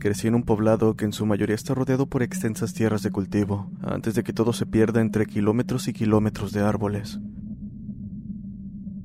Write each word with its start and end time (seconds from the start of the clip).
Crecí 0.00 0.28
en 0.28 0.34
un 0.34 0.44
poblado 0.44 0.96
que 0.96 1.04
en 1.04 1.12
su 1.12 1.26
mayoría 1.26 1.54
está 1.54 1.74
rodeado 1.74 2.06
por 2.06 2.22
extensas 2.22 2.72
tierras 2.72 3.02
de 3.02 3.10
cultivo, 3.10 3.70
antes 3.82 4.14
de 4.14 4.24
que 4.24 4.32
todo 4.32 4.54
se 4.54 4.64
pierda 4.64 5.02
entre 5.02 5.26
kilómetros 5.26 5.88
y 5.88 5.92
kilómetros 5.92 6.52
de 6.52 6.62
árboles. 6.62 7.20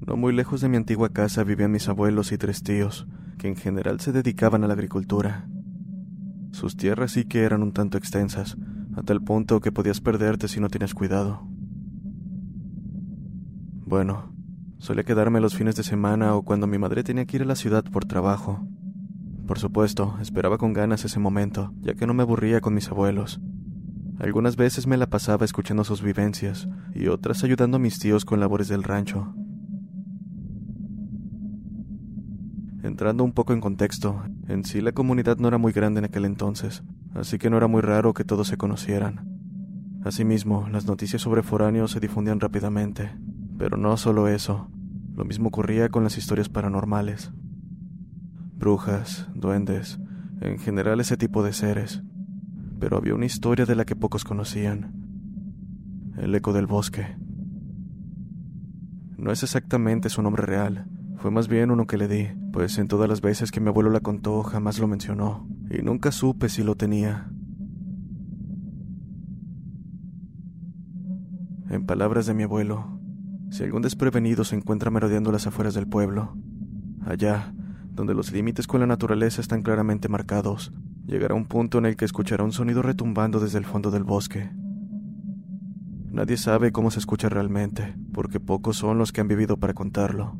No 0.07 0.15
muy 0.15 0.31
lejos 0.31 0.61
de 0.61 0.69
mi 0.69 0.77
antigua 0.77 1.09
casa 1.09 1.43
vivían 1.43 1.73
mis 1.73 1.89
abuelos 1.89 2.31
y 2.31 2.37
tres 2.37 2.63
tíos, 2.63 3.07
que 3.37 3.49
en 3.49 3.57
general 3.57 3.99
se 3.99 4.13
dedicaban 4.13 4.63
a 4.63 4.67
la 4.67 4.73
agricultura. 4.73 5.49
Sus 6.51 6.77
tierras 6.77 7.11
sí 7.11 7.25
que 7.25 7.43
eran 7.43 7.61
un 7.61 7.73
tanto 7.73 7.97
extensas, 7.97 8.55
a 8.95 9.03
tal 9.03 9.21
punto 9.21 9.59
que 9.59 9.73
podías 9.73 9.99
perderte 9.99 10.47
si 10.47 10.61
no 10.61 10.69
tienes 10.69 10.93
cuidado. 10.93 11.45
Bueno, 13.85 14.33
solía 14.77 15.03
quedarme 15.03 15.41
los 15.41 15.57
fines 15.57 15.75
de 15.75 15.83
semana 15.83 16.35
o 16.35 16.43
cuando 16.43 16.67
mi 16.67 16.77
madre 16.77 17.03
tenía 17.03 17.25
que 17.25 17.35
ir 17.35 17.43
a 17.43 17.47
la 17.47 17.57
ciudad 17.57 17.83
por 17.83 18.05
trabajo. 18.05 18.65
Por 19.47 19.59
supuesto, 19.59 20.17
esperaba 20.19 20.57
con 20.57 20.73
ganas 20.73 21.05
ese 21.05 21.19
momento, 21.19 21.71
ya 21.81 21.93
que 21.93 22.07
no 22.07 22.15
me 22.15 22.23
aburría 22.23 22.61
con 22.61 22.73
mis 22.73 22.89
abuelos. 22.89 23.39
Algunas 24.17 24.55
veces 24.55 24.87
me 24.87 24.97
la 24.97 25.07
pasaba 25.07 25.45
escuchando 25.45 25.83
sus 25.83 26.01
vivencias 26.01 26.67
y 26.95 27.07
otras 27.07 27.43
ayudando 27.43 27.77
a 27.77 27.79
mis 27.79 27.99
tíos 27.99 28.25
con 28.25 28.39
labores 28.39 28.69
del 28.69 28.81
rancho. 28.81 29.35
Entrando 32.81 33.23
un 33.23 33.33
poco 33.33 33.53
en 33.53 33.61
contexto, 33.61 34.23
en 34.47 34.63
sí 34.63 34.81
la 34.81 34.93
comunidad 34.93 35.37
no 35.37 35.47
era 35.47 35.59
muy 35.59 35.73
grande 35.73 35.99
en 35.99 36.05
aquel 36.05 36.25
entonces, 36.25 36.83
así 37.13 37.37
que 37.37 37.49
no 37.51 37.57
era 37.57 37.67
muy 37.67 37.81
raro 37.81 38.13
que 38.13 38.23
todos 38.23 38.47
se 38.47 38.57
conocieran. 38.57 39.29
Asimismo, 40.03 40.67
las 40.69 40.87
noticias 40.87 41.21
sobre 41.21 41.43
foráneos 41.43 41.91
se 41.91 41.99
difundían 41.99 42.39
rápidamente, 42.39 43.15
pero 43.59 43.77
no 43.77 43.95
solo 43.97 44.27
eso, 44.27 44.69
lo 45.13 45.23
mismo 45.23 45.49
ocurría 45.49 45.89
con 45.89 46.03
las 46.03 46.17
historias 46.17 46.49
paranormales 46.49 47.31
brujas, 48.55 49.27
duendes, 49.35 49.99
en 50.41 50.57
general 50.59 50.99
ese 50.99 51.17
tipo 51.17 51.43
de 51.43 51.53
seres. 51.53 52.03
Pero 52.79 52.97
había 52.97 53.15
una 53.15 53.25
historia 53.25 53.65
de 53.65 53.75
la 53.75 53.85
que 53.85 53.95
pocos 53.95 54.23
conocían. 54.23 54.93
El 56.17 56.33
eco 56.35 56.53
del 56.53 56.67
bosque. 56.67 57.17
No 59.17 59.31
es 59.31 59.43
exactamente 59.43 60.09
su 60.09 60.21
nombre 60.21 60.45
real, 60.45 60.87
fue 61.17 61.31
más 61.31 61.47
bien 61.47 61.71
uno 61.71 61.87
que 61.87 61.97
le 61.97 62.07
di, 62.07 62.27
pues 62.51 62.77
en 62.77 62.87
todas 62.87 63.09
las 63.09 63.21
veces 63.21 63.51
que 63.51 63.59
mi 63.59 63.69
abuelo 63.69 63.89
la 63.89 64.01
contó 64.01 64.43
jamás 64.43 64.79
lo 64.79 64.87
mencionó, 64.87 65.47
y 65.69 65.81
nunca 65.81 66.11
supe 66.11 66.49
si 66.49 66.63
lo 66.63 66.75
tenía. 66.75 67.31
En 71.69 71.85
palabras 71.85 72.25
de 72.27 72.33
mi 72.33 72.43
abuelo, 72.43 72.99
si 73.49 73.63
algún 73.63 73.81
desprevenido 73.81 74.43
se 74.43 74.55
encuentra 74.55 74.91
merodeando 74.91 75.31
las 75.31 75.47
afueras 75.47 75.73
del 75.73 75.87
pueblo, 75.87 76.37
allá, 77.05 77.53
donde 77.95 78.13
los 78.13 78.31
límites 78.31 78.67
con 78.67 78.81
la 78.81 78.87
naturaleza 78.87 79.41
están 79.41 79.63
claramente 79.63 80.09
marcados, 80.09 80.73
llegará 81.07 81.33
un 81.33 81.45
punto 81.45 81.77
en 81.77 81.85
el 81.85 81.95
que 81.95 82.05
escuchará 82.05 82.43
un 82.43 82.51
sonido 82.51 82.81
retumbando 82.81 83.39
desde 83.39 83.57
el 83.57 83.65
fondo 83.65 83.89
del 83.89 84.03
bosque. 84.03 84.51
Nadie 86.11 86.37
sabe 86.37 86.71
cómo 86.71 86.91
se 86.91 86.99
escucha 86.99 87.29
realmente, 87.29 87.95
porque 88.13 88.39
pocos 88.39 88.77
son 88.77 88.97
los 88.97 89.11
que 89.11 89.21
han 89.21 89.27
vivido 89.27 89.57
para 89.57 89.73
contarlo. 89.73 90.37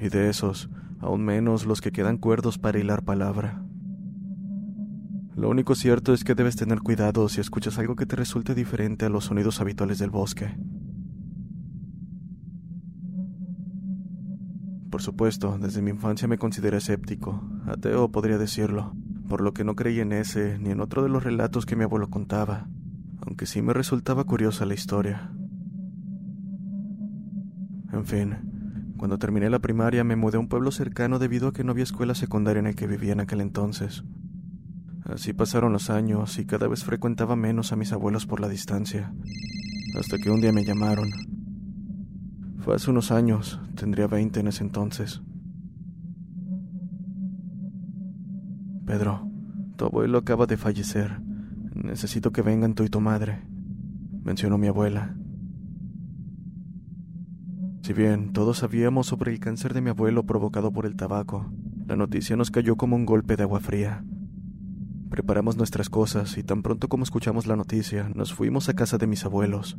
Y 0.00 0.08
de 0.08 0.30
esos, 0.30 0.70
aún 1.00 1.24
menos 1.24 1.66
los 1.66 1.80
que 1.80 1.92
quedan 1.92 2.18
cuerdos 2.18 2.58
para 2.58 2.78
hilar 2.78 3.04
palabra. 3.04 3.62
Lo 5.36 5.48
único 5.48 5.74
cierto 5.74 6.12
es 6.12 6.24
que 6.24 6.34
debes 6.34 6.56
tener 6.56 6.80
cuidado 6.80 7.28
si 7.28 7.40
escuchas 7.40 7.78
algo 7.78 7.96
que 7.96 8.06
te 8.06 8.16
resulte 8.16 8.54
diferente 8.54 9.06
a 9.06 9.08
los 9.08 9.24
sonidos 9.24 9.60
habituales 9.60 9.98
del 9.98 10.10
bosque. 10.10 10.56
Por 15.00 15.04
supuesto, 15.06 15.56
desde 15.58 15.80
mi 15.80 15.92
infancia 15.92 16.28
me 16.28 16.36
consideré 16.36 16.76
escéptico, 16.76 17.42
ateo 17.66 18.12
podría 18.12 18.36
decirlo, 18.36 18.94
por 19.30 19.40
lo 19.40 19.54
que 19.54 19.64
no 19.64 19.74
creí 19.74 19.98
en 19.98 20.12
ese 20.12 20.58
ni 20.58 20.68
en 20.68 20.80
otro 20.82 21.02
de 21.02 21.08
los 21.08 21.24
relatos 21.24 21.64
que 21.64 21.74
mi 21.74 21.84
abuelo 21.84 22.10
contaba, 22.10 22.68
aunque 23.26 23.46
sí 23.46 23.62
me 23.62 23.72
resultaba 23.72 24.24
curiosa 24.24 24.66
la 24.66 24.74
historia. 24.74 25.32
En 27.94 28.04
fin, 28.04 28.92
cuando 28.98 29.16
terminé 29.16 29.48
la 29.48 29.60
primaria 29.60 30.04
me 30.04 30.16
mudé 30.16 30.36
a 30.36 30.40
un 30.40 30.48
pueblo 30.48 30.70
cercano 30.70 31.18
debido 31.18 31.48
a 31.48 31.54
que 31.54 31.64
no 31.64 31.72
había 31.72 31.84
escuela 31.84 32.14
secundaria 32.14 32.60
en 32.60 32.66
el 32.66 32.74
que 32.74 32.86
vivía 32.86 33.14
en 33.14 33.20
aquel 33.20 33.40
entonces. 33.40 34.04
Así 35.06 35.32
pasaron 35.32 35.72
los 35.72 35.88
años 35.88 36.38
y 36.38 36.44
cada 36.44 36.68
vez 36.68 36.84
frecuentaba 36.84 37.36
menos 37.36 37.72
a 37.72 37.76
mis 37.76 37.94
abuelos 37.94 38.26
por 38.26 38.38
la 38.38 38.50
distancia, 38.50 39.14
hasta 39.98 40.18
que 40.18 40.28
un 40.28 40.42
día 40.42 40.52
me 40.52 40.66
llamaron. 40.66 41.08
Fue 42.60 42.74
hace 42.74 42.90
unos 42.90 43.10
años, 43.10 43.58
tendría 43.74 44.06
20 44.06 44.40
en 44.40 44.48
ese 44.48 44.62
entonces. 44.62 45.22
Pedro, 48.84 49.26
tu 49.76 49.86
abuelo 49.86 50.18
acaba 50.18 50.46
de 50.46 50.58
fallecer. 50.58 51.20
Necesito 51.74 52.32
que 52.32 52.42
vengan 52.42 52.74
tú 52.74 52.84
y 52.84 52.88
tu 52.90 53.00
madre, 53.00 53.40
mencionó 54.22 54.58
mi 54.58 54.66
abuela. 54.66 55.16
Si 57.82 57.94
bien 57.94 58.32
todos 58.34 58.58
sabíamos 58.58 59.06
sobre 59.06 59.32
el 59.32 59.40
cáncer 59.40 59.72
de 59.72 59.80
mi 59.80 59.90
abuelo 59.90 60.26
provocado 60.26 60.70
por 60.70 60.84
el 60.84 60.96
tabaco, 60.96 61.50
la 61.86 61.96
noticia 61.96 62.36
nos 62.36 62.50
cayó 62.50 62.76
como 62.76 62.94
un 62.94 63.06
golpe 63.06 63.36
de 63.36 63.44
agua 63.44 63.60
fría. 63.60 64.04
Preparamos 65.08 65.56
nuestras 65.56 65.88
cosas 65.88 66.36
y 66.36 66.42
tan 66.42 66.62
pronto 66.62 66.88
como 66.88 67.04
escuchamos 67.04 67.46
la 67.46 67.56
noticia, 67.56 68.10
nos 68.14 68.34
fuimos 68.34 68.68
a 68.68 68.74
casa 68.74 68.98
de 68.98 69.06
mis 69.06 69.24
abuelos. 69.24 69.78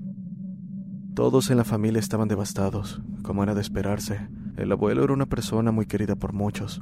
Todos 1.13 1.51
en 1.51 1.57
la 1.57 1.65
familia 1.65 1.99
estaban 1.99 2.29
devastados, 2.29 3.01
como 3.21 3.43
era 3.43 3.53
de 3.53 3.59
esperarse. 3.61 4.29
El 4.55 4.71
abuelo 4.71 5.03
era 5.03 5.13
una 5.13 5.25
persona 5.25 5.71
muy 5.71 5.85
querida 5.85 6.15
por 6.15 6.31
muchos. 6.31 6.81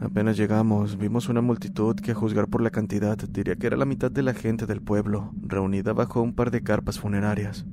Apenas 0.00 0.36
llegamos, 0.36 0.98
vimos 0.98 1.28
una 1.28 1.40
multitud 1.40 1.94
que 1.94 2.12
a 2.12 2.14
juzgar 2.14 2.48
por 2.48 2.62
la 2.62 2.70
cantidad 2.70 3.16
diría 3.16 3.54
que 3.54 3.68
era 3.68 3.76
la 3.76 3.84
mitad 3.84 4.10
de 4.10 4.22
la 4.22 4.34
gente 4.34 4.66
del 4.66 4.82
pueblo, 4.82 5.32
reunida 5.40 5.92
bajo 5.92 6.20
un 6.20 6.34
par 6.34 6.50
de 6.50 6.62
carpas 6.62 6.98
funerarias. 6.98 7.64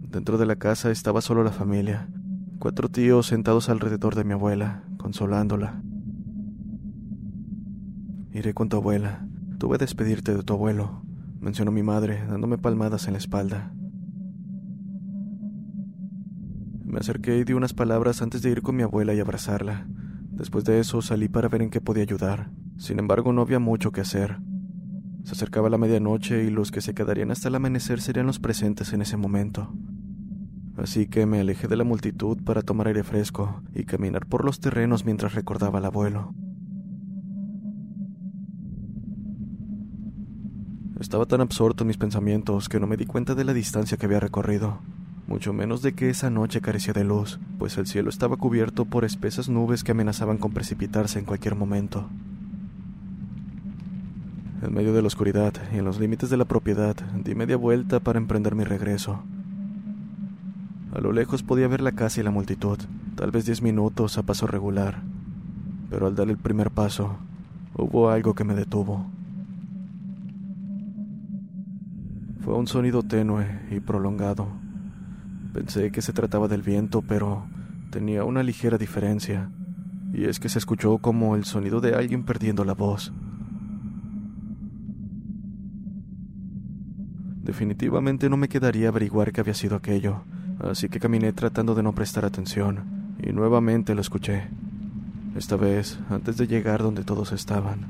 Dentro 0.00 0.38
de 0.38 0.46
la 0.46 0.56
casa 0.56 0.90
estaba 0.90 1.20
solo 1.20 1.44
la 1.44 1.52
familia, 1.52 2.08
cuatro 2.58 2.88
tíos 2.88 3.26
sentados 3.26 3.68
alrededor 3.68 4.16
de 4.16 4.24
mi 4.24 4.32
abuela, 4.32 4.82
consolándola. 4.96 5.82
Iré 8.32 8.54
con 8.54 8.68
tu 8.68 8.78
abuela. 8.78 9.28
Tuve 9.58 9.78
que 9.78 9.84
despedirte 9.84 10.34
de 10.34 10.42
tu 10.42 10.54
abuelo, 10.54 11.03
mencionó 11.44 11.70
mi 11.70 11.82
madre, 11.82 12.24
dándome 12.26 12.56
palmadas 12.56 13.06
en 13.06 13.12
la 13.12 13.18
espalda. 13.18 13.70
Me 16.84 16.98
acerqué 16.98 17.38
y 17.38 17.44
di 17.44 17.52
unas 17.52 17.74
palabras 17.74 18.22
antes 18.22 18.40
de 18.40 18.50
ir 18.50 18.62
con 18.62 18.76
mi 18.76 18.82
abuela 18.82 19.12
y 19.12 19.20
abrazarla. 19.20 19.86
Después 20.30 20.64
de 20.64 20.80
eso 20.80 21.02
salí 21.02 21.28
para 21.28 21.48
ver 21.48 21.60
en 21.60 21.68
qué 21.68 21.82
podía 21.82 22.02
ayudar. 22.02 22.50
Sin 22.78 22.98
embargo, 22.98 23.32
no 23.34 23.42
había 23.42 23.58
mucho 23.58 23.92
que 23.92 24.00
hacer. 24.00 24.38
Se 25.24 25.32
acercaba 25.32 25.68
la 25.68 25.76
medianoche 25.76 26.44
y 26.44 26.50
los 26.50 26.70
que 26.70 26.80
se 26.80 26.94
quedarían 26.94 27.30
hasta 27.30 27.48
el 27.48 27.56
amanecer 27.56 28.00
serían 28.00 28.26
los 28.26 28.38
presentes 28.38 28.94
en 28.94 29.02
ese 29.02 29.18
momento. 29.18 29.74
Así 30.76 31.08
que 31.08 31.26
me 31.26 31.40
alejé 31.40 31.68
de 31.68 31.76
la 31.76 31.84
multitud 31.84 32.42
para 32.42 32.62
tomar 32.62 32.88
aire 32.88 33.04
fresco 33.04 33.62
y 33.74 33.84
caminar 33.84 34.26
por 34.26 34.44
los 34.44 34.60
terrenos 34.60 35.04
mientras 35.04 35.34
recordaba 35.34 35.78
al 35.78 35.84
abuelo. 35.84 36.34
Estaba 41.00 41.26
tan 41.26 41.40
absorto 41.40 41.82
en 41.82 41.88
mis 41.88 41.96
pensamientos 41.96 42.68
que 42.68 42.78
no 42.78 42.86
me 42.86 42.96
di 42.96 43.04
cuenta 43.04 43.34
de 43.34 43.44
la 43.44 43.52
distancia 43.52 43.96
que 43.96 44.06
había 44.06 44.20
recorrido, 44.20 44.78
mucho 45.26 45.52
menos 45.52 45.82
de 45.82 45.92
que 45.94 46.08
esa 46.08 46.30
noche 46.30 46.60
carecía 46.60 46.92
de 46.92 47.02
luz, 47.02 47.40
pues 47.58 47.76
el 47.78 47.86
cielo 47.86 48.10
estaba 48.10 48.36
cubierto 48.36 48.84
por 48.84 49.04
espesas 49.04 49.48
nubes 49.48 49.82
que 49.82 49.90
amenazaban 49.92 50.38
con 50.38 50.52
precipitarse 50.52 51.18
en 51.18 51.24
cualquier 51.24 51.56
momento. 51.56 52.08
En 54.62 54.72
medio 54.72 54.92
de 54.92 55.02
la 55.02 55.08
oscuridad 55.08 55.52
y 55.72 55.78
en 55.78 55.84
los 55.84 55.98
límites 55.98 56.30
de 56.30 56.36
la 56.36 56.44
propiedad, 56.44 56.94
di 57.24 57.34
media 57.34 57.56
vuelta 57.56 57.98
para 57.98 58.18
emprender 58.18 58.54
mi 58.54 58.62
regreso. 58.62 59.20
A 60.94 61.00
lo 61.00 61.12
lejos 61.12 61.42
podía 61.42 61.66
ver 61.66 61.80
la 61.80 61.92
casa 61.92 62.20
y 62.20 62.22
la 62.22 62.30
multitud, 62.30 62.78
tal 63.16 63.32
vez 63.32 63.46
diez 63.46 63.62
minutos 63.62 64.16
a 64.16 64.22
paso 64.22 64.46
regular, 64.46 65.02
pero 65.90 66.06
al 66.06 66.14
dar 66.14 66.30
el 66.30 66.38
primer 66.38 66.70
paso, 66.70 67.16
hubo 67.76 68.10
algo 68.10 68.34
que 68.34 68.44
me 68.44 68.54
detuvo. 68.54 69.13
Fue 72.44 72.54
un 72.54 72.66
sonido 72.66 73.02
tenue 73.02 73.46
y 73.70 73.80
prolongado. 73.80 74.48
Pensé 75.54 75.90
que 75.90 76.02
se 76.02 76.12
trataba 76.12 76.46
del 76.46 76.60
viento, 76.60 77.00
pero 77.00 77.46
tenía 77.88 78.24
una 78.24 78.42
ligera 78.42 78.76
diferencia, 78.76 79.48
y 80.12 80.24
es 80.24 80.38
que 80.40 80.50
se 80.50 80.58
escuchó 80.58 80.98
como 80.98 81.36
el 81.36 81.44
sonido 81.44 81.80
de 81.80 81.94
alguien 81.94 82.22
perdiendo 82.22 82.66
la 82.66 82.74
voz. 82.74 83.14
Definitivamente 87.42 88.28
no 88.28 88.36
me 88.36 88.48
quedaría 88.48 88.88
averiguar 88.88 89.32
qué 89.32 89.40
había 89.40 89.54
sido 89.54 89.74
aquello, 89.74 90.24
así 90.60 90.90
que 90.90 91.00
caminé 91.00 91.32
tratando 91.32 91.74
de 91.74 91.82
no 91.82 91.94
prestar 91.94 92.26
atención, 92.26 93.16
y 93.26 93.32
nuevamente 93.32 93.94
lo 93.94 94.02
escuché. 94.02 94.48
Esta 95.34 95.56
vez 95.56 95.98
antes 96.10 96.36
de 96.36 96.46
llegar 96.46 96.82
donde 96.82 97.04
todos 97.04 97.32
estaban. 97.32 97.86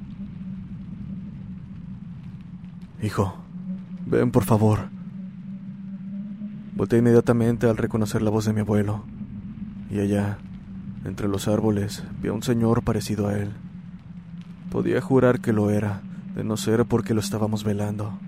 Hijo, 3.03 3.44
ven 4.07 4.31
por 4.31 4.45
favor. 4.45 4.89
Volté 6.77 6.99
inmediatamente 6.99 7.69
al 7.69 7.77
reconocer 7.77 8.23
la 8.23 8.31
voz 8.31 8.45
de 8.45 8.53
mi 8.53 8.61
abuelo, 8.61 9.05
y 9.91 10.01
allá, 10.01 10.39
entre 11.05 11.29
los 11.29 11.47
árboles, 11.47 12.03
vi 12.21 12.29
a 12.29 12.33
un 12.33 12.43
señor 12.43 12.83
parecido 12.83 13.29
a 13.29 13.39
él. 13.39 13.51
Podía 14.71 15.01
jurar 15.01 15.41
que 15.41 15.53
lo 15.53 15.71
era, 15.71 16.03
de 16.35 16.43
no 16.43 16.57
ser 16.57 16.85
porque 16.85 17.15
lo 17.15 17.21
estábamos 17.21 17.63
velando. 17.63 18.19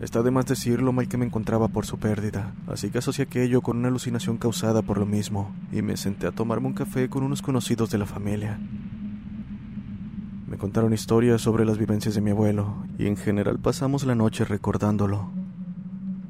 Está 0.00 0.22
de 0.22 0.30
más 0.30 0.46
decir 0.46 0.80
lo 0.80 0.92
mal 0.92 1.08
que 1.08 1.16
me 1.16 1.24
encontraba 1.24 1.68
por 1.68 1.84
su 1.84 1.98
pérdida, 1.98 2.52
así 2.68 2.90
que 2.90 2.98
asocié 2.98 3.24
aquello 3.24 3.62
con 3.62 3.78
una 3.78 3.88
alucinación 3.88 4.36
causada 4.36 4.82
por 4.82 4.98
lo 4.98 5.06
mismo, 5.06 5.52
y 5.72 5.82
me 5.82 5.96
senté 5.96 6.26
a 6.26 6.32
tomarme 6.32 6.68
un 6.68 6.74
café 6.74 7.08
con 7.08 7.24
unos 7.24 7.42
conocidos 7.42 7.90
de 7.90 7.98
la 7.98 8.06
familia. 8.06 8.60
Me 10.48 10.56
contaron 10.56 10.92
historias 10.92 11.42
sobre 11.42 11.64
las 11.64 11.78
vivencias 11.78 12.14
de 12.14 12.20
mi 12.20 12.30
abuelo, 12.30 12.74
y 12.98 13.06
en 13.06 13.16
general 13.16 13.58
pasamos 13.58 14.04
la 14.04 14.14
noche 14.14 14.44
recordándolo. 14.44 15.30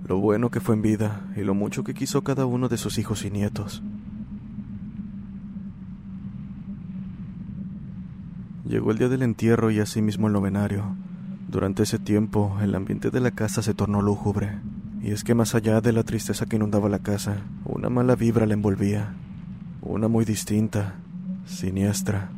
Lo 0.06 0.18
bueno 0.18 0.50
que 0.50 0.60
fue 0.60 0.74
en 0.74 0.82
vida 0.82 1.26
y 1.36 1.42
lo 1.42 1.54
mucho 1.54 1.84
que 1.84 1.94
quiso 1.94 2.24
cada 2.24 2.44
uno 2.44 2.68
de 2.68 2.78
sus 2.78 2.98
hijos 2.98 3.24
y 3.24 3.30
nietos. 3.30 3.82
Llegó 8.66 8.90
el 8.90 8.98
día 8.98 9.08
del 9.08 9.22
entierro 9.22 9.70
y 9.70 9.80
asimismo 9.80 10.26
el 10.26 10.32
novenario, 10.32 10.96
durante 11.48 11.84
ese 11.84 11.98
tiempo, 11.98 12.58
el 12.60 12.74
ambiente 12.74 13.10
de 13.10 13.20
la 13.20 13.30
casa 13.30 13.62
se 13.62 13.72
tornó 13.72 14.02
lúgubre, 14.02 14.58
y 15.00 15.12
es 15.12 15.24
que 15.24 15.34
más 15.34 15.54
allá 15.54 15.80
de 15.80 15.94
la 15.94 16.02
tristeza 16.02 16.44
que 16.44 16.56
inundaba 16.56 16.90
la 16.90 16.98
casa, 16.98 17.38
una 17.64 17.88
mala 17.88 18.16
vibra 18.16 18.44
la 18.44 18.52
envolvía, 18.52 19.14
una 19.80 20.08
muy 20.08 20.26
distinta, 20.26 20.96
siniestra. 21.46 22.30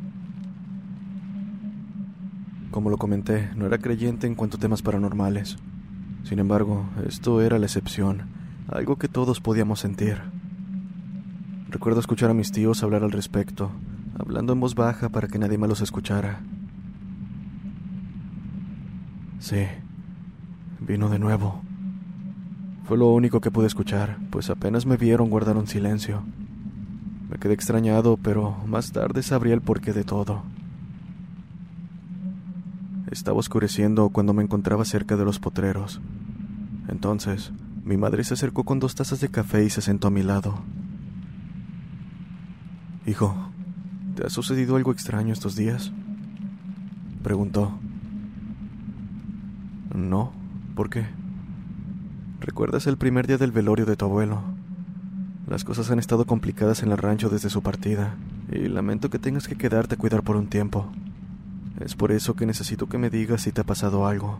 Como 2.71 2.89
lo 2.89 2.97
comenté, 2.97 3.49
no 3.57 3.65
era 3.65 3.79
creyente 3.79 4.27
en 4.27 4.35
cuanto 4.35 4.55
a 4.55 4.59
temas 4.61 4.81
paranormales. 4.81 5.57
Sin 6.23 6.39
embargo, 6.39 6.85
esto 7.05 7.41
era 7.41 7.59
la 7.59 7.65
excepción, 7.65 8.23
algo 8.69 8.95
que 8.95 9.09
todos 9.09 9.41
podíamos 9.41 9.81
sentir. 9.81 10.21
Recuerdo 11.69 11.99
escuchar 11.99 12.29
a 12.29 12.33
mis 12.33 12.53
tíos 12.53 12.81
hablar 12.81 13.03
al 13.03 13.11
respecto, 13.11 13.71
hablando 14.17 14.53
en 14.53 14.61
voz 14.61 14.73
baja 14.75 15.09
para 15.09 15.27
que 15.27 15.37
nadie 15.37 15.57
más 15.57 15.69
los 15.69 15.81
escuchara. 15.81 16.39
Sí, 19.39 19.65
vino 20.79 21.09
de 21.09 21.19
nuevo. 21.19 21.61
Fue 22.85 22.97
lo 22.97 23.11
único 23.11 23.41
que 23.41 23.51
pude 23.51 23.67
escuchar, 23.67 24.17
pues 24.29 24.49
apenas 24.49 24.85
me 24.85 24.95
vieron 24.95 25.29
guardaron 25.29 25.67
silencio. 25.67 26.23
Me 27.29 27.37
quedé 27.37 27.53
extrañado, 27.53 28.15
pero 28.15 28.55
más 28.65 28.93
tarde 28.93 29.23
sabría 29.23 29.53
el 29.53 29.61
porqué 29.61 29.91
de 29.91 30.05
todo. 30.05 30.43
Estaba 33.11 33.39
oscureciendo 33.39 34.09
cuando 34.09 34.33
me 34.33 34.41
encontraba 34.41 34.85
cerca 34.85 35.17
de 35.17 35.25
los 35.25 35.37
potreros. 35.37 35.99
Entonces, 36.87 37.51
mi 37.83 37.97
madre 37.97 38.23
se 38.23 38.35
acercó 38.35 38.63
con 38.63 38.79
dos 38.79 38.95
tazas 38.95 39.19
de 39.19 39.29
café 39.29 39.65
y 39.65 39.69
se 39.69 39.81
sentó 39.81 40.07
a 40.07 40.11
mi 40.11 40.23
lado. 40.23 40.61
Hijo, 43.05 43.35
¿te 44.15 44.25
ha 44.25 44.29
sucedido 44.29 44.77
algo 44.77 44.93
extraño 44.93 45.33
estos 45.33 45.57
días? 45.57 45.91
Preguntó. 47.21 47.73
No, 49.93 50.31
¿por 50.73 50.89
qué? 50.89 51.05
¿Recuerdas 52.39 52.87
el 52.87 52.97
primer 52.97 53.27
día 53.27 53.37
del 53.37 53.51
velorio 53.51 53.85
de 53.85 53.97
tu 53.97 54.05
abuelo? 54.05 54.41
Las 55.47 55.65
cosas 55.65 55.91
han 55.91 55.99
estado 55.99 56.25
complicadas 56.25 56.81
en 56.81 56.91
el 56.91 56.97
rancho 56.97 57.29
desde 57.29 57.49
su 57.49 57.61
partida, 57.61 58.15
y 58.51 58.69
lamento 58.69 59.09
que 59.09 59.19
tengas 59.19 59.49
que 59.49 59.57
quedarte 59.57 59.95
a 59.95 59.97
cuidar 59.97 60.23
por 60.23 60.37
un 60.37 60.47
tiempo. 60.47 60.89
Es 61.79 61.95
por 61.95 62.11
eso 62.11 62.35
que 62.35 62.45
necesito 62.45 62.87
que 62.87 62.97
me 62.97 63.09
digas 63.09 63.41
si 63.41 63.51
te 63.51 63.61
ha 63.61 63.63
pasado 63.63 64.05
algo. 64.05 64.39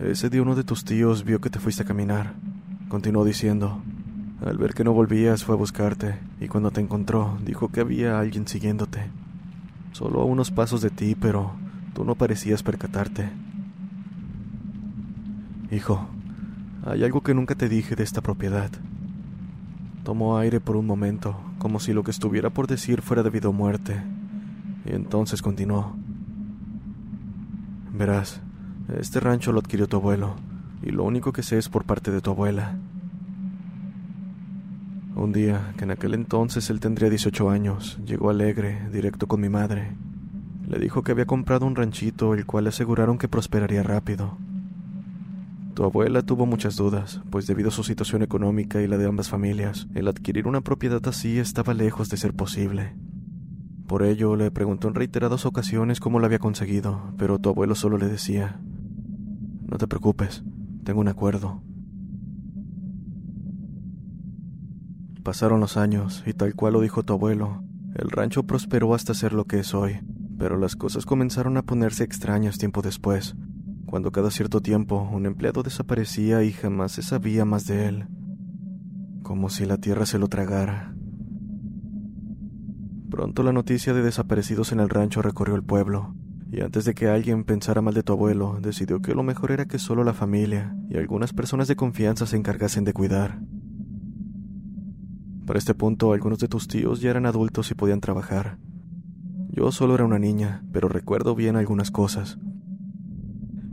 Ese 0.00 0.30
día 0.30 0.42
uno 0.42 0.56
de 0.56 0.64
tus 0.64 0.84
tíos 0.84 1.24
vio 1.24 1.40
que 1.40 1.50
te 1.50 1.60
fuiste 1.60 1.82
a 1.82 1.86
caminar. 1.86 2.34
Continuó 2.88 3.24
diciendo. 3.24 3.82
Al 4.44 4.58
ver 4.58 4.74
que 4.74 4.82
no 4.82 4.92
volvías 4.92 5.44
fue 5.44 5.54
a 5.54 5.58
buscarte, 5.58 6.18
y 6.40 6.48
cuando 6.48 6.72
te 6.72 6.80
encontró 6.80 7.38
dijo 7.44 7.68
que 7.68 7.80
había 7.80 8.18
alguien 8.18 8.48
siguiéndote. 8.48 9.08
Solo 9.92 10.20
a 10.20 10.24
unos 10.24 10.50
pasos 10.50 10.80
de 10.80 10.90
ti, 10.90 11.14
pero 11.14 11.52
tú 11.94 12.04
no 12.04 12.16
parecías 12.16 12.64
percatarte. 12.64 13.30
Hijo, 15.70 16.08
hay 16.84 17.04
algo 17.04 17.22
que 17.22 17.34
nunca 17.34 17.54
te 17.54 17.68
dije 17.68 17.94
de 17.94 18.02
esta 18.02 18.20
propiedad. 18.20 18.70
Tomó 20.02 20.36
aire 20.38 20.58
por 20.58 20.76
un 20.76 20.86
momento, 20.86 21.38
como 21.58 21.78
si 21.78 21.92
lo 21.92 22.02
que 22.02 22.10
estuviera 22.10 22.50
por 22.50 22.66
decir 22.66 23.02
fuera 23.02 23.22
debido 23.22 23.50
a 23.50 23.52
muerte, 23.52 24.02
y 24.84 24.94
entonces 24.94 25.42
continuó. 25.42 25.94
Verás, 27.92 28.40
este 28.98 29.20
rancho 29.20 29.52
lo 29.52 29.60
adquirió 29.60 29.86
tu 29.86 29.96
abuelo, 29.96 30.34
y 30.82 30.90
lo 30.90 31.04
único 31.04 31.32
que 31.32 31.42
sé 31.42 31.58
es 31.58 31.68
por 31.68 31.84
parte 31.84 32.10
de 32.10 32.20
tu 32.20 32.30
abuela. 32.30 32.76
Un 35.14 35.32
día, 35.32 35.74
que 35.76 35.84
en 35.84 35.90
aquel 35.90 36.14
entonces 36.14 36.70
él 36.70 36.80
tendría 36.80 37.10
18 37.10 37.50
años, 37.50 37.98
llegó 38.04 38.30
alegre, 38.30 38.88
directo 38.90 39.26
con 39.26 39.40
mi 39.40 39.48
madre. 39.48 39.92
Le 40.66 40.78
dijo 40.78 41.02
que 41.02 41.12
había 41.12 41.26
comprado 41.26 41.66
un 41.66 41.76
ranchito, 41.76 42.34
el 42.34 42.46
cual 42.46 42.66
aseguraron 42.66 43.18
que 43.18 43.28
prosperaría 43.28 43.82
rápido. 43.82 44.38
Tu 45.74 45.84
abuela 45.84 46.22
tuvo 46.22 46.46
muchas 46.46 46.76
dudas, 46.76 47.20
pues 47.30 47.46
debido 47.46 47.68
a 47.68 47.72
su 47.72 47.84
situación 47.84 48.22
económica 48.22 48.80
y 48.80 48.86
la 48.86 48.96
de 48.96 49.06
ambas 49.06 49.28
familias, 49.28 49.86
el 49.94 50.08
adquirir 50.08 50.46
una 50.46 50.60
propiedad 50.60 51.06
así 51.06 51.38
estaba 51.38 51.74
lejos 51.74 52.08
de 52.08 52.16
ser 52.16 52.34
posible. 52.34 52.94
Por 53.92 54.04
ello 54.04 54.36
le 54.36 54.50
preguntó 54.50 54.88
en 54.88 54.94
reiteradas 54.94 55.44
ocasiones 55.44 56.00
cómo 56.00 56.18
lo 56.18 56.24
había 56.24 56.38
conseguido, 56.38 57.12
pero 57.18 57.38
tu 57.38 57.50
abuelo 57.50 57.74
solo 57.74 57.98
le 57.98 58.08
decía, 58.08 58.58
No 59.68 59.76
te 59.76 59.86
preocupes, 59.86 60.42
tengo 60.82 61.02
un 61.02 61.08
acuerdo. 61.08 61.62
Pasaron 65.22 65.60
los 65.60 65.76
años, 65.76 66.24
y 66.26 66.32
tal 66.32 66.54
cual 66.54 66.72
lo 66.72 66.80
dijo 66.80 67.02
tu 67.02 67.12
abuelo, 67.12 67.64
el 67.94 68.08
rancho 68.08 68.44
prosperó 68.44 68.94
hasta 68.94 69.12
ser 69.12 69.34
lo 69.34 69.44
que 69.44 69.58
es 69.58 69.74
hoy, 69.74 70.00
pero 70.38 70.56
las 70.56 70.74
cosas 70.74 71.04
comenzaron 71.04 71.58
a 71.58 71.62
ponerse 71.62 72.02
extrañas 72.02 72.56
tiempo 72.56 72.80
después, 72.80 73.36
cuando 73.84 74.10
cada 74.10 74.30
cierto 74.30 74.62
tiempo 74.62 75.06
un 75.12 75.26
empleado 75.26 75.62
desaparecía 75.62 76.42
y 76.44 76.52
jamás 76.52 76.92
se 76.92 77.02
sabía 77.02 77.44
más 77.44 77.66
de 77.66 77.88
él, 77.88 78.06
como 79.22 79.50
si 79.50 79.66
la 79.66 79.76
tierra 79.76 80.06
se 80.06 80.18
lo 80.18 80.28
tragara. 80.28 80.91
Pronto 83.12 83.42
la 83.42 83.52
noticia 83.52 83.92
de 83.92 84.00
desaparecidos 84.00 84.72
en 84.72 84.80
el 84.80 84.88
rancho 84.88 85.20
recorrió 85.20 85.54
el 85.54 85.62
pueblo, 85.62 86.14
y 86.50 86.62
antes 86.62 86.86
de 86.86 86.94
que 86.94 87.08
alguien 87.08 87.44
pensara 87.44 87.82
mal 87.82 87.92
de 87.92 88.02
tu 88.02 88.14
abuelo, 88.14 88.58
decidió 88.62 89.02
que 89.02 89.14
lo 89.14 89.22
mejor 89.22 89.52
era 89.52 89.66
que 89.66 89.78
solo 89.78 90.02
la 90.02 90.14
familia 90.14 90.74
y 90.88 90.96
algunas 90.96 91.34
personas 91.34 91.68
de 91.68 91.76
confianza 91.76 92.24
se 92.24 92.38
encargasen 92.38 92.84
de 92.84 92.94
cuidar. 92.94 93.38
Para 95.44 95.58
este 95.58 95.74
punto, 95.74 96.14
algunos 96.14 96.38
de 96.38 96.48
tus 96.48 96.68
tíos 96.68 97.02
ya 97.02 97.10
eran 97.10 97.26
adultos 97.26 97.70
y 97.70 97.74
podían 97.74 98.00
trabajar. 98.00 98.56
Yo 99.50 99.70
solo 99.72 99.94
era 99.94 100.06
una 100.06 100.18
niña, 100.18 100.64
pero 100.72 100.88
recuerdo 100.88 101.34
bien 101.34 101.56
algunas 101.56 101.90
cosas, 101.90 102.38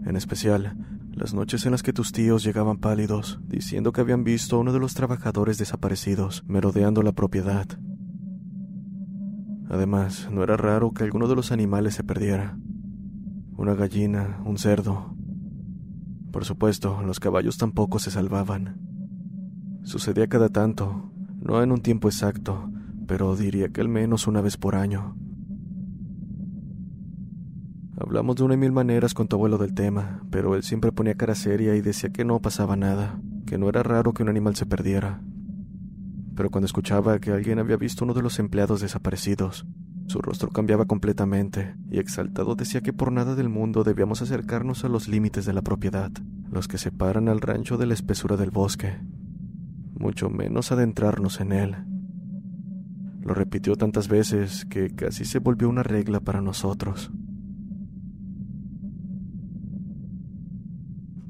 en 0.06 0.18
especial 0.18 0.76
las 1.14 1.34
noches 1.34 1.66
en 1.66 1.72
las 1.72 1.82
que 1.82 1.94
tus 1.94 2.12
tíos 2.12 2.44
llegaban 2.44 2.80
pálidos, 2.80 3.40
diciendo 3.48 3.94
que 3.94 4.02
habían 4.02 4.26
visto 4.26 4.58
a 4.58 4.60
uno 4.60 4.74
de 4.74 4.80
los 4.80 4.96
trabajadores 4.96 5.58
desaparecidos 5.58 6.44
merodeando 6.46 7.04
la 7.04 7.14
propiedad. 7.14 7.80
Además, 9.70 10.28
no 10.32 10.44
era 10.44 10.58
raro 10.58 10.92
que 10.94 11.04
alguno 11.04 11.28
de 11.28 11.36
los 11.36 11.52
animales 11.52 11.94
se 11.94 12.04
perdiera. 12.04 12.58
Una 13.56 13.76
gallina, 13.76 14.42
un 14.44 14.58
cerdo. 14.58 15.16
Por 16.32 16.44
supuesto, 16.44 17.02
los 17.04 17.20
caballos 17.20 17.58
tampoco 17.58 18.00
se 18.00 18.10
salvaban. 18.10 18.80
Sucedía 19.84 20.28
cada 20.28 20.50
tanto, 20.50 21.12
no 21.40 21.62
en 21.62 21.72
un 21.72 21.82
tiempo 21.82 22.08
exacto, 22.08 22.72
pero 23.08 23.36
diría 23.36 23.70
que 23.70 23.82
al 23.82 23.90
menos 23.90 24.28
una 24.28 24.42
vez 24.42 24.58
por 24.58 24.76
año. 24.76 25.16
Hablamos 27.98 28.38
de 28.38 28.44
una 28.44 28.54
y 28.56 28.58
mil 28.58 28.72
maneras 28.72 29.14
con 29.14 29.28
tu 29.28 29.36
abuelo 29.36 29.58
del 29.58 29.74
tema, 29.74 30.24
pero 30.32 30.56
él 30.56 30.64
siempre 30.64 30.92
ponía 30.92 31.16
cara 31.16 31.36
seria 31.36 31.76
y 31.76 31.82
decía 31.82 32.12
que 32.12 32.26
no 32.26 32.42
pasaba 32.42 32.76
nada, 32.76 33.20
que 33.46 33.58
no 33.58 33.70
era 33.70 33.84
raro 33.84 34.14
que 34.14 34.24
un 34.24 34.30
animal 34.30 34.56
se 34.56 34.66
perdiera. 34.66 35.22
Pero 36.40 36.52
cuando 36.52 36.68
escuchaba 36.68 37.20
que 37.20 37.32
alguien 37.32 37.60
había 37.60 37.76
visto 37.76 38.06
uno 38.06 38.14
de 38.14 38.22
los 38.22 38.40
empleados 38.40 38.80
desaparecidos, 38.80 39.66
su 40.08 40.22
rostro 40.22 40.52
cambiaba 40.52 40.86
completamente 40.86 41.76
y 41.92 42.00
exaltado 42.00 42.56
decía 42.56 42.80
que 42.80 42.94
por 42.94 43.12
nada 43.12 43.36
del 43.36 43.50
mundo 43.50 43.84
debíamos 43.84 44.22
acercarnos 44.22 44.86
a 44.86 44.88
los 44.88 45.10
límites 45.10 45.44
de 45.44 45.52
la 45.52 45.64
propiedad, 45.64 46.10
los 46.50 46.70
que 46.70 46.78
separan 46.78 47.28
al 47.28 47.42
rancho 47.42 47.76
de 47.78 47.88
la 47.88 47.94
espesura 47.94 48.38
del 48.38 48.52
bosque, 48.52 49.02
mucho 50.00 50.30
menos 50.30 50.72
adentrarnos 50.72 51.42
en 51.42 51.52
él. 51.52 51.76
Lo 53.20 53.34
repitió 53.34 53.76
tantas 53.76 54.08
veces 54.08 54.64
que 54.64 54.96
casi 54.96 55.26
se 55.26 55.40
volvió 55.40 55.68
una 55.68 55.84
regla 55.84 56.22
para 56.22 56.40
nosotros. 56.40 57.12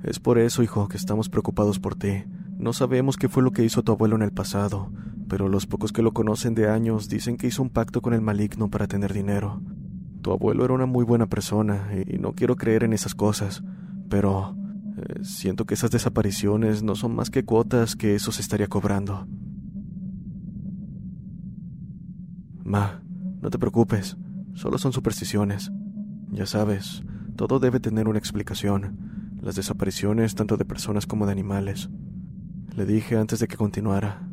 Es 0.03 0.19
por 0.19 0.37
eso, 0.37 0.61
hijo, 0.61 0.87
que 0.87 0.97
estamos 0.97 1.29
preocupados 1.29 1.79
por 1.79 1.95
ti. 1.95 2.25
No 2.59 2.73
sabemos 2.73 3.15
qué 3.15 3.29
fue 3.29 3.41
lo 3.41 3.51
que 3.51 3.63
hizo 3.63 3.83
tu 3.83 3.93
abuelo 3.93 4.17
en 4.17 4.21
el 4.21 4.33
pasado, 4.33 4.91
pero 5.29 5.47
los 5.47 5.65
pocos 5.65 5.93
que 5.93 6.01
lo 6.01 6.11
conocen 6.11 6.55
de 6.55 6.69
años 6.69 7.07
dicen 7.07 7.37
que 7.37 7.47
hizo 7.47 7.63
un 7.63 7.69
pacto 7.69 8.01
con 8.01 8.13
el 8.13 8.19
maligno 8.19 8.69
para 8.69 8.85
tener 8.85 9.13
dinero. 9.13 9.61
Tu 10.21 10.29
abuelo 10.29 10.65
era 10.65 10.73
una 10.73 10.85
muy 10.85 11.05
buena 11.05 11.27
persona 11.27 11.87
y 12.05 12.17
no 12.17 12.33
quiero 12.33 12.57
creer 12.57 12.83
en 12.83 12.91
esas 12.91 13.15
cosas, 13.15 13.63
pero 14.09 14.57
eh, 14.97 15.23
siento 15.23 15.63
que 15.63 15.75
esas 15.75 15.89
desapariciones 15.89 16.83
no 16.83 16.95
son 16.95 17.15
más 17.15 17.29
que 17.29 17.45
cuotas 17.45 17.95
que 17.95 18.15
eso 18.15 18.33
se 18.33 18.41
estaría 18.41 18.67
cobrando. 18.67 19.25
Ma, 22.65 23.01
no 23.41 23.49
te 23.49 23.57
preocupes, 23.57 24.17
solo 24.53 24.77
son 24.77 24.91
supersticiones. 24.91 25.71
Ya 26.29 26.45
sabes, 26.45 27.03
todo 27.37 27.59
debe 27.59 27.79
tener 27.79 28.09
una 28.09 28.19
explicación. 28.19 29.37
Las 29.41 29.55
desapariciones 29.55 30.35
tanto 30.35 30.57
de 30.57 30.65
personas 30.65 31.07
como 31.07 31.25
de 31.25 31.31
animales. 31.31 31.89
Le 32.79 32.85
dije 32.85 33.17
antes 33.17 33.39
de 33.39 33.49
que 33.49 33.57
continuara. 33.57 34.25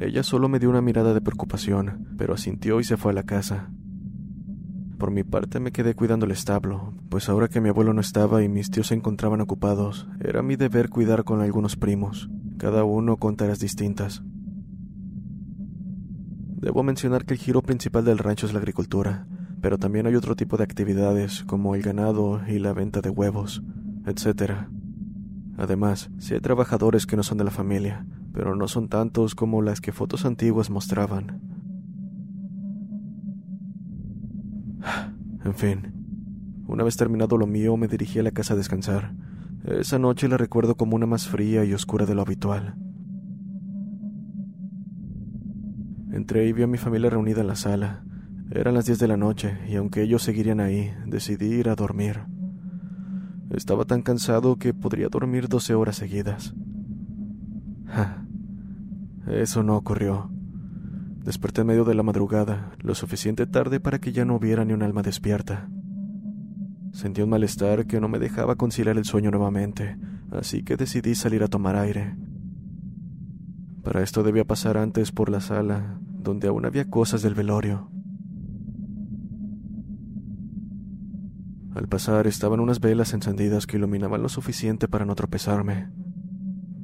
Ella 0.00 0.24
solo 0.24 0.48
me 0.48 0.58
dio 0.58 0.68
una 0.68 0.82
mirada 0.82 1.14
de 1.14 1.20
preocupación, 1.20 2.08
pero 2.18 2.34
asintió 2.34 2.80
y 2.80 2.84
se 2.84 2.96
fue 2.96 3.12
a 3.12 3.14
la 3.14 3.22
casa. 3.22 3.70
Por 4.98 5.12
mi 5.12 5.22
parte 5.22 5.60
me 5.60 5.70
quedé 5.70 5.94
cuidando 5.94 6.26
el 6.26 6.32
establo, 6.32 6.94
pues 7.10 7.28
ahora 7.28 7.46
que 7.46 7.60
mi 7.60 7.68
abuelo 7.68 7.94
no 7.94 8.00
estaba 8.00 8.42
y 8.42 8.48
mis 8.48 8.72
tíos 8.72 8.88
se 8.88 8.94
encontraban 8.94 9.40
ocupados, 9.40 10.08
era 10.18 10.42
mi 10.42 10.56
deber 10.56 10.88
cuidar 10.88 11.22
con 11.22 11.40
algunos 11.42 11.76
primos, 11.76 12.28
cada 12.58 12.82
uno 12.82 13.16
con 13.16 13.36
tareas 13.36 13.60
distintas. 13.60 14.24
Debo 16.56 16.82
mencionar 16.82 17.24
que 17.24 17.34
el 17.34 17.38
giro 17.38 17.62
principal 17.62 18.04
del 18.04 18.18
rancho 18.18 18.46
es 18.46 18.52
la 18.52 18.58
agricultura, 18.58 19.28
pero 19.60 19.78
también 19.78 20.08
hay 20.08 20.16
otro 20.16 20.34
tipo 20.34 20.56
de 20.56 20.64
actividades 20.64 21.44
como 21.44 21.76
el 21.76 21.82
ganado 21.82 22.40
y 22.48 22.58
la 22.58 22.72
venta 22.72 23.00
de 23.00 23.10
huevos, 23.10 23.62
etc. 24.06 24.66
Además, 25.60 26.10
hay 26.30 26.40
trabajadores 26.40 27.04
que 27.04 27.16
no 27.16 27.22
son 27.22 27.36
de 27.36 27.44
la 27.44 27.50
familia, 27.50 28.06
pero 28.32 28.56
no 28.56 28.66
son 28.66 28.88
tantos 28.88 29.34
como 29.34 29.60
las 29.60 29.82
que 29.82 29.92
fotos 29.92 30.24
antiguas 30.24 30.70
mostraban. 30.70 31.42
En 35.42 35.54
fin, 35.54 35.92
una 36.66 36.84
vez 36.84 36.96
terminado 36.96 37.38
lo 37.38 37.46
mío 37.46 37.76
me 37.76 37.88
dirigí 37.88 38.18
a 38.18 38.22
la 38.22 38.30
casa 38.30 38.52
a 38.54 38.56
descansar. 38.56 39.14
Esa 39.64 39.98
noche 39.98 40.28
la 40.28 40.36
recuerdo 40.36 40.76
como 40.76 40.96
una 40.96 41.06
más 41.06 41.28
fría 41.28 41.64
y 41.64 41.72
oscura 41.72 42.04
de 42.04 42.14
lo 42.14 42.22
habitual. 42.22 42.74
Entré 46.12 46.46
y 46.46 46.52
vi 46.52 46.62
a 46.62 46.66
mi 46.66 46.76
familia 46.78 47.10
reunida 47.10 47.40
en 47.40 47.46
la 47.46 47.56
sala. 47.56 48.04
Eran 48.50 48.74
las 48.74 48.84
diez 48.84 48.98
de 48.98 49.08
la 49.08 49.16
noche, 49.16 49.58
y 49.68 49.76
aunque 49.76 50.02
ellos 50.02 50.22
seguirían 50.22 50.60
ahí, 50.60 50.92
decidí 51.06 51.46
ir 51.46 51.68
a 51.68 51.74
dormir. 51.74 52.20
Estaba 53.50 53.84
tan 53.84 54.02
cansado 54.02 54.56
que 54.56 54.72
podría 54.72 55.08
dormir 55.08 55.48
doce 55.48 55.74
horas 55.74 55.96
seguidas. 55.96 56.54
Eso 59.26 59.62
no 59.62 59.76
ocurrió. 59.76 60.30
Desperté 61.24 61.60
en 61.60 61.66
medio 61.66 61.84
de 61.84 61.94
la 61.94 62.02
madrugada, 62.02 62.72
lo 62.78 62.94
suficiente 62.94 63.46
tarde 63.46 63.80
para 63.80 63.98
que 63.98 64.12
ya 64.12 64.24
no 64.24 64.36
hubiera 64.36 64.64
ni 64.64 64.72
un 64.72 64.82
alma 64.82 65.02
despierta. 65.02 65.68
Sentí 66.92 67.22
un 67.22 67.30
malestar 67.30 67.86
que 67.86 68.00
no 68.00 68.08
me 68.08 68.18
dejaba 68.18 68.56
conciliar 68.56 68.96
el 68.96 69.04
sueño 69.04 69.30
nuevamente, 69.30 69.98
así 70.30 70.62
que 70.62 70.76
decidí 70.76 71.14
salir 71.14 71.42
a 71.42 71.48
tomar 71.48 71.76
aire. 71.76 72.16
Para 73.82 74.02
esto 74.02 74.22
debía 74.22 74.44
pasar 74.44 74.76
antes 74.76 75.12
por 75.12 75.30
la 75.30 75.40
sala, 75.40 75.98
donde 76.00 76.48
aún 76.48 76.64
había 76.66 76.88
cosas 76.88 77.22
del 77.22 77.34
velorio. 77.34 77.90
Al 81.74 81.86
pasar 81.86 82.26
estaban 82.26 82.60
unas 82.60 82.80
velas 82.80 83.14
encendidas 83.14 83.66
que 83.66 83.76
iluminaban 83.76 84.22
lo 84.22 84.28
suficiente 84.28 84.88
para 84.88 85.04
no 85.04 85.14
tropezarme. 85.14 85.88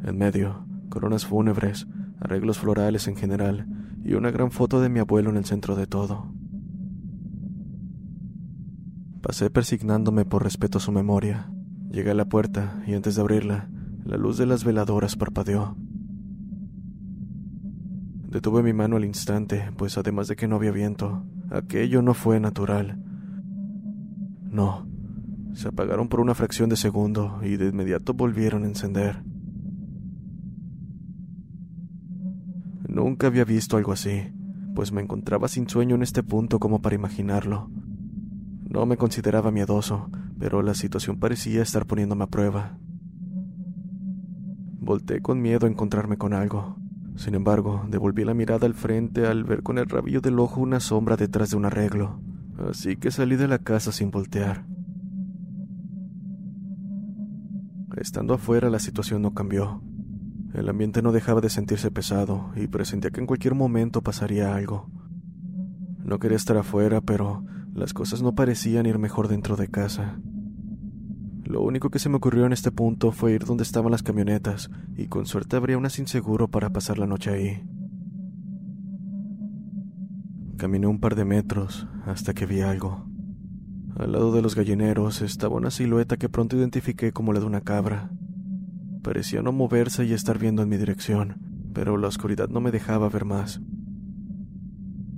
En 0.05 0.16
medio, 0.16 0.64
coronas 0.88 1.26
fúnebres, 1.26 1.87
arreglos 2.21 2.59
florales 2.59 3.09
en 3.09 3.16
general 3.16 3.66
y 4.05 4.14
una 4.14 4.31
gran 4.31 4.52
foto 4.52 4.81
de 4.81 4.88
mi 4.88 5.00
abuelo 5.00 5.31
en 5.31 5.37
el 5.37 5.45
centro 5.45 5.75
de 5.75 5.87
todo. 5.87 6.33
Pasé 9.21 9.50
persignándome 9.50 10.25
por 10.25 10.45
respeto 10.45 10.78
a 10.78 10.81
su 10.81 10.93
memoria. 10.93 11.50
Llegué 11.90 12.12
a 12.12 12.14
la 12.14 12.26
puerta 12.26 12.81
y 12.87 12.95
antes 12.95 13.16
de 13.16 13.23
abrirla, 13.23 13.69
la 14.05 14.16
luz 14.16 14.38
de 14.38 14.47
las 14.47 14.62
veladoras 14.62 15.16
parpadeó. 15.16 15.76
Detuve 18.28 18.62
mi 18.62 18.73
mano 18.73 18.97
al 18.97 19.05
instante, 19.05 19.73
pues 19.76 19.99
además 19.99 20.28
de 20.28 20.37
que 20.37 20.47
no 20.47 20.57
había 20.57 20.71
viento, 20.71 21.25
aquello 21.50 22.02
no 22.02 22.14
fue 22.14 22.38
natural. 22.38 23.02
No, 24.57 24.87
se 25.53 25.69
apagaron 25.69 26.09
por 26.09 26.21
una 26.21 26.35
fracción 26.35 26.71
de 26.71 26.77
segundo 26.77 27.41
y 27.43 27.59
de 27.59 27.67
inmediato 27.67 28.15
volvieron 28.15 28.65
a 28.65 28.69
encender. 28.69 29.23
Nunca 32.89 33.27
había 33.27 33.45
visto 33.45 33.77
algo 33.77 33.93
así, 33.93 34.33
pues 34.75 34.93
me 34.93 35.03
encontraba 35.03 35.49
sin 35.49 35.69
sueño 35.69 35.95
en 35.95 36.03
este 36.03 36.23
punto 36.23 36.59
como 36.59 36.81
para 36.81 36.95
imaginarlo. 36.95 37.69
No 38.67 38.87
me 38.87 38.97
consideraba 38.97 39.51
miedoso, 39.51 40.09
pero 40.39 40.63
la 40.63 40.73
situación 40.73 41.19
parecía 41.19 41.61
estar 41.61 41.85
poniéndome 41.85 42.25
a 42.25 42.29
prueba. 42.29 42.79
Volté 44.81 45.21
con 45.21 45.43
miedo 45.43 45.67
a 45.67 45.71
encontrarme 45.71 46.17
con 46.17 46.33
algo. 46.33 46.79
Sin 47.17 47.35
embargo, 47.35 47.85
devolví 47.91 48.25
la 48.25 48.33
mirada 48.33 48.67
al 48.67 48.73
frente 48.73 49.27
al 49.27 49.45
ver 49.45 49.63
con 49.63 49.77
el 49.77 49.87
rabillo 49.87 50.23
del 50.23 50.39
ojo 50.39 50.63
una 50.63 50.81
sombra 50.81 51.19
detrás 51.19 51.51
de 51.51 51.59
un 51.59 51.67
arreglo, 51.67 52.23
así 52.59 52.97
que 52.97 53.11
salí 53.11 53.37
de 53.37 53.49
la 53.49 53.59
casa 53.59 53.93
sin 53.93 54.11
voltear. 54.11 54.65
Estando 57.97 58.35
afuera 58.35 58.69
la 58.69 58.79
situación 58.79 59.23
no 59.23 59.33
cambió. 59.33 59.83
El 60.53 60.69
ambiente 60.69 61.03
no 61.03 61.13
dejaba 61.13 61.41
de 61.41 61.51
sentirse 61.51 61.91
pesado 61.91 62.51
y 62.55 62.67
presentía 62.67 63.11
que 63.11 63.21
en 63.21 63.27
cualquier 63.27 63.55
momento 63.55 64.03
pasaría 64.03 64.55
algo. 64.55 64.91
No 66.05 66.19
quería 66.19 66.37
estar 66.37 66.57
afuera, 66.57 67.01
pero 67.01 67.45
las 67.75 67.93
cosas 67.95 68.23
no 68.23 68.35
parecían 68.35 68.87
ir 68.87 68.99
mejor 68.99 69.29
dentro 69.29 69.57
de 69.57 69.69
casa. 69.69 70.19
Lo 71.45 71.63
único 71.63 71.91
que 71.91 71.99
se 71.99 72.09
me 72.09 72.17
ocurrió 72.17 72.47
en 72.47 72.53
este 72.53 72.71
punto 72.71 73.13
fue 73.13 73.33
ir 73.33 73.45
donde 73.45 73.63
estaban 73.63 73.93
las 73.93 74.03
camionetas, 74.03 74.71
y 74.97 75.07
con 75.07 75.27
suerte 75.27 75.57
habría 75.57 75.79
una 75.79 75.91
sin 75.91 76.07
seguro 76.07 76.49
para 76.49 76.71
pasar 76.71 76.99
la 76.99 77.07
noche 77.07 77.31
ahí. 77.31 77.75
Caminé 80.57 80.87
un 80.87 81.01
par 81.01 81.15
de 81.17 81.27
metros 81.27 81.87
hasta 82.07 82.33
que 82.33 82.47
vi 82.47 82.63
algo. 82.63 83.05
Al 83.99 84.13
lado 84.13 84.33
de 84.33 84.41
los 84.41 84.55
gallineros 84.55 85.21
estaba 85.21 85.57
una 85.57 85.71
silueta 85.71 86.17
que 86.17 86.31
pronto 86.31 86.57
identifiqué 86.57 87.13
como 87.13 87.35
la 87.35 87.41
de 87.41 87.47
una 87.47 87.61
cabra. 87.61 88.11
Parecía 89.03 89.43
no 89.43 89.53
moverse 89.53 90.07
y 90.07 90.15
estar 90.15 90.39
viendo 90.39 90.63
en 90.63 90.71
mi 90.71 90.79
dirección, 90.79 91.71
pero 91.75 91.99
la 91.99 92.09
oscuridad 92.09 92.49
no 92.49 92.63
me 92.63 92.71
dejaba 92.71 93.11
ver 93.11 93.27
más. 93.27 93.61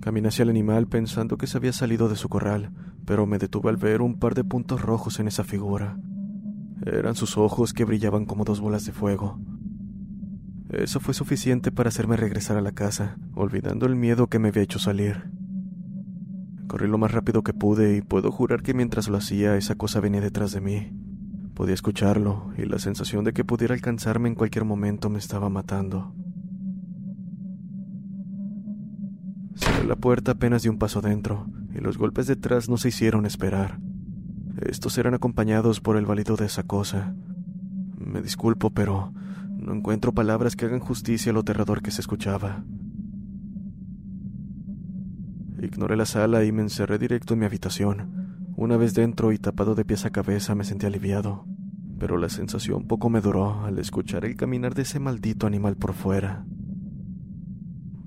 Caminé 0.00 0.28
hacia 0.28 0.42
el 0.42 0.50
animal 0.50 0.88
pensando 0.88 1.36
que 1.36 1.46
se 1.46 1.56
había 1.56 1.72
salido 1.72 2.08
de 2.08 2.16
su 2.16 2.28
corral, 2.28 2.72
pero 3.04 3.24
me 3.24 3.38
detuve 3.38 3.70
al 3.70 3.76
ver 3.76 4.02
un 4.02 4.18
par 4.18 4.34
de 4.34 4.42
puntos 4.42 4.82
rojos 4.82 5.20
en 5.20 5.28
esa 5.28 5.44
figura. 5.44 6.00
Eran 6.84 7.14
sus 7.14 7.38
ojos 7.38 7.72
que 7.72 7.84
brillaban 7.84 8.26
como 8.26 8.44
dos 8.44 8.60
bolas 8.60 8.84
de 8.86 8.92
fuego. 8.92 9.38
Eso 10.70 11.00
fue 11.00 11.14
suficiente 11.14 11.72
para 11.72 11.88
hacerme 11.88 12.16
regresar 12.16 12.58
a 12.58 12.60
la 12.60 12.72
casa, 12.72 13.16
olvidando 13.34 13.86
el 13.86 13.96
miedo 13.96 14.26
que 14.26 14.38
me 14.38 14.48
había 14.48 14.62
hecho 14.62 14.78
salir. 14.78 15.30
Corrí 16.66 16.86
lo 16.86 16.98
más 16.98 17.10
rápido 17.10 17.42
que 17.42 17.54
pude 17.54 17.96
y 17.96 18.02
puedo 18.02 18.30
jurar 18.30 18.62
que 18.62 18.74
mientras 18.74 19.08
lo 19.08 19.16
hacía 19.16 19.56
esa 19.56 19.76
cosa 19.76 20.00
venía 20.00 20.20
detrás 20.20 20.52
de 20.52 20.60
mí. 20.60 20.92
Podía 21.54 21.72
escucharlo 21.72 22.52
y 22.58 22.66
la 22.66 22.78
sensación 22.78 23.24
de 23.24 23.32
que 23.32 23.44
pudiera 23.44 23.74
alcanzarme 23.74 24.28
en 24.28 24.34
cualquier 24.34 24.66
momento 24.66 25.08
me 25.08 25.18
estaba 25.18 25.48
matando. 25.48 26.14
Cerré 29.56 29.86
la 29.86 29.96
puerta 29.96 30.32
apenas 30.32 30.62
de 30.62 30.68
un 30.68 30.78
paso 30.78 31.00
dentro 31.00 31.46
y 31.74 31.78
los 31.78 31.96
golpes 31.96 32.26
detrás 32.26 32.68
no 32.68 32.76
se 32.76 32.88
hicieron 32.88 33.24
esperar. 33.24 33.80
Estos 34.60 34.98
eran 34.98 35.14
acompañados 35.14 35.80
por 35.80 35.96
el 35.96 36.04
balido 36.04 36.36
de 36.36 36.44
esa 36.44 36.64
cosa. 36.64 37.14
Me 37.96 38.20
disculpo, 38.20 38.70
pero 38.70 39.14
no 39.68 39.74
encuentro 39.74 40.14
palabras 40.14 40.56
que 40.56 40.64
hagan 40.64 40.80
justicia 40.80 41.30
a 41.30 41.34
lo 41.34 41.40
aterrador 41.40 41.82
que 41.82 41.90
se 41.90 42.00
escuchaba. 42.00 42.64
Ignoré 45.60 45.94
la 45.94 46.06
sala 46.06 46.42
y 46.44 46.52
me 46.52 46.62
encerré 46.62 46.98
directo 46.98 47.34
en 47.34 47.40
mi 47.40 47.46
habitación. 47.46 48.46
Una 48.56 48.78
vez 48.78 48.94
dentro 48.94 49.30
y 49.30 49.38
tapado 49.38 49.74
de 49.74 49.84
pies 49.84 50.06
a 50.06 50.10
cabeza 50.10 50.54
me 50.54 50.64
sentí 50.64 50.86
aliviado, 50.86 51.44
pero 51.98 52.16
la 52.16 52.30
sensación 52.30 52.86
poco 52.86 53.10
me 53.10 53.20
duró 53.20 53.64
al 53.66 53.78
escuchar 53.78 54.24
el 54.24 54.36
caminar 54.36 54.74
de 54.74 54.82
ese 54.82 55.00
maldito 55.00 55.46
animal 55.46 55.76
por 55.76 55.92
fuera. 55.92 56.46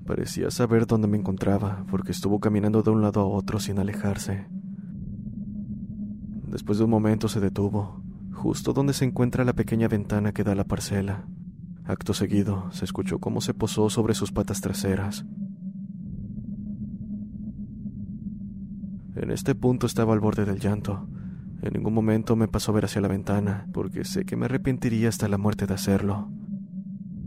Parecía 0.04 0.50
saber 0.50 0.88
dónde 0.88 1.06
me 1.06 1.16
encontraba, 1.16 1.86
porque 1.88 2.10
estuvo 2.10 2.40
caminando 2.40 2.82
de 2.82 2.90
un 2.90 3.02
lado 3.02 3.20
a 3.20 3.26
otro 3.26 3.60
sin 3.60 3.78
alejarse. 3.78 4.48
Después 6.48 6.78
de 6.78 6.84
un 6.84 6.90
momento 6.90 7.28
se 7.28 7.38
detuvo, 7.38 8.02
justo 8.32 8.72
donde 8.72 8.94
se 8.94 9.04
encuentra 9.04 9.44
la 9.44 9.52
pequeña 9.52 9.86
ventana 9.86 10.32
que 10.32 10.42
da 10.42 10.52
a 10.52 10.56
la 10.56 10.64
parcela. 10.64 11.24
Acto 11.84 12.14
seguido, 12.14 12.70
se 12.70 12.84
escuchó 12.84 13.18
cómo 13.18 13.40
se 13.40 13.54
posó 13.54 13.90
sobre 13.90 14.14
sus 14.14 14.30
patas 14.30 14.60
traseras. 14.60 15.26
En 19.16 19.30
este 19.30 19.54
punto 19.54 19.86
estaba 19.86 20.14
al 20.14 20.20
borde 20.20 20.44
del 20.44 20.60
llanto. 20.60 21.08
En 21.60 21.74
ningún 21.74 21.92
momento 21.92 22.34
me 22.34 22.48
pasó 22.48 22.72
a 22.72 22.74
ver 22.76 22.86
hacia 22.86 23.00
la 23.00 23.08
ventana, 23.08 23.66
porque 23.72 24.04
sé 24.04 24.24
que 24.24 24.36
me 24.36 24.46
arrepentiría 24.46 25.08
hasta 25.08 25.28
la 25.28 25.38
muerte 25.38 25.66
de 25.66 25.74
hacerlo. 25.74 26.30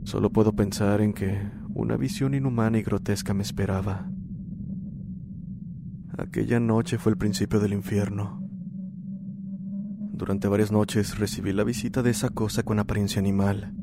Solo 0.03 0.31
puedo 0.31 0.53
pensar 0.53 1.01
en 1.01 1.13
que 1.13 1.51
una 1.73 1.97
visión 1.97 2.33
inhumana 2.33 2.77
y 2.77 2.83
grotesca 2.83 3.33
me 3.33 3.43
esperaba. 3.43 4.09
Aquella 6.17 6.59
noche 6.59 6.97
fue 6.97 7.11
el 7.11 7.17
principio 7.17 7.59
del 7.59 7.73
infierno. 7.73 8.41
Durante 10.13 10.47
varias 10.47 10.71
noches 10.71 11.19
recibí 11.19 11.51
la 11.51 11.65
visita 11.65 12.01
de 12.01 12.11
esa 12.11 12.29
cosa 12.29 12.63
con 12.63 12.79
apariencia 12.79 13.19
animal. 13.19 13.73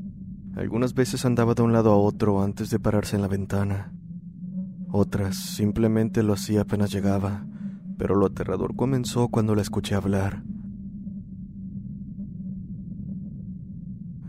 Algunas 0.54 0.94
veces 0.94 1.24
andaba 1.24 1.54
de 1.54 1.62
un 1.62 1.72
lado 1.72 1.92
a 1.92 1.96
otro 1.96 2.42
antes 2.42 2.68
de 2.68 2.78
pararse 2.78 3.16
en 3.16 3.22
la 3.22 3.28
ventana. 3.28 3.92
Otras 4.90 5.36
simplemente 5.36 6.22
lo 6.22 6.34
hacía 6.34 6.62
apenas 6.62 6.92
llegaba, 6.92 7.46
pero 7.96 8.14
lo 8.14 8.26
aterrador 8.26 8.76
comenzó 8.76 9.28
cuando 9.28 9.54
la 9.54 9.62
escuché 9.62 9.94
hablar. 9.94 10.42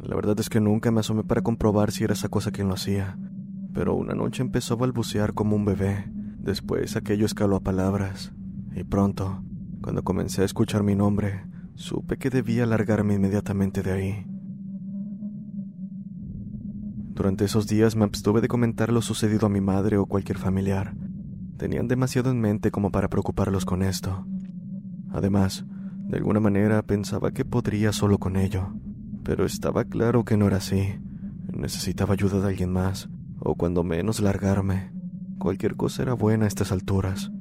La 0.02 0.16
verdad 0.16 0.40
es 0.40 0.48
que 0.48 0.62
nunca 0.62 0.92
me 0.92 1.02
asomé 1.02 1.24
para 1.24 1.42
comprobar 1.42 1.92
si 1.92 2.06
era 2.06 2.14
esa 2.14 2.30
cosa 2.30 2.52
quien 2.52 2.70
lo 2.70 2.76
hacía, 2.76 3.18
pero 3.74 3.96
una 3.96 4.14
noche 4.14 4.44
empezó 4.44 4.76
a 4.76 4.78
balbucear 4.78 5.34
como 5.34 5.58
un 5.58 5.66
bebé. 5.66 6.06
Después 6.40 6.96
aquello 6.96 7.26
escaló 7.26 7.58
a 7.58 7.64
palabras, 7.64 8.32
y 8.76 8.84
pronto, 8.86 9.44
cuando 9.82 10.04
comencé 10.04 10.44
a 10.44 10.46
escuchar 10.46 10.84
mi 10.84 10.96
nombre, 10.96 11.46
supe 11.76 12.18
que 12.18 12.30
debía 12.30 12.66
largarme 12.66 13.16
inmediatamente 13.16 13.82
de 13.82 13.92
ahí. 13.92 14.33
Durante 17.14 17.46
esos 17.46 17.68
días 17.68 17.96
me 17.96 18.04
abstuve 18.04 18.42
de 18.42 18.48
comentar 18.48 18.92
lo 18.92 19.02
sucedido 19.02 19.48
a 19.48 19.50
mi 19.50 19.62
madre 19.62 19.98
o 19.98 20.06
cualquier 20.06 20.38
familiar, 20.38 20.96
Tenían 21.64 21.88
demasiado 21.88 22.32
en 22.32 22.42
mente 22.42 22.72
como 22.72 22.92
para 22.92 23.10
preocuparlos 23.10 23.64
con 23.64 23.84
esto. 23.84 24.26
Además, 25.12 25.66
de 26.10 26.18
alguna 26.18 26.40
manera 26.40 26.82
pensaba 26.82 27.32
que 27.32 27.46
podría 27.46 27.94
solo 27.94 28.18
con 28.18 28.36
ello, 28.36 28.74
pero 29.24 29.46
estaba 29.46 29.86
claro 29.86 30.26
que 30.26 30.36
no 30.36 30.48
era 30.48 30.58
así. 30.58 31.00
Necesitaba 31.54 32.16
ayuda 32.16 32.42
de 32.42 32.48
alguien 32.48 32.72
más, 32.74 33.10
o 33.40 33.56
cuando 33.56 33.84
menos 33.84 34.20
largarme. 34.20 34.92
Cualquier 35.38 35.76
cosa 35.76 36.02
era 36.02 36.14
buena 36.14 36.46
a 36.46 36.48
estas 36.48 36.72
alturas. 36.72 37.32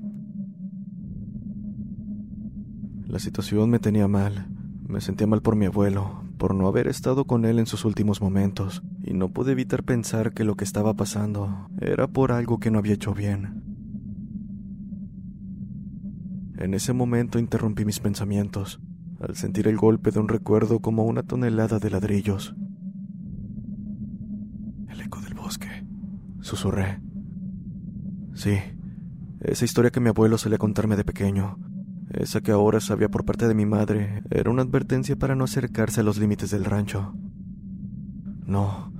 La 3.06 3.18
situación 3.18 3.70
me 3.70 3.78
tenía 3.78 4.08
mal. 4.08 4.46
Me 4.86 5.00
sentía 5.00 5.26
mal 5.26 5.42
por 5.42 5.56
mi 5.56 5.66
abuelo, 5.66 6.22
por 6.42 6.56
no 6.56 6.66
haber 6.66 6.88
estado 6.88 7.24
con 7.24 7.44
él 7.44 7.60
en 7.60 7.66
sus 7.66 7.84
últimos 7.84 8.20
momentos, 8.20 8.82
y 9.00 9.14
no 9.14 9.28
pude 9.28 9.52
evitar 9.52 9.84
pensar 9.84 10.32
que 10.32 10.42
lo 10.42 10.56
que 10.56 10.64
estaba 10.64 10.92
pasando 10.94 11.68
era 11.80 12.08
por 12.08 12.32
algo 12.32 12.58
que 12.58 12.72
no 12.72 12.80
había 12.80 12.94
hecho 12.94 13.14
bien. 13.14 13.62
En 16.58 16.74
ese 16.74 16.94
momento 16.94 17.38
interrumpí 17.38 17.84
mis 17.84 18.00
pensamientos, 18.00 18.80
al 19.20 19.36
sentir 19.36 19.68
el 19.68 19.76
golpe 19.76 20.10
de 20.10 20.18
un 20.18 20.26
recuerdo 20.26 20.80
como 20.80 21.04
una 21.04 21.22
tonelada 21.22 21.78
de 21.78 21.90
ladrillos. 21.90 22.56
El 24.88 25.00
eco 25.00 25.20
del 25.20 25.34
bosque, 25.34 25.86
susurré. 26.40 27.00
Sí, 28.34 28.58
esa 29.42 29.64
historia 29.64 29.92
que 29.92 30.00
mi 30.00 30.08
abuelo 30.08 30.38
solía 30.38 30.58
contarme 30.58 30.96
de 30.96 31.04
pequeño, 31.04 31.56
esa 32.12 32.40
que 32.40 32.52
ahora 32.52 32.80
sabía 32.80 33.10
por 33.10 33.24
parte 33.24 33.48
de 33.48 33.54
mi 33.54 33.66
madre, 33.66 34.22
era 34.30 34.50
una 34.50 34.62
advertencia 34.62 35.16
para 35.16 35.34
no 35.34 35.44
acercarse 35.44 36.00
a 36.00 36.04
los 36.04 36.18
límites 36.18 36.50
del 36.50 36.64
rancho. 36.64 37.14
No, 38.46 38.92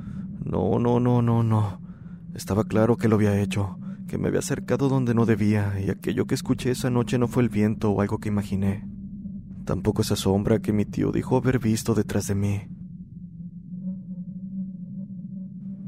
no, 0.45 0.79
no, 0.79 1.01
no, 1.01 1.23
no, 1.23 1.43
no. 1.43 1.81
Estaba 2.35 2.65
claro 2.65 2.97
que 2.97 3.09
lo 3.09 3.17
había 3.17 3.41
hecho 3.41 3.79
que 4.13 4.19
me 4.19 4.29
había 4.29 4.41
acercado 4.41 4.91
donde 4.91 5.15
no 5.15 5.25
debía, 5.25 5.81
y 5.81 5.89
aquello 5.89 6.27
que 6.27 6.35
escuché 6.35 6.71
esa 6.71 6.91
noche 6.91 7.17
no 7.17 7.29
fue 7.29 7.43
el 7.43 7.49
viento 7.49 7.91
o 7.91 8.03
algo 8.03 8.19
que 8.19 8.29
imaginé. 8.29 8.87
Tampoco 9.65 10.03
esa 10.03 10.17
sombra 10.17 10.59
que 10.59 10.75
mi 10.75 10.85
tío 10.85 11.13
dijo 11.13 11.39
haber 11.39 11.59
visto 11.59 11.95
detrás 11.95 12.27
de 12.27 12.35
mí. 12.35 12.61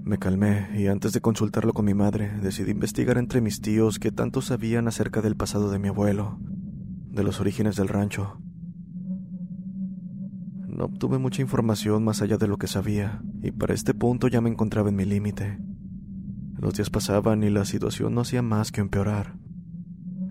Me 0.05 0.17
calmé 0.17 0.71
y 0.75 0.87
antes 0.87 1.13
de 1.13 1.21
consultarlo 1.21 1.75
con 1.75 1.85
mi 1.85 1.93
madre, 1.93 2.33
decidí 2.41 2.71
investigar 2.71 3.19
entre 3.19 3.43
mis 3.43 3.61
tíos 3.61 3.99
qué 3.99 4.11
tanto 4.11 4.41
sabían 4.41 4.89
acerca 4.89 5.21
del 5.21 5.37
pasado 5.37 5.71
de 5.71 5.79
mi 5.79 5.89
abuelo, 5.89 6.39
de 7.15 7.23
los 7.23 7.41
orígenes 7.41 7.77
del 7.77 7.89
rancho. 7.89 8.39
No 10.67 10.87
obtuve 10.87 11.19
mucha 11.19 11.41
información 11.41 12.05
más 12.05 12.21
allá 12.21 12.37
de 12.37 12.49
lo 12.49 12.59
que 12.59 12.67
sabía, 12.67 13.23
y 13.43 13.53
para 13.53 13.75
este 13.75 13.95
punto 13.95 14.27
ya 14.27 14.41
me 14.41 14.51
encontraba 14.51 14.89
en 14.89 14.97
mi 14.97 15.05
límite. 15.05 15.59
Los 16.59 16.75
días 16.75 16.91
pasaban 16.91 17.45
y 17.45 17.51
la 17.51 17.65
situación 17.65 18.15
no 18.15 18.23
hacía 18.23 18.43
más 18.43 18.73
que 18.73 18.81
empeorar. 18.81 19.37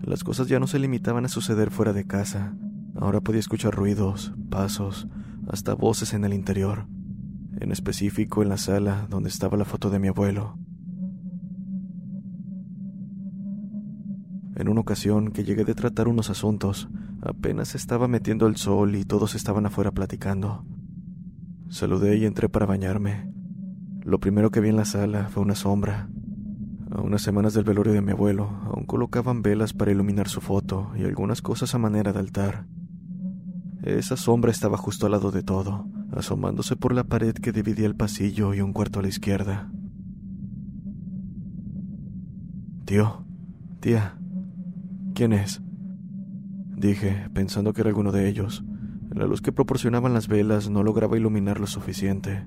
Las 0.02 0.22
cosas 0.22 0.48
ya 0.48 0.60
no 0.60 0.66
se 0.66 0.78
limitaban 0.78 1.24
a 1.24 1.28
suceder 1.28 1.70
fuera 1.70 1.94
de 1.94 2.06
casa. 2.06 2.54
Ahora 2.96 3.22
podía 3.22 3.40
escuchar 3.40 3.74
ruidos, 3.74 4.34
pasos, 4.50 5.08
hasta 5.48 5.74
voces 5.74 6.12
en 6.12 6.24
el 6.24 6.34
interior, 6.34 6.86
en 7.60 7.72
específico 7.72 8.42
en 8.42 8.50
la 8.50 8.58
sala 8.58 9.06
donde 9.08 9.30
estaba 9.30 9.56
la 9.56 9.64
foto 9.64 9.88
de 9.88 9.98
mi 9.98 10.08
abuelo. 10.08 10.58
En 14.56 14.68
una 14.68 14.80
ocasión 14.80 15.32
que 15.32 15.44
llegué 15.44 15.64
de 15.64 15.74
tratar 15.74 16.08
unos 16.08 16.30
asuntos, 16.30 16.88
apenas 17.22 17.74
estaba 17.74 18.08
metiendo 18.08 18.46
el 18.46 18.56
sol 18.56 18.94
y 18.94 19.04
todos 19.04 19.34
estaban 19.34 19.66
afuera 19.66 19.90
platicando. 19.90 20.64
Saludé 21.68 22.16
y 22.18 22.24
entré 22.24 22.48
para 22.48 22.66
bañarme. 22.66 23.32
Lo 24.02 24.20
primero 24.20 24.50
que 24.50 24.60
vi 24.60 24.68
en 24.68 24.76
la 24.76 24.84
sala 24.84 25.28
fue 25.30 25.42
una 25.42 25.54
sombra, 25.54 26.08
a 26.94 27.00
unas 27.00 27.22
semanas 27.22 27.54
del 27.54 27.64
velorio 27.64 27.92
de 27.92 28.02
mi 28.02 28.12
abuelo, 28.12 28.48
aún 28.66 28.84
colocaban 28.84 29.42
velas 29.42 29.72
para 29.72 29.90
iluminar 29.90 30.28
su 30.28 30.40
foto 30.40 30.92
y 30.96 31.02
algunas 31.02 31.42
cosas 31.42 31.74
a 31.74 31.78
manera 31.78 32.12
de 32.12 32.20
altar. 32.20 32.66
Esa 33.82 34.16
sombra 34.16 34.52
estaba 34.52 34.76
justo 34.76 35.06
al 35.06 35.12
lado 35.12 35.32
de 35.32 35.42
todo, 35.42 35.88
asomándose 36.12 36.76
por 36.76 36.94
la 36.94 37.04
pared 37.04 37.34
que 37.34 37.50
dividía 37.50 37.86
el 37.86 37.96
pasillo 37.96 38.54
y 38.54 38.60
un 38.60 38.72
cuarto 38.72 39.00
a 39.00 39.02
la 39.02 39.08
izquierda. 39.08 39.72
Tío, 42.84 43.24
tía, 43.80 44.16
¿quién 45.14 45.32
es? 45.32 45.62
Dije, 46.76 47.28
pensando 47.32 47.72
que 47.72 47.80
era 47.80 47.90
alguno 47.90 48.12
de 48.12 48.28
ellos. 48.28 48.64
La 49.10 49.26
luz 49.26 49.40
que 49.40 49.52
proporcionaban 49.52 50.12
las 50.12 50.28
velas 50.28 50.68
no 50.68 50.82
lograba 50.82 51.16
iluminar 51.16 51.60
lo 51.60 51.66
suficiente. 51.66 52.44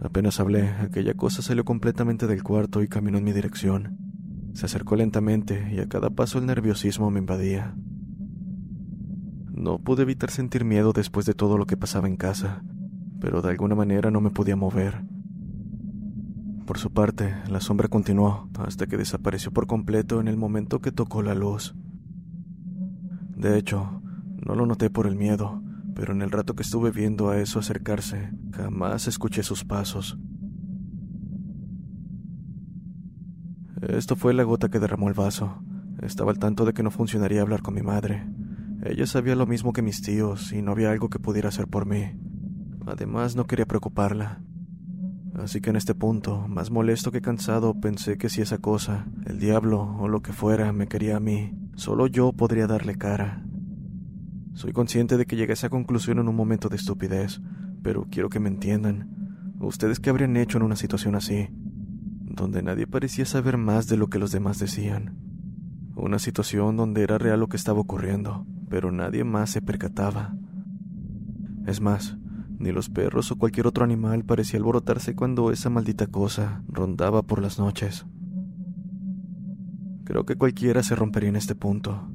Apenas 0.00 0.40
hablé, 0.40 0.68
aquella 0.68 1.14
cosa 1.14 1.42
salió 1.42 1.64
completamente 1.64 2.26
del 2.26 2.42
cuarto 2.42 2.82
y 2.82 2.88
caminó 2.88 3.18
en 3.18 3.24
mi 3.24 3.32
dirección. 3.32 3.98
Se 4.52 4.66
acercó 4.66 4.96
lentamente 4.96 5.72
y 5.72 5.78
a 5.78 5.88
cada 5.88 6.10
paso 6.10 6.38
el 6.38 6.46
nerviosismo 6.46 7.10
me 7.10 7.20
invadía. 7.20 7.76
No 9.52 9.78
pude 9.78 10.02
evitar 10.02 10.30
sentir 10.30 10.64
miedo 10.64 10.92
después 10.92 11.24
de 11.24 11.34
todo 11.34 11.56
lo 11.56 11.66
que 11.66 11.76
pasaba 11.76 12.08
en 12.08 12.16
casa, 12.16 12.62
pero 13.20 13.42
de 13.42 13.50
alguna 13.50 13.74
manera 13.74 14.10
no 14.10 14.20
me 14.20 14.30
podía 14.30 14.56
mover. 14.56 15.04
Por 16.66 16.78
su 16.78 16.92
parte, 16.92 17.32
la 17.48 17.60
sombra 17.60 17.86
continuó 17.86 18.50
hasta 18.58 18.88
que 18.88 18.96
desapareció 18.96 19.52
por 19.52 19.68
completo 19.68 20.20
en 20.20 20.26
el 20.26 20.36
momento 20.36 20.80
que 20.80 20.90
tocó 20.90 21.22
la 21.22 21.36
luz. 21.36 21.76
De 23.36 23.56
hecho, 23.56 24.02
no 24.44 24.56
lo 24.56 24.66
noté 24.66 24.90
por 24.90 25.06
el 25.06 25.14
miedo, 25.14 25.62
pero 25.94 26.12
en 26.12 26.22
el 26.22 26.32
rato 26.32 26.56
que 26.56 26.64
estuve 26.64 26.90
viendo 26.90 27.30
a 27.30 27.38
eso 27.38 27.60
acercarse, 27.60 28.32
jamás 28.52 29.06
escuché 29.06 29.44
sus 29.44 29.64
pasos. 29.64 30.18
Esto 33.82 34.16
fue 34.16 34.34
la 34.34 34.42
gota 34.42 34.68
que 34.68 34.80
derramó 34.80 35.08
el 35.08 35.14
vaso. 35.14 35.62
Estaba 36.02 36.32
al 36.32 36.40
tanto 36.40 36.64
de 36.64 36.72
que 36.72 36.82
no 36.82 36.90
funcionaría 36.90 37.42
hablar 37.42 37.62
con 37.62 37.74
mi 37.74 37.82
madre. 37.82 38.26
Ella 38.84 39.06
sabía 39.06 39.36
lo 39.36 39.46
mismo 39.46 39.72
que 39.72 39.82
mis 39.82 40.02
tíos 40.02 40.52
y 40.52 40.62
no 40.62 40.72
había 40.72 40.90
algo 40.90 41.10
que 41.10 41.20
pudiera 41.20 41.50
hacer 41.50 41.68
por 41.68 41.86
mí. 41.86 42.04
Además, 42.86 43.36
no 43.36 43.46
quería 43.46 43.66
preocuparla. 43.66 44.42
Así 45.38 45.60
que 45.60 45.70
en 45.70 45.76
este 45.76 45.94
punto, 45.94 46.48
más 46.48 46.70
molesto 46.70 47.12
que 47.12 47.20
cansado, 47.20 47.78
pensé 47.78 48.16
que 48.16 48.28
si 48.28 48.40
esa 48.40 48.58
cosa, 48.58 49.06
el 49.26 49.38
diablo 49.38 49.96
o 50.00 50.08
lo 50.08 50.22
que 50.22 50.32
fuera, 50.32 50.72
me 50.72 50.86
quería 50.86 51.16
a 51.16 51.20
mí, 51.20 51.52
solo 51.74 52.06
yo 52.06 52.32
podría 52.32 52.66
darle 52.66 52.96
cara. 52.96 53.44
Soy 54.54 54.72
consciente 54.72 55.16
de 55.16 55.26
que 55.26 55.36
llegué 55.36 55.52
a 55.52 55.54
esa 55.54 55.68
conclusión 55.68 56.18
en 56.18 56.28
un 56.28 56.36
momento 56.36 56.68
de 56.68 56.76
estupidez, 56.76 57.40
pero 57.82 58.06
quiero 58.10 58.30
que 58.30 58.40
me 58.40 58.48
entiendan. 58.48 59.54
¿Ustedes 59.60 60.00
qué 60.00 60.10
habrían 60.10 60.36
hecho 60.36 60.58
en 60.58 60.64
una 60.64 60.76
situación 60.76 61.14
así? 61.14 61.48
donde 62.36 62.62
nadie 62.62 62.86
parecía 62.86 63.24
saber 63.24 63.56
más 63.56 63.88
de 63.88 63.96
lo 63.96 64.08
que 64.08 64.18
los 64.18 64.30
demás 64.30 64.58
decían. 64.58 65.16
Una 65.96 66.18
situación 66.18 66.76
donde 66.76 67.02
era 67.02 67.16
real 67.16 67.40
lo 67.40 67.48
que 67.48 67.56
estaba 67.56 67.80
ocurriendo, 67.80 68.46
pero 68.68 68.92
nadie 68.92 69.24
más 69.24 69.50
se 69.50 69.62
percataba. 69.62 70.36
Es 71.66 71.80
más, 71.80 72.18
ni 72.58 72.72
los 72.72 72.88
perros 72.88 73.30
o 73.30 73.36
cualquier 73.36 73.66
otro 73.66 73.84
animal 73.84 74.24
parecía 74.24 74.58
alborotarse 74.58 75.14
cuando 75.14 75.50
esa 75.50 75.70
maldita 75.70 76.06
cosa 76.06 76.62
rondaba 76.68 77.22
por 77.22 77.40
las 77.40 77.58
noches. 77.58 78.06
Creo 80.04 80.24
que 80.24 80.36
cualquiera 80.36 80.82
se 80.82 80.94
rompería 80.94 81.28
en 81.28 81.36
este 81.36 81.54
punto. 81.54 82.08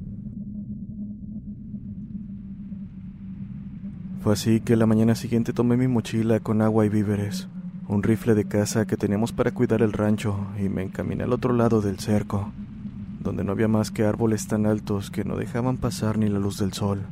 Fue 4.20 4.32
así 4.32 4.60
que 4.60 4.76
la 4.76 4.86
mañana 4.86 5.14
siguiente 5.14 5.52
tomé 5.52 5.76
mi 5.76 5.88
mochila 5.88 6.40
con 6.40 6.62
agua 6.62 6.86
y 6.86 6.88
víveres, 6.88 7.48
un 7.88 8.02
rifle 8.02 8.34
de 8.34 8.44
caza 8.44 8.86
que 8.86 8.96
teníamos 8.96 9.32
para 9.32 9.52
cuidar 9.52 9.82
el 9.82 9.92
rancho 9.92 10.46
y 10.58 10.68
me 10.68 10.82
encaminé 10.82 11.24
al 11.24 11.32
otro 11.32 11.52
lado 11.52 11.80
del 11.80 11.98
cerco 11.98 12.52
donde 13.22 13.44
no 13.44 13.52
había 13.52 13.68
más 13.68 13.90
que 13.90 14.04
árboles 14.04 14.46
tan 14.46 14.66
altos 14.66 15.10
que 15.10 15.24
no 15.24 15.36
dejaban 15.36 15.76
pasar 15.76 16.18
ni 16.18 16.28
la 16.28 16.38
luz 16.38 16.58
del 16.58 16.72
sol. 16.72 17.02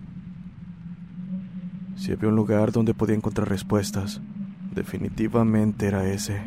Si 2.00 2.12
había 2.12 2.30
un 2.30 2.34
lugar 2.34 2.72
donde 2.72 2.94
podía 2.94 3.14
encontrar 3.14 3.50
respuestas, 3.50 4.22
definitivamente 4.74 5.86
era 5.86 6.10
ese. 6.10 6.40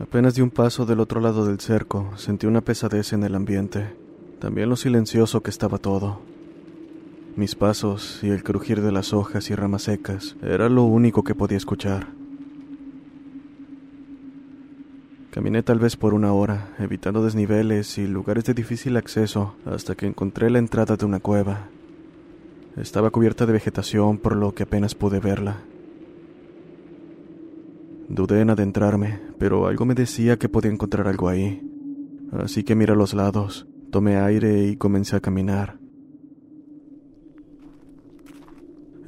Apenas 0.00 0.34
di 0.34 0.40
un 0.40 0.48
paso 0.48 0.86
del 0.86 0.98
otro 0.98 1.20
lado 1.20 1.44
del 1.44 1.60
cerco, 1.60 2.16
sentí 2.16 2.46
una 2.46 2.62
pesadez 2.62 3.12
en 3.12 3.22
el 3.22 3.34
ambiente, 3.34 3.94
también 4.40 4.70
lo 4.70 4.76
silencioso 4.76 5.42
que 5.42 5.50
estaba 5.50 5.76
todo. 5.76 6.22
Mis 7.36 7.54
pasos 7.54 8.20
y 8.22 8.30
el 8.30 8.42
crujir 8.42 8.80
de 8.80 8.92
las 8.92 9.12
hojas 9.12 9.50
y 9.50 9.54
ramas 9.54 9.82
secas 9.82 10.36
era 10.40 10.70
lo 10.70 10.84
único 10.84 11.22
que 11.22 11.34
podía 11.34 11.58
escuchar. 11.58 12.23
Caminé 15.34 15.64
tal 15.64 15.80
vez 15.80 15.96
por 15.96 16.14
una 16.14 16.32
hora, 16.32 16.76
evitando 16.78 17.24
desniveles 17.24 17.98
y 17.98 18.06
lugares 18.06 18.44
de 18.44 18.54
difícil 18.54 18.96
acceso, 18.96 19.56
hasta 19.64 19.96
que 19.96 20.06
encontré 20.06 20.48
la 20.48 20.60
entrada 20.60 20.96
de 20.96 21.04
una 21.04 21.18
cueva. 21.18 21.70
Estaba 22.76 23.10
cubierta 23.10 23.44
de 23.44 23.52
vegetación, 23.52 24.18
por 24.18 24.36
lo 24.36 24.54
que 24.54 24.62
apenas 24.62 24.94
pude 24.94 25.18
verla. 25.18 25.56
Dudé 28.08 28.42
en 28.42 28.50
adentrarme, 28.50 29.22
pero 29.36 29.66
algo 29.66 29.84
me 29.84 29.96
decía 29.96 30.38
que 30.38 30.48
podía 30.48 30.70
encontrar 30.70 31.08
algo 31.08 31.28
ahí. 31.28 31.68
Así 32.30 32.62
que 32.62 32.76
miré 32.76 32.92
a 32.92 32.96
los 32.96 33.12
lados, 33.12 33.66
tomé 33.90 34.18
aire 34.18 34.68
y 34.68 34.76
comencé 34.76 35.16
a 35.16 35.20
caminar. 35.20 35.80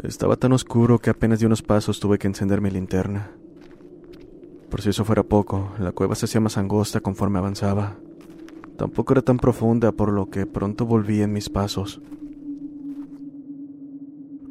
Estaba 0.02 0.34
tan 0.34 0.52
oscuro 0.52 0.98
que 0.98 1.10
apenas 1.10 1.38
de 1.38 1.46
unos 1.46 1.62
pasos 1.62 2.00
tuve 2.00 2.18
que 2.18 2.26
encender 2.26 2.60
mi 2.60 2.70
linterna. 2.70 3.30
Por 4.70 4.82
si 4.82 4.90
eso 4.90 5.04
fuera 5.04 5.22
poco, 5.22 5.72
la 5.78 5.92
cueva 5.92 6.14
se 6.14 6.26
hacía 6.26 6.40
más 6.40 6.58
angosta 6.58 7.00
conforme 7.00 7.38
avanzaba. 7.38 7.96
Tampoco 8.76 9.12
era 9.14 9.22
tan 9.22 9.38
profunda, 9.38 9.92
por 9.92 10.12
lo 10.12 10.28
que 10.28 10.46
pronto 10.46 10.84
volví 10.84 11.22
en 11.22 11.32
mis 11.32 11.48
pasos. 11.48 12.00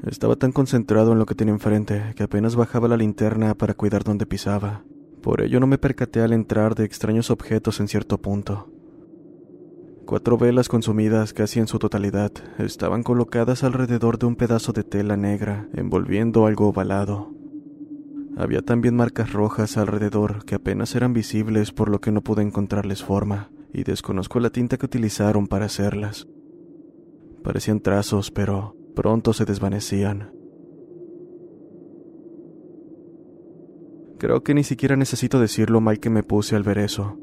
Estaba 0.05 0.35
tan 0.35 0.51
concentrado 0.51 1.13
en 1.13 1.19
lo 1.19 1.25
que 1.25 1.35
tenía 1.35 1.53
enfrente 1.53 2.13
que 2.15 2.23
apenas 2.23 2.55
bajaba 2.55 2.87
la 2.87 2.97
linterna 2.97 3.55
para 3.55 3.73
cuidar 3.73 4.03
dónde 4.03 4.25
pisaba. 4.25 4.83
Por 5.21 5.41
ello 5.41 5.59
no 5.59 5.65
me 5.65 5.79
percaté 5.79 6.21
al 6.21 6.33
entrar 6.33 6.75
de 6.75 6.85
extraños 6.85 7.31
objetos 7.31 7.79
en 7.79 7.87
cierto 7.87 8.19
punto. 8.19 8.69
Cuatro 10.05 10.37
velas 10.37 10.69
consumidas 10.69 11.33
casi 11.33 11.59
en 11.59 11.67
su 11.67 11.79
totalidad 11.79 12.31
estaban 12.59 13.01
colocadas 13.01 13.63
alrededor 13.63 14.19
de 14.19 14.27
un 14.27 14.35
pedazo 14.35 14.71
de 14.71 14.83
tela 14.83 15.17
negra 15.17 15.67
envolviendo 15.73 16.45
algo 16.45 16.67
ovalado. 16.67 17.34
Había 18.37 18.61
también 18.61 18.95
marcas 18.95 19.31
rojas 19.31 19.77
alrededor 19.77 20.43
que 20.43 20.55
apenas 20.55 20.93
eran 20.95 21.13
visibles 21.13 21.71
por 21.71 21.89
lo 21.89 22.01
que 22.01 22.11
no 22.11 22.21
pude 22.21 22.41
encontrarles 22.41 23.01
forma, 23.01 23.49
y 23.73 23.83
desconozco 23.83 24.41
la 24.41 24.49
tinta 24.49 24.77
que 24.77 24.85
utilizaron 24.85 25.47
para 25.47 25.65
hacerlas. 25.65 26.27
Parecían 27.43 27.79
trazos, 27.79 28.31
pero 28.31 28.75
pronto 28.93 29.31
se 29.31 29.45
desvanecían. 29.45 30.31
Creo 34.17 34.43
que 34.43 34.53
ni 34.53 34.63
siquiera 34.63 34.95
necesito 34.95 35.39
decir 35.39 35.69
lo 35.69 35.79
mal 35.79 35.99
que 35.99 36.09
me 36.09 36.23
puse 36.23 36.55
al 36.55 36.63
ver 36.63 36.79
eso. 36.79 37.17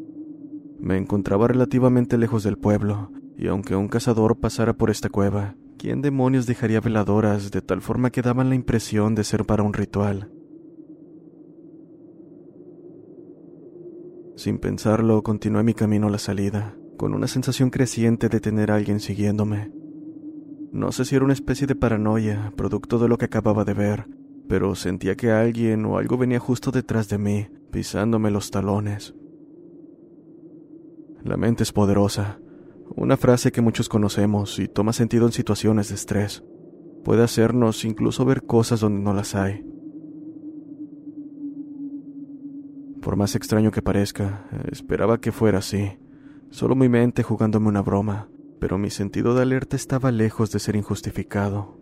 Me 0.78 0.96
encontraba 0.96 1.48
relativamente 1.48 2.16
lejos 2.16 2.42
del 2.42 2.56
pueblo, 2.56 3.10
y 3.36 3.48
aunque 3.48 3.76
un 3.76 3.88
cazador 3.88 4.40
pasara 4.40 4.74
por 4.74 4.90
esta 4.90 5.10
cueva, 5.10 5.56
¿quién 5.78 6.00
demonios 6.00 6.46
dejaría 6.46 6.80
veladoras 6.80 7.50
de 7.50 7.60
tal 7.60 7.82
forma 7.82 8.10
que 8.10 8.22
daban 8.22 8.48
la 8.48 8.54
impresión 8.54 9.14
de 9.14 9.24
ser 9.24 9.44
para 9.44 9.62
un 9.62 9.72
ritual? 9.72 10.30
Sin 14.34 14.58
pensarlo, 14.58 15.22
continué 15.22 15.62
mi 15.62 15.74
camino 15.74 16.06
a 16.06 16.10
la 16.10 16.18
salida, 16.18 16.74
con 16.96 17.14
una 17.14 17.26
sensación 17.26 17.70
creciente 17.70 18.28
de 18.28 18.40
tener 18.40 18.70
a 18.70 18.76
alguien 18.76 18.98
siguiéndome. 18.98 19.70
No 20.72 20.90
sé 20.90 21.04
si 21.04 21.14
era 21.14 21.24
una 21.24 21.34
especie 21.34 21.66
de 21.66 21.74
paranoia, 21.74 22.52
producto 22.56 22.98
de 22.98 23.08
lo 23.08 23.18
que 23.18 23.26
acababa 23.26 23.64
de 23.64 23.74
ver, 23.74 24.06
pero 24.48 24.74
sentía 24.74 25.16
que 25.16 25.30
alguien 25.30 25.84
o 25.84 25.98
algo 25.98 26.16
venía 26.16 26.38
justo 26.38 26.70
detrás 26.70 27.08
de 27.08 27.18
mí, 27.18 27.48
pisándome 27.70 28.30
los 28.30 28.50
talones. 28.50 29.14
La 31.22 31.36
mente 31.36 31.62
es 31.62 31.72
poderosa, 31.72 32.40
una 32.96 33.16
frase 33.16 33.52
que 33.52 33.60
muchos 33.60 33.88
conocemos 33.88 34.58
y 34.58 34.66
toma 34.66 34.92
sentido 34.92 35.26
en 35.26 35.32
situaciones 35.32 35.90
de 35.90 35.94
estrés. 35.94 36.42
Puede 37.04 37.22
hacernos 37.22 37.84
incluso 37.84 38.24
ver 38.24 38.44
cosas 38.44 38.80
donde 38.80 39.00
no 39.00 39.12
las 39.12 39.34
hay. 39.34 39.64
Por 43.02 43.16
más 43.16 43.34
extraño 43.34 43.70
que 43.70 43.82
parezca, 43.82 44.46
esperaba 44.70 45.20
que 45.20 45.32
fuera 45.32 45.58
así. 45.58 45.98
Solo 46.50 46.74
mi 46.74 46.88
mente 46.88 47.22
jugándome 47.22 47.68
una 47.68 47.82
broma, 47.82 48.28
pero 48.60 48.78
mi 48.78 48.88
sentido 48.88 49.34
de 49.34 49.42
alerta 49.42 49.76
estaba 49.76 50.10
lejos 50.10 50.50
de 50.52 50.60
ser 50.60 50.76
injustificado. 50.76 51.78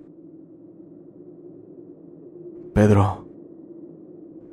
Pedro. 2.74 3.28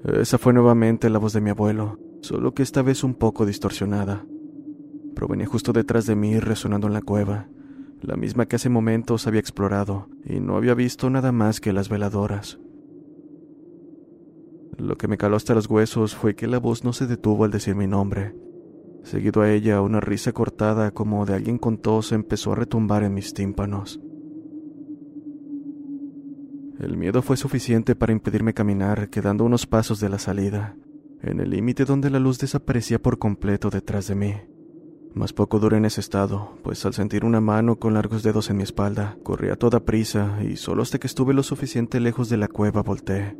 Esa 0.03 0.37
fue 0.37 0.53
nuevamente 0.53 1.09
la 1.09 1.19
voz 1.19 1.33
de 1.33 1.41
mi 1.41 1.49
abuelo, 1.49 1.99
solo 2.21 2.53
que 2.53 2.63
esta 2.63 2.81
vez 2.81 3.03
un 3.03 3.15
poco 3.15 3.45
distorsionada 3.45 4.25
provenía 5.17 5.47
justo 5.47 5.73
detrás 5.73 6.05
de 6.05 6.15
mí 6.15 6.39
resonando 6.39 6.85
en 6.85 6.93
la 6.93 7.01
cueva, 7.01 7.47
la 8.01 8.15
misma 8.15 8.45
que 8.45 8.57
hace 8.57 8.69
momentos 8.69 9.25
había 9.25 9.39
explorado, 9.39 10.09
y 10.23 10.39
no 10.39 10.57
había 10.57 10.75
visto 10.75 11.09
nada 11.09 11.31
más 11.31 11.59
que 11.59 11.73
las 11.73 11.89
veladoras. 11.89 12.59
Lo 14.77 14.95
que 14.95 15.07
me 15.07 15.17
caló 15.17 15.35
hasta 15.35 15.55
los 15.55 15.67
huesos 15.67 16.15
fue 16.15 16.35
que 16.35 16.47
la 16.47 16.59
voz 16.59 16.83
no 16.83 16.93
se 16.93 17.07
detuvo 17.07 17.45
al 17.45 17.51
decir 17.51 17.75
mi 17.75 17.87
nombre. 17.87 18.35
Seguido 19.03 19.41
a 19.41 19.51
ella, 19.51 19.81
una 19.81 19.99
risa 19.99 20.33
cortada 20.33 20.91
como 20.91 21.25
de 21.25 21.33
alguien 21.33 21.57
con 21.57 21.77
tos 21.77 22.11
empezó 22.11 22.51
a 22.51 22.55
retumbar 22.55 23.03
en 23.03 23.13
mis 23.13 23.33
tímpanos. 23.33 23.99
El 26.79 26.95
miedo 26.95 27.23
fue 27.23 27.37
suficiente 27.37 27.95
para 27.95 28.11
impedirme 28.11 28.53
caminar, 28.53 29.09
quedando 29.09 29.45
unos 29.45 29.65
pasos 29.65 29.99
de 29.99 30.09
la 30.09 30.19
salida, 30.19 30.75
en 31.23 31.39
el 31.39 31.49
límite 31.49 31.85
donde 31.85 32.11
la 32.11 32.19
luz 32.19 32.37
desaparecía 32.37 33.01
por 33.01 33.17
completo 33.17 33.71
detrás 33.71 34.07
de 34.07 34.15
mí. 34.15 34.33
Más 35.15 35.33
poco 35.33 35.57
duré 35.57 35.77
en 35.77 35.85
ese 35.85 36.01
estado, 36.01 36.59
pues 36.61 36.85
al 36.85 36.93
sentir 36.93 37.25
una 37.25 37.41
mano 37.41 37.79
con 37.79 37.95
largos 37.95 38.21
dedos 38.21 38.51
en 38.51 38.57
mi 38.57 38.63
espalda, 38.63 39.17
corrí 39.23 39.49
a 39.49 39.55
toda 39.55 39.85
prisa 39.85 40.37
y 40.43 40.57
solo 40.57 40.83
hasta 40.83 40.99
que 40.99 41.07
estuve 41.07 41.33
lo 41.33 41.41
suficiente 41.41 41.99
lejos 41.99 42.29
de 42.29 42.37
la 42.37 42.47
cueva 42.47 42.83
volteé. 42.83 43.35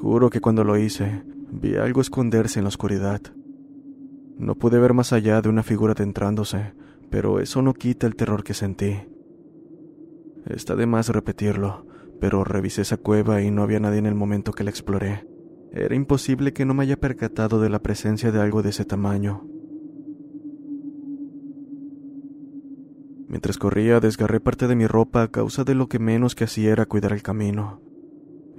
Juro 0.00 0.28
que 0.28 0.40
cuando 0.40 0.62
lo 0.62 0.76
hice, 0.76 1.22
vi 1.50 1.76
algo 1.76 2.00
esconderse 2.00 2.58
en 2.58 2.64
la 2.64 2.68
oscuridad. 2.68 3.22
No 4.36 4.54
pude 4.54 4.78
ver 4.78 4.92
más 4.92 5.14
allá 5.14 5.40
de 5.40 5.48
una 5.48 5.62
figura 5.62 5.92
adentrándose, 5.92 6.74
pero 7.10 7.40
eso 7.40 7.62
no 7.62 7.72
quita 7.72 8.06
el 8.06 8.14
terror 8.14 8.44
que 8.44 8.52
sentí. 8.52 9.08
Está 10.44 10.76
de 10.76 10.86
más 10.86 11.08
repetirlo, 11.08 11.86
pero 12.20 12.44
revisé 12.44 12.82
esa 12.82 12.98
cueva 12.98 13.40
y 13.40 13.50
no 13.50 13.62
había 13.62 13.80
nadie 13.80 13.98
en 13.98 14.06
el 14.06 14.14
momento 14.14 14.52
que 14.52 14.64
la 14.64 14.70
exploré. 14.70 15.26
Era 15.72 15.94
imposible 15.94 16.52
que 16.52 16.66
no 16.66 16.74
me 16.74 16.82
haya 16.82 17.00
percatado 17.00 17.60
de 17.60 17.70
la 17.70 17.80
presencia 17.80 18.30
de 18.30 18.40
algo 18.40 18.62
de 18.62 18.70
ese 18.70 18.84
tamaño. 18.84 19.46
Mientras 23.28 23.56
corría, 23.56 23.98
desgarré 23.98 24.40
parte 24.40 24.68
de 24.68 24.76
mi 24.76 24.86
ropa 24.86 25.22
a 25.22 25.28
causa 25.28 25.64
de 25.64 25.74
lo 25.74 25.88
que 25.88 25.98
menos 25.98 26.34
que 26.34 26.44
hacía 26.44 26.72
era 26.72 26.86
cuidar 26.86 27.12
el 27.12 27.22
camino. 27.22 27.80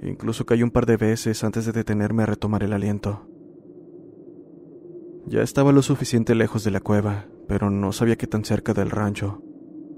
Incluso 0.02 0.46
caí 0.46 0.62
un 0.62 0.70
par 0.70 0.86
de 0.86 0.96
veces 0.96 1.42
antes 1.44 1.66
de 1.66 1.72
detenerme 1.72 2.22
a 2.22 2.26
retomar 2.26 2.62
el 2.62 2.72
aliento. 2.72 3.28
Ya 5.26 5.42
estaba 5.42 5.72
lo 5.72 5.82
suficiente 5.82 6.34
lejos 6.34 6.64
de 6.64 6.70
la 6.70 6.80
cueva, 6.80 7.26
pero 7.46 7.70
no 7.70 7.92
sabía 7.92 8.16
qué 8.16 8.26
tan 8.26 8.44
cerca 8.44 8.72
del 8.72 8.90
rancho. 8.90 9.42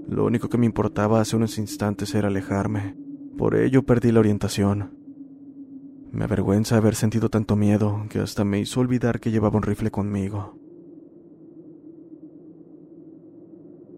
Lo 0.08 0.24
único 0.24 0.48
que 0.48 0.58
me 0.58 0.66
importaba 0.66 1.20
hace 1.20 1.36
unos 1.36 1.58
instantes 1.58 2.14
era 2.14 2.28
alejarme. 2.28 2.96
Por 3.36 3.54
ello 3.54 3.84
perdí 3.84 4.10
la 4.10 4.20
orientación. 4.20 4.98
Me 6.10 6.24
avergüenza 6.24 6.76
haber 6.76 6.96
sentido 6.96 7.28
tanto 7.28 7.54
miedo 7.54 8.06
que 8.08 8.18
hasta 8.18 8.44
me 8.44 8.58
hizo 8.58 8.80
olvidar 8.80 9.20
que 9.20 9.30
llevaba 9.30 9.56
un 9.56 9.62
rifle 9.62 9.92
conmigo. 9.92 10.58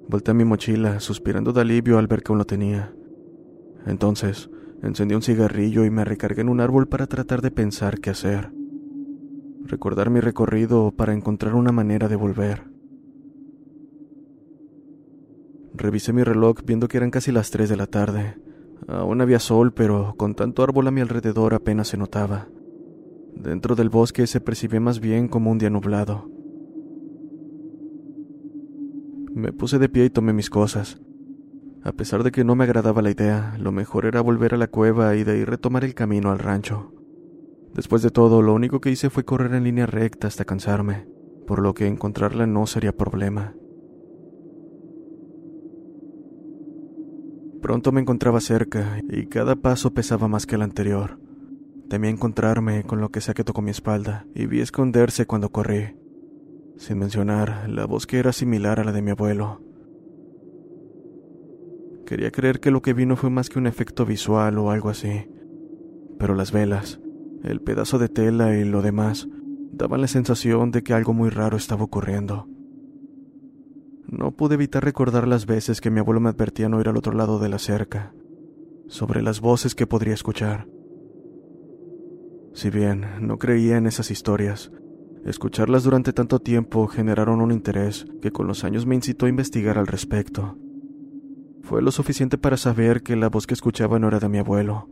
Volté 0.08 0.32
a 0.32 0.34
mi 0.34 0.44
mochila, 0.44 1.00
suspirando 1.00 1.54
de 1.54 1.62
alivio 1.62 1.96
al 1.96 2.08
ver 2.08 2.22
que 2.22 2.32
aún 2.32 2.38
lo 2.38 2.44
tenía. 2.44 2.94
Entonces, 3.86 4.50
encendí 4.82 5.14
un 5.14 5.22
cigarrillo 5.22 5.84
y 5.84 5.90
me 5.90 6.04
recargué 6.04 6.42
en 6.42 6.48
un 6.48 6.60
árbol 6.60 6.88
para 6.88 7.06
tratar 7.06 7.40
de 7.40 7.50
pensar 7.50 8.00
qué 8.00 8.10
hacer. 8.10 8.52
Recordar 9.64 10.10
mi 10.10 10.20
recorrido 10.20 10.90
para 10.90 11.14
encontrar 11.14 11.54
una 11.54 11.72
manera 11.72 12.08
de 12.08 12.16
volver. 12.16 12.64
Revisé 15.74 16.12
mi 16.12 16.22
reloj 16.22 16.58
viendo 16.66 16.88
que 16.88 16.98
eran 16.98 17.10
casi 17.10 17.32
las 17.32 17.50
3 17.50 17.68
de 17.68 17.76
la 17.76 17.86
tarde. 17.86 18.36
Aún 18.88 19.20
había 19.20 19.38
sol, 19.38 19.72
pero 19.72 20.14
con 20.16 20.34
tanto 20.34 20.62
árbol 20.62 20.88
a 20.88 20.90
mi 20.90 21.00
alrededor 21.00 21.54
apenas 21.54 21.88
se 21.88 21.96
notaba. 21.96 22.48
Dentro 23.34 23.74
del 23.74 23.88
bosque 23.88 24.26
se 24.26 24.40
percibía 24.40 24.80
más 24.80 25.00
bien 25.00 25.28
como 25.28 25.50
un 25.50 25.58
día 25.58 25.70
nublado. 25.70 26.28
Me 29.34 29.52
puse 29.52 29.78
de 29.78 29.88
pie 29.88 30.04
y 30.06 30.10
tomé 30.10 30.32
mis 30.32 30.50
cosas. 30.50 31.00
A 31.84 31.92
pesar 31.92 32.22
de 32.22 32.30
que 32.30 32.44
no 32.44 32.54
me 32.54 32.64
agradaba 32.64 33.02
la 33.02 33.10
idea, 33.10 33.56
lo 33.58 33.72
mejor 33.72 34.06
era 34.06 34.20
volver 34.20 34.54
a 34.54 34.56
la 34.56 34.68
cueva 34.68 35.16
y 35.16 35.24
de 35.24 35.32
ahí 35.32 35.44
retomar 35.44 35.84
el 35.84 35.94
camino 35.94 36.30
al 36.30 36.38
rancho. 36.38 36.92
Después 37.74 38.02
de 38.02 38.10
todo, 38.10 38.40
lo 38.42 38.54
único 38.54 38.80
que 38.80 38.90
hice 38.90 39.10
fue 39.10 39.24
correr 39.24 39.54
en 39.54 39.64
línea 39.64 39.86
recta 39.86 40.28
hasta 40.28 40.44
cansarme, 40.44 41.08
por 41.46 41.60
lo 41.60 41.74
que 41.74 41.86
encontrarla 41.86 42.46
no 42.46 42.66
sería 42.66 42.96
problema. 42.96 43.54
Pronto 47.62 47.92
me 47.92 48.00
encontraba 48.00 48.40
cerca 48.40 49.00
y 49.08 49.26
cada 49.26 49.56
paso 49.56 49.94
pesaba 49.94 50.28
más 50.28 50.46
que 50.46 50.56
el 50.56 50.62
anterior. 50.62 51.18
Temía 51.88 52.10
encontrarme 52.10 52.84
con 52.84 53.00
lo 53.00 53.10
que 53.10 53.20
sea 53.20 53.34
que 53.34 53.44
tocó 53.44 53.62
mi 53.62 53.70
espalda 53.70 54.26
y 54.34 54.46
vi 54.46 54.60
esconderse 54.60 55.26
cuando 55.26 55.50
corrí. 55.50 55.96
Sin 56.76 56.98
mencionar, 56.98 57.68
la 57.68 57.86
voz 57.86 58.06
que 58.06 58.18
era 58.18 58.32
similar 58.32 58.80
a 58.80 58.84
la 58.84 58.92
de 58.92 59.02
mi 59.02 59.12
abuelo. 59.12 59.60
Quería 62.06 62.30
creer 62.30 62.60
que 62.60 62.70
lo 62.70 62.82
que 62.82 62.94
vino 62.94 63.16
fue 63.16 63.30
más 63.30 63.48
que 63.48 63.58
un 63.58 63.66
efecto 63.66 64.04
visual 64.04 64.58
o 64.58 64.70
algo 64.70 64.88
así, 64.88 65.28
pero 66.18 66.34
las 66.34 66.52
velas, 66.52 67.00
el 67.42 67.60
pedazo 67.60 67.98
de 67.98 68.08
tela 68.08 68.56
y 68.56 68.64
lo 68.64 68.82
demás 68.82 69.28
daban 69.72 70.00
la 70.00 70.08
sensación 70.08 70.70
de 70.70 70.82
que 70.82 70.92
algo 70.92 71.12
muy 71.12 71.30
raro 71.30 71.56
estaba 71.56 71.84
ocurriendo. 71.84 72.48
No 74.06 74.32
pude 74.32 74.54
evitar 74.54 74.84
recordar 74.84 75.26
las 75.26 75.46
veces 75.46 75.80
que 75.80 75.90
mi 75.90 76.00
abuelo 76.00 76.20
me 76.20 76.28
advertía 76.28 76.68
no 76.68 76.80
ir 76.80 76.88
al 76.88 76.96
otro 76.96 77.12
lado 77.12 77.38
de 77.38 77.48
la 77.48 77.58
cerca, 77.58 78.12
sobre 78.86 79.22
las 79.22 79.40
voces 79.40 79.74
que 79.74 79.86
podría 79.86 80.14
escuchar. 80.14 80.68
Si 82.52 82.68
bien 82.68 83.06
no 83.20 83.38
creía 83.38 83.78
en 83.78 83.86
esas 83.86 84.10
historias, 84.10 84.70
escucharlas 85.24 85.84
durante 85.84 86.12
tanto 86.12 86.40
tiempo 86.40 86.86
generaron 86.86 87.40
un 87.40 87.52
interés 87.52 88.06
que 88.20 88.30
con 88.30 88.46
los 88.46 88.64
años 88.64 88.84
me 88.84 88.94
incitó 88.94 89.26
a 89.26 89.30
investigar 89.30 89.78
al 89.78 89.86
respecto. 89.86 90.58
Fue 91.62 91.80
lo 91.80 91.92
suficiente 91.92 92.38
para 92.38 92.56
saber 92.56 93.02
que 93.02 93.16
la 93.16 93.28
voz 93.28 93.46
que 93.46 93.54
escuchaba 93.54 93.98
no 93.98 94.08
era 94.08 94.18
de 94.18 94.28
mi 94.28 94.38
abuelo, 94.38 94.88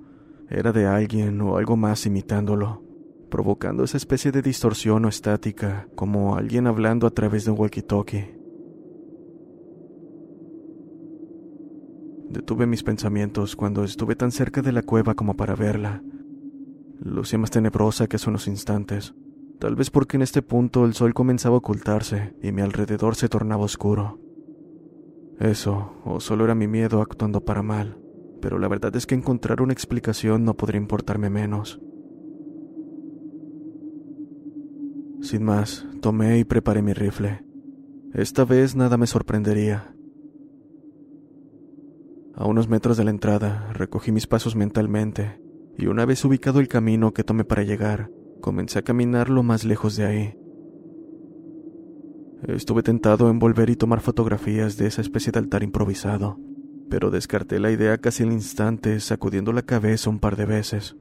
era 0.48 0.72
de 0.72 0.87
alguien 0.87 1.40
o 1.40 1.56
algo 1.56 1.76
más 1.76 2.06
imitándolo, 2.06 2.83
provocando 3.28 3.83
esa 3.83 3.96
especie 3.96 4.30
de 4.30 4.40
distorsión 4.40 5.04
o 5.04 5.09
estática, 5.09 5.88
como 5.96 6.37
alguien 6.37 6.68
hablando 6.68 7.06
a 7.06 7.11
través 7.11 7.44
de 7.44 7.50
un 7.50 7.59
walkie-talkie. 7.59 8.37
Detuve 12.30 12.66
mis 12.66 12.85
pensamientos 12.85 13.56
cuando 13.56 13.83
estuve 13.83 14.14
tan 14.14 14.30
cerca 14.30 14.62
de 14.62 14.70
la 14.70 14.83
cueva 14.83 15.14
como 15.14 15.35
para 15.35 15.56
verla. 15.56 16.02
Lucía 17.00 17.40
más 17.40 17.50
tenebrosa 17.50 18.06
que 18.06 18.16
hace 18.16 18.30
unos 18.30 18.46
instantes, 18.46 19.14
tal 19.59 19.74
vez 19.74 19.90
porque 19.90 20.16
en 20.16 20.22
este 20.22 20.40
punto 20.40 20.85
el 20.85 20.94
sol 20.94 21.14
comenzaba 21.14 21.56
a 21.56 21.59
ocultarse 21.59 22.37
y 22.40 22.52
mi 22.52 22.62
alrededor 22.62 23.16
se 23.16 23.28
tornaba 23.28 23.64
oscuro. 23.64 24.30
Eso, 25.40 25.94
o 26.05 26.20
solo 26.20 26.44
era 26.44 26.55
mi 26.55 26.68
miedo 26.68 27.00
actuando 27.00 27.42
para 27.46 27.62
mal, 27.62 27.98
pero 28.42 28.59
la 28.59 28.68
verdad 28.68 28.94
es 28.94 29.07
que 29.07 29.14
encontrar 29.14 29.62
una 29.62 29.72
explicación 29.72 30.44
no 30.44 30.55
podría 30.55 30.81
importarme 30.81 31.31
menos. 31.31 31.81
Sin 35.22 35.42
más, 35.42 35.87
tomé 36.03 36.38
y 36.38 36.44
preparé 36.44 36.83
mi 36.83 36.92
rifle. 36.92 37.42
Esta 38.12 38.44
vez 38.44 38.76
nada 38.76 38.98
me 38.98 39.07
sorprendería. 39.07 39.94
A 42.35 42.46
unos 42.46 42.68
metros 42.68 42.98
de 42.98 43.05
la 43.05 43.11
entrada, 43.11 43.72
recogí 43.72 44.12
mis 44.12 44.26
pasos 44.26 44.57
mentalmente, 44.57 45.40
y 45.79 45.87
una 45.87 46.05
vez 46.05 46.22
ubicado 46.22 46.61
el 46.61 46.68
camino 46.68 47.14
que 47.14 47.24
tomé 47.24 47.44
para 47.44 47.62
llegar, 47.62 48.11
comencé 48.42 48.79
a 48.79 48.83
caminar 48.83 49.31
lo 49.31 49.42
más 49.42 49.64
lejos 49.64 49.96
de 49.96 50.05
ahí. 50.05 50.39
Estuve 52.46 52.83
tentado 52.83 53.29
en 53.29 53.38
volver 53.38 53.68
y 53.68 53.76
tomar 53.76 54.00
fotografías 54.00 54.76
de 54.76 54.87
esa 54.87 55.03
especie 55.03 55.31
de 55.31 55.38
altar 55.38 55.62
improvisado, 55.62 56.38
pero 56.88 57.11
descarté 57.11 57.61
la 57.61 57.70
idea 57.70 57.98
casi 57.98 58.22
al 58.22 58.33
instante, 58.33 58.98
sacudiendo 59.00 59.53
la 59.53 59.62
cabeza 59.62 60.09
un 60.09 60.18
par 60.18 60.37
de 60.37 60.46
veces. 60.46 60.96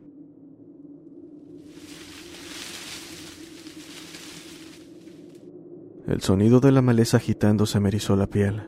El 6.08 6.22
sonido 6.22 6.60
de 6.60 6.72
la 6.72 6.82
maleza 6.82 7.18
agitándose 7.18 7.80
me 7.80 7.90
erizó 7.90 8.16
la 8.16 8.28
piel. 8.28 8.64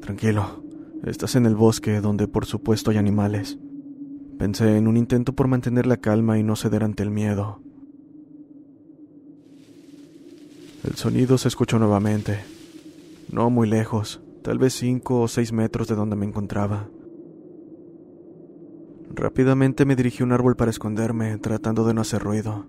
Tranquilo, 0.00 0.62
estás 1.04 1.36
en 1.36 1.46
el 1.46 1.54
bosque 1.54 2.00
donde 2.00 2.28
por 2.28 2.46
supuesto 2.46 2.90
hay 2.90 2.96
animales. 2.96 3.58
Pensé 4.38 4.76
en 4.76 4.88
un 4.88 4.96
intento 4.96 5.34
por 5.34 5.48
mantener 5.48 5.86
la 5.86 5.98
calma 5.98 6.38
y 6.38 6.42
no 6.42 6.56
ceder 6.56 6.82
ante 6.84 7.02
el 7.02 7.10
miedo. 7.10 7.62
El 10.84 10.94
sonido 10.96 11.38
se 11.38 11.48
escuchó 11.48 11.78
nuevamente. 11.78 12.40
No 13.30 13.50
muy 13.50 13.68
lejos, 13.68 14.20
tal 14.42 14.58
vez 14.58 14.74
cinco 14.74 15.20
o 15.20 15.28
seis 15.28 15.52
metros 15.52 15.88
de 15.88 15.94
donde 15.94 16.16
me 16.16 16.26
encontraba. 16.26 16.88
Rápidamente 19.10 19.84
me 19.84 19.96
dirigí 19.96 20.22
a 20.22 20.26
un 20.26 20.32
árbol 20.32 20.56
para 20.56 20.70
esconderme, 20.70 21.38
tratando 21.38 21.84
de 21.84 21.94
no 21.94 22.02
hacer 22.02 22.22
ruido. 22.22 22.66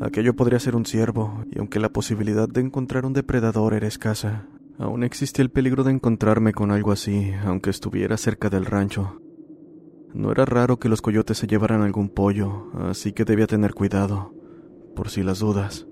Aquello 0.00 0.34
podría 0.34 0.58
ser 0.58 0.76
un 0.76 0.86
ciervo, 0.86 1.44
y 1.50 1.58
aunque 1.58 1.80
la 1.80 1.90
posibilidad 1.90 2.48
de 2.48 2.60
encontrar 2.60 3.04
un 3.04 3.12
depredador 3.12 3.74
era 3.74 3.86
escasa, 3.86 4.48
Aún 4.80 5.02
existía 5.02 5.42
el 5.42 5.50
peligro 5.50 5.84
de 5.84 5.92
encontrarme 5.92 6.54
con 6.54 6.70
algo 6.70 6.90
así, 6.90 7.32
aunque 7.44 7.68
estuviera 7.68 8.16
cerca 8.16 8.48
del 8.48 8.64
rancho. 8.64 9.20
No 10.14 10.32
era 10.32 10.46
raro 10.46 10.78
que 10.78 10.88
los 10.88 11.02
coyotes 11.02 11.36
se 11.36 11.46
llevaran 11.46 11.82
algún 11.82 12.08
pollo, 12.08 12.70
así 12.88 13.12
que 13.12 13.26
debía 13.26 13.46
tener 13.46 13.74
cuidado, 13.74 14.32
por 14.96 15.10
si 15.10 15.22
las 15.22 15.40
dudas. 15.40 15.86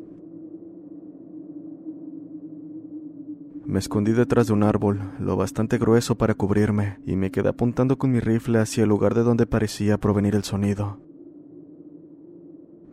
Me 3.68 3.78
escondí 3.80 4.12
detrás 4.12 4.46
de 4.46 4.54
un 4.54 4.62
árbol, 4.62 5.12
lo 5.20 5.36
bastante 5.36 5.76
grueso 5.76 6.16
para 6.16 6.34
cubrirme, 6.34 7.00
y 7.04 7.16
me 7.16 7.30
quedé 7.30 7.50
apuntando 7.50 7.98
con 7.98 8.10
mi 8.10 8.18
rifle 8.18 8.60
hacia 8.60 8.84
el 8.84 8.88
lugar 8.88 9.14
de 9.14 9.22
donde 9.22 9.46
parecía 9.46 9.98
provenir 9.98 10.34
el 10.34 10.42
sonido. 10.42 11.02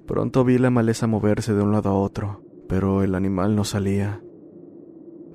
Pronto 0.06 0.44
vi 0.44 0.58
la 0.58 0.72
maleza 0.72 1.08
moverse 1.08 1.54
de 1.54 1.64
un 1.64 1.72
lado 1.72 1.92
a 1.92 1.94
otro, 1.94 2.44
pero 2.68 3.04
el 3.04 3.16
animal 3.16 3.56
no 3.56 3.64
salía. 3.64 4.22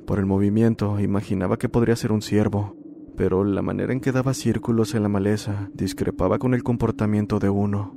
Por 0.06 0.18
el 0.18 0.26
movimiento 0.26 1.00
imaginaba 1.00 1.56
que 1.56 1.70
podría 1.70 1.96
ser 1.96 2.12
un 2.12 2.20
ciervo, 2.20 2.76
pero 3.16 3.42
la 3.42 3.62
manera 3.62 3.94
en 3.94 4.00
que 4.00 4.12
daba 4.12 4.34
círculos 4.34 4.94
en 4.94 5.04
la 5.04 5.08
maleza 5.08 5.70
discrepaba 5.72 6.38
con 6.38 6.52
el 6.52 6.62
comportamiento 6.62 7.38
de 7.38 7.48
uno. 7.48 7.96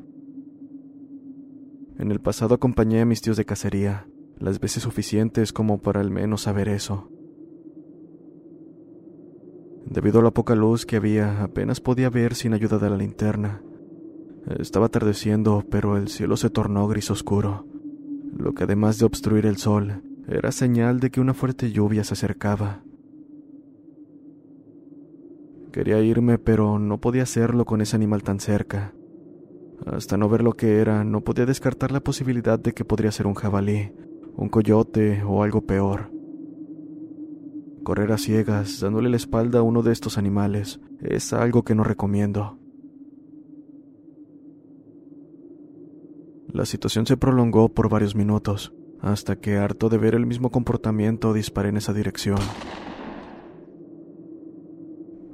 En 1.99 2.09
el 2.09 2.21
pasado 2.21 2.55
acompañé 2.55 3.01
a 3.01 3.05
mis 3.05 3.21
tíos 3.21 3.35
de 3.35 3.43
cacería, 3.43 4.07
las 4.39 4.61
veces 4.61 4.83
suficientes 4.83 5.51
como 5.51 5.81
para 5.81 5.99
al 5.99 6.09
menos 6.09 6.43
saber 6.43 6.69
eso. 6.69 7.09
Debido 9.85 10.19
a 10.19 10.23
la 10.23 10.31
poca 10.31 10.55
luz 10.55 10.85
que 10.85 10.95
había, 10.95 11.43
apenas 11.43 11.81
podía 11.81 12.09
ver 12.09 12.35
sin 12.35 12.53
ayuda 12.53 12.79
de 12.79 12.89
la 12.89 12.97
linterna. 12.97 13.61
Estaba 14.59 14.87
atardeciendo, 14.87 15.63
pero 15.69 15.97
el 15.97 16.07
cielo 16.07 16.37
se 16.37 16.49
tornó 16.49 16.87
gris 16.87 17.11
oscuro, 17.11 17.65
lo 18.37 18.53
que 18.53 18.63
además 18.63 18.97
de 18.99 19.05
obstruir 19.05 19.45
el 19.45 19.57
sol, 19.57 20.03
era 20.27 20.51
señal 20.51 20.99
de 20.99 21.11
que 21.11 21.21
una 21.21 21.33
fuerte 21.33 21.71
lluvia 21.71 22.03
se 22.03 22.13
acercaba. 22.13 22.81
Quería 25.71 25.99
irme, 26.01 26.37
pero 26.37 26.77
no 26.77 26.99
podía 26.99 27.23
hacerlo 27.23 27.65
con 27.65 27.81
ese 27.81 27.95
animal 27.95 28.21
tan 28.23 28.39
cerca. 28.39 28.93
Hasta 29.85 30.17
no 30.17 30.29
ver 30.29 30.43
lo 30.43 30.53
que 30.53 30.77
era, 30.77 31.03
no 31.03 31.21
podía 31.21 31.45
descartar 31.45 31.91
la 31.91 31.99
posibilidad 31.99 32.59
de 32.59 32.73
que 32.73 32.85
podría 32.85 33.11
ser 33.11 33.27
un 33.27 33.33
jabalí, 33.33 33.91
un 34.35 34.49
coyote 34.49 35.23
o 35.23 35.43
algo 35.43 35.61
peor. 35.61 36.12
Correr 37.83 38.11
a 38.13 38.17
ciegas, 38.17 38.79
dándole 38.79 39.09
la 39.09 39.17
espalda 39.17 39.59
a 39.59 39.63
uno 39.63 39.83
de 39.83 39.91
estos 39.91 40.17
animales, 40.17 40.79
es 41.01 41.33
algo 41.33 41.63
que 41.63 41.75
no 41.75 41.83
recomiendo. 41.83 42.57
La 46.47 46.65
situación 46.65 47.05
se 47.05 47.17
prolongó 47.17 47.69
por 47.69 47.89
varios 47.89 48.15
minutos 48.15 48.73
hasta 49.01 49.35
que 49.35 49.57
harto 49.57 49.89
de 49.89 49.97
ver 49.97 50.15
el 50.15 50.25
mismo 50.25 50.49
comportamiento 50.49 51.33
disparé 51.33 51.69
en 51.69 51.77
esa 51.77 51.93
dirección. 51.93 52.37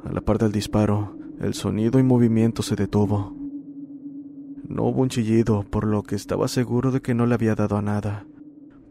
A 0.04 0.12
la 0.12 0.22
par 0.22 0.40
del 0.40 0.52
disparo, 0.52 1.16
el 1.40 1.54
sonido 1.54 2.00
y 2.00 2.04
movimiento 2.04 2.64
se 2.64 2.76
detuvo. 2.76 3.36
No 4.68 4.86
hubo 4.86 5.02
un 5.02 5.10
chillido, 5.10 5.64
por 5.70 5.86
lo 5.86 6.02
que 6.02 6.16
estaba 6.16 6.48
seguro 6.48 6.90
de 6.92 7.02
que 7.02 7.14
no 7.14 7.28
le 7.28 7.36
había 7.36 7.54
dado 7.54 7.78
a 7.78 7.84
nada, 7.84 8.26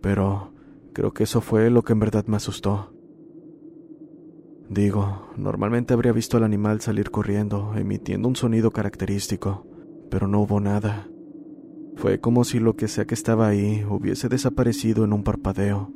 pero 0.01 0.53
creo 0.92 1.12
que 1.12 1.25
eso 1.25 1.40
fue 1.40 1.71
lo 1.71 1.83
que 1.83 1.94
en 1.94 1.99
verdad 1.99 2.27
me 2.27 2.37
asustó. 2.37 2.92
Digo, 4.69 5.29
normalmente 5.37 5.95
habría 5.95 6.13
visto 6.13 6.37
al 6.37 6.45
animal 6.45 6.81
salir 6.83 7.11
corriendo, 7.11 7.73
emitiendo 7.75 8.29
un 8.29 8.37
sonido 8.37 8.71
característico, 8.71 9.67
pero 10.11 10.29
no 10.29 10.43
hubo 10.43 10.61
nada. 10.61 11.09
Fue 11.97 12.21
como 12.21 12.45
si 12.45 12.61
lo 12.61 12.77
que 12.77 12.87
sea 12.87 13.07
que 13.07 13.15
estaba 13.15 13.49
ahí 13.49 13.85
hubiese 13.89 14.29
desaparecido 14.29 15.05
en 15.05 15.13
un 15.15 15.25
parpadeo. 15.25 15.91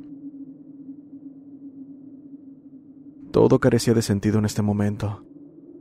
Todo 3.31 3.59
carecía 3.59 3.93
de 3.93 4.01
sentido 4.01 4.39
en 4.39 4.45
este 4.45 4.61
momento. 4.61 5.23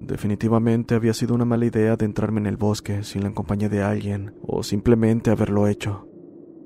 Definitivamente 0.00 0.94
había 0.94 1.14
sido 1.14 1.34
una 1.34 1.44
mala 1.44 1.66
idea 1.66 1.94
adentrarme 1.94 2.40
en 2.40 2.46
el 2.46 2.56
bosque 2.56 3.04
sin 3.04 3.22
la 3.22 3.32
compañía 3.32 3.68
de 3.68 3.82
alguien, 3.82 4.34
o 4.42 4.62
simplemente 4.62 5.30
haberlo 5.30 5.66
hecho. 5.66 6.08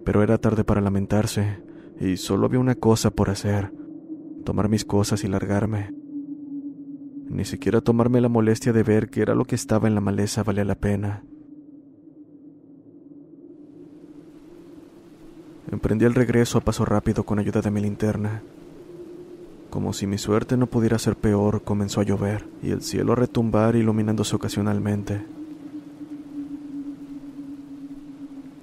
Pero 0.05 0.23
era 0.23 0.39
tarde 0.39 0.65
para 0.65 0.81
lamentarse, 0.81 1.62
y 2.01 2.17
solo 2.17 2.47
había 2.47 2.61
una 2.61 2.75
cosa 2.75 3.11
por 3.11 3.31
hacer, 3.31 3.73
tomar 4.45 4.69
mis 4.69 4.85
cosas 4.85 5.23
y 5.25 5.29
largarme. 5.29 6.06
Ni 7.29 7.45
siquiera 7.45 7.81
tomarme 7.81 8.21
la 8.21 8.29
molestia 8.29 8.73
de 8.73 8.83
ver 8.83 9.11
que 9.11 9.23
era 9.23 9.35
lo 9.35 9.45
que 9.45 9.55
estaba 9.55 9.89
en 9.89 9.95
la 9.95 10.01
maleza 10.01 10.43
valía 10.43 10.65
la 10.65 10.77
pena. 10.77 11.23
Emprendí 15.71 16.05
el 16.05 16.15
regreso 16.15 16.59
a 16.59 16.61
paso 16.61 16.85
rápido 16.85 17.25
con 17.25 17.39
ayuda 17.39 17.61
de 17.61 17.71
mi 17.71 17.81
linterna. 17.81 18.43
Como 19.71 19.93
si 19.93 20.07
mi 20.07 20.17
suerte 20.17 20.57
no 20.57 20.69
pudiera 20.69 20.99
ser 20.99 21.17
peor, 21.17 21.62
comenzó 21.62 22.01
a 22.01 22.05
llover 22.05 22.47
y 22.62 22.71
el 22.71 22.83
cielo 22.83 23.12
a 23.12 23.17
retumbar 23.17 23.75
iluminándose 23.75 24.37
ocasionalmente. 24.37 25.27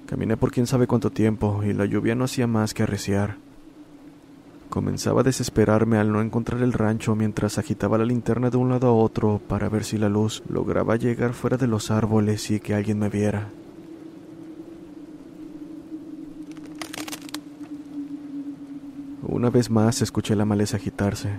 Caminé 0.06 0.36
por 0.36 0.50
quién 0.50 0.66
sabe 0.66 0.86
cuánto 0.86 1.10
tiempo 1.10 1.62
y 1.62 1.72
la 1.72 1.84
lluvia 1.84 2.14
no 2.14 2.24
hacía 2.24 2.46
más 2.46 2.72
que 2.72 2.82
arreciar. 2.82 3.36
Comenzaba 4.74 5.20
a 5.20 5.22
desesperarme 5.22 5.98
al 5.98 6.10
no 6.10 6.20
encontrar 6.20 6.60
el 6.60 6.72
rancho 6.72 7.14
mientras 7.14 7.58
agitaba 7.58 7.96
la 7.96 8.04
linterna 8.04 8.50
de 8.50 8.56
un 8.56 8.70
lado 8.70 8.88
a 8.88 8.92
otro 8.92 9.40
para 9.46 9.68
ver 9.68 9.84
si 9.84 9.98
la 9.98 10.08
luz 10.08 10.42
lograba 10.48 10.96
llegar 10.96 11.32
fuera 11.32 11.56
de 11.56 11.68
los 11.68 11.92
árboles 11.92 12.50
y 12.50 12.58
que 12.58 12.74
alguien 12.74 12.98
me 12.98 13.08
viera. 13.08 13.50
Una 19.22 19.48
vez 19.48 19.70
más 19.70 20.02
escuché 20.02 20.34
la 20.34 20.44
maleza 20.44 20.78
agitarse, 20.78 21.30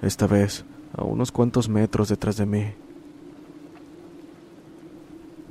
esta 0.00 0.28
vez 0.28 0.64
a 0.96 1.02
unos 1.02 1.32
cuantos 1.32 1.68
metros 1.68 2.08
detrás 2.08 2.36
de 2.36 2.46
mí. 2.46 2.66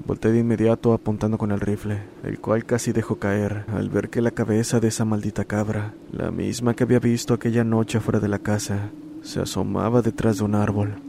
Volté 0.07 0.31
de 0.31 0.39
inmediato 0.39 0.93
apuntando 0.93 1.37
con 1.37 1.51
el 1.51 1.59
rifle, 1.59 1.99
el 2.23 2.39
cual 2.39 2.63
casi 2.63 2.93
dejó 2.93 3.17
caer 3.17 3.65
al 3.67 3.89
ver 3.89 4.09
que 4.09 4.21
la 4.21 4.31
cabeza 4.31 4.79
de 4.79 4.87
esa 4.87 5.03
maldita 5.03 5.43
cabra, 5.43 5.95
la 6.13 6.31
misma 6.31 6.75
que 6.75 6.83
había 6.85 6.99
visto 6.99 7.33
aquella 7.33 7.65
noche 7.65 7.99
fuera 7.99 8.21
de 8.21 8.29
la 8.29 8.39
casa, 8.39 8.89
se 9.21 9.41
asomaba 9.41 10.01
detrás 10.01 10.37
de 10.37 10.45
un 10.45 10.55
árbol. 10.55 11.01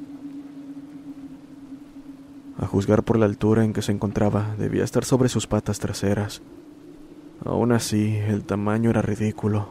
A 2.58 2.66
juzgar 2.66 3.04
por 3.04 3.20
la 3.20 3.26
altura 3.26 3.64
en 3.64 3.72
que 3.72 3.82
se 3.82 3.92
encontraba, 3.92 4.56
debía 4.58 4.82
estar 4.82 5.04
sobre 5.04 5.28
sus 5.28 5.46
patas 5.46 5.78
traseras. 5.78 6.42
Aún 7.44 7.70
así, 7.70 8.16
el 8.16 8.42
tamaño 8.42 8.90
era 8.90 9.00
ridículo. 9.00 9.68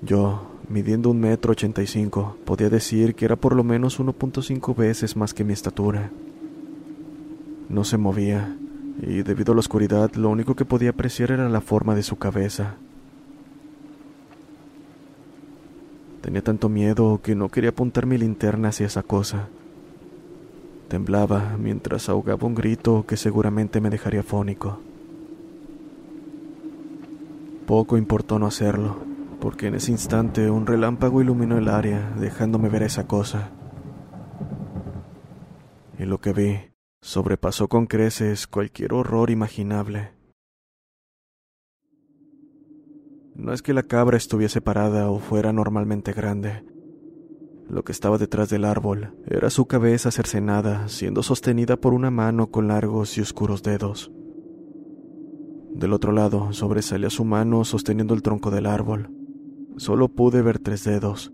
Yo, 0.00 0.50
midiendo 0.70 1.10
un 1.10 1.20
metro 1.20 1.52
ochenta 1.52 1.82
y 1.82 1.86
cinco, 1.86 2.38
podía 2.46 2.70
decir 2.70 3.14
que 3.14 3.26
era 3.26 3.36
por 3.36 3.54
lo 3.54 3.62
menos 3.62 4.00
1.5 4.00 4.74
veces 4.74 5.18
más 5.18 5.34
que 5.34 5.44
mi 5.44 5.52
estatura. 5.52 6.10
No 7.70 7.84
se 7.84 7.98
movía, 7.98 8.56
y 9.00 9.22
debido 9.22 9.52
a 9.52 9.54
la 9.54 9.60
oscuridad 9.60 10.12
lo 10.14 10.28
único 10.28 10.56
que 10.56 10.64
podía 10.64 10.90
apreciar 10.90 11.30
era 11.30 11.48
la 11.48 11.60
forma 11.60 11.94
de 11.94 12.02
su 12.02 12.16
cabeza. 12.16 12.74
Tenía 16.20 16.42
tanto 16.42 16.68
miedo 16.68 17.20
que 17.22 17.36
no 17.36 17.48
quería 17.48 17.70
apuntar 17.70 18.06
mi 18.06 18.18
linterna 18.18 18.70
hacia 18.70 18.86
esa 18.86 19.04
cosa. 19.04 19.48
Temblaba 20.88 21.56
mientras 21.60 22.08
ahogaba 22.08 22.44
un 22.44 22.56
grito 22.56 23.06
que 23.06 23.16
seguramente 23.16 23.80
me 23.80 23.88
dejaría 23.88 24.24
fónico. 24.24 24.80
Poco 27.66 27.96
importó 27.96 28.40
no 28.40 28.48
hacerlo, 28.48 28.96
porque 29.40 29.68
en 29.68 29.76
ese 29.76 29.92
instante 29.92 30.50
un 30.50 30.66
relámpago 30.66 31.22
iluminó 31.22 31.56
el 31.56 31.68
área, 31.68 32.10
dejándome 32.18 32.68
ver 32.68 32.82
esa 32.82 33.06
cosa. 33.06 33.50
Y 36.00 36.04
lo 36.04 36.18
que 36.18 36.32
vi 36.32 36.69
sobrepasó 37.02 37.68
con 37.68 37.86
creces 37.86 38.46
cualquier 38.46 38.92
horror 38.92 39.30
imaginable. 39.30 40.12
No 43.34 43.54
es 43.54 43.62
que 43.62 43.72
la 43.72 43.84
cabra 43.84 44.18
estuviese 44.18 44.60
parada 44.60 45.10
o 45.10 45.18
fuera 45.18 45.52
normalmente 45.52 46.12
grande. 46.12 46.62
Lo 47.68 47.84
que 47.84 47.92
estaba 47.92 48.18
detrás 48.18 48.50
del 48.50 48.64
árbol 48.64 49.14
era 49.26 49.48
su 49.48 49.66
cabeza 49.66 50.10
cercenada, 50.10 50.88
siendo 50.88 51.22
sostenida 51.22 51.76
por 51.76 51.94
una 51.94 52.10
mano 52.10 52.50
con 52.50 52.68
largos 52.68 53.16
y 53.16 53.22
oscuros 53.22 53.62
dedos. 53.62 54.12
Del 55.72 55.92
otro 55.92 56.12
lado 56.12 56.52
sobresalía 56.52 57.08
su 57.08 57.24
mano 57.24 57.64
sosteniendo 57.64 58.12
el 58.12 58.22
tronco 58.22 58.50
del 58.50 58.66
árbol. 58.66 59.10
Solo 59.76 60.08
pude 60.08 60.42
ver 60.42 60.58
tres 60.58 60.84
dedos, 60.84 61.32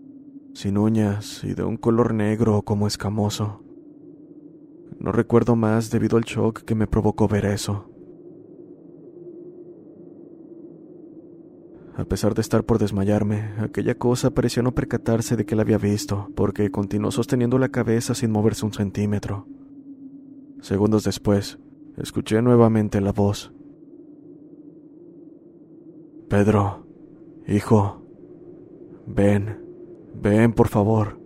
sin 0.53 0.77
uñas 0.77 1.43
y 1.43 1.55
de 1.55 1.63
un 1.63 1.75
color 1.75 2.13
negro 2.13 2.61
como 2.61 2.87
escamoso. 2.87 3.66
No 4.99 5.11
recuerdo 5.11 5.55
más 5.55 5.89
debido 5.89 6.17
al 6.17 6.23
shock 6.23 6.63
que 6.63 6.75
me 6.75 6.87
provocó 6.87 7.27
ver 7.27 7.45
eso. 7.45 7.89
A 11.97 12.05
pesar 12.05 12.35
de 12.35 12.41
estar 12.41 12.63
por 12.63 12.77
desmayarme, 12.77 13.53
aquella 13.57 13.95
cosa 13.95 14.29
parecía 14.29 14.61
no 14.61 14.75
percatarse 14.75 15.35
de 15.35 15.45
que 15.45 15.55
la 15.55 15.63
había 15.63 15.79
visto, 15.79 16.29
porque 16.35 16.69
continuó 16.69 17.09
sosteniendo 17.09 17.57
la 17.57 17.69
cabeza 17.69 18.13
sin 18.13 18.29
moverse 18.29 18.65
un 18.65 18.73
centímetro. 18.73 19.47
Segundos 20.61 21.03
después, 21.03 21.57
escuché 21.97 22.41
nuevamente 22.43 23.01
la 23.01 23.13
voz. 23.13 23.51
Pedro, 26.29 26.85
hijo, 27.47 28.03
ven, 29.07 29.59
ven 30.13 30.53
por 30.53 30.67
favor. 30.67 31.19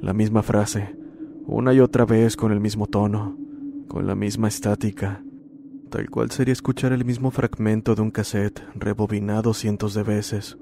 La 0.00 0.12
misma 0.12 0.42
frase, 0.42 0.94
una 1.46 1.72
y 1.72 1.80
otra 1.80 2.04
vez 2.04 2.36
con 2.36 2.50
el 2.50 2.60
mismo 2.60 2.88
tono, 2.88 3.36
con 3.86 4.06
la 4.06 4.16
misma 4.16 4.48
estática, 4.48 5.22
tal 5.90 6.10
cual 6.10 6.32
sería 6.32 6.52
escuchar 6.52 6.92
el 6.92 7.04
mismo 7.04 7.30
fragmento 7.30 7.94
de 7.94 8.02
un 8.02 8.10
cassette 8.10 8.62
rebobinado 8.74 9.54
cientos 9.54 9.94
de 9.94 10.02
veces. 10.02 10.58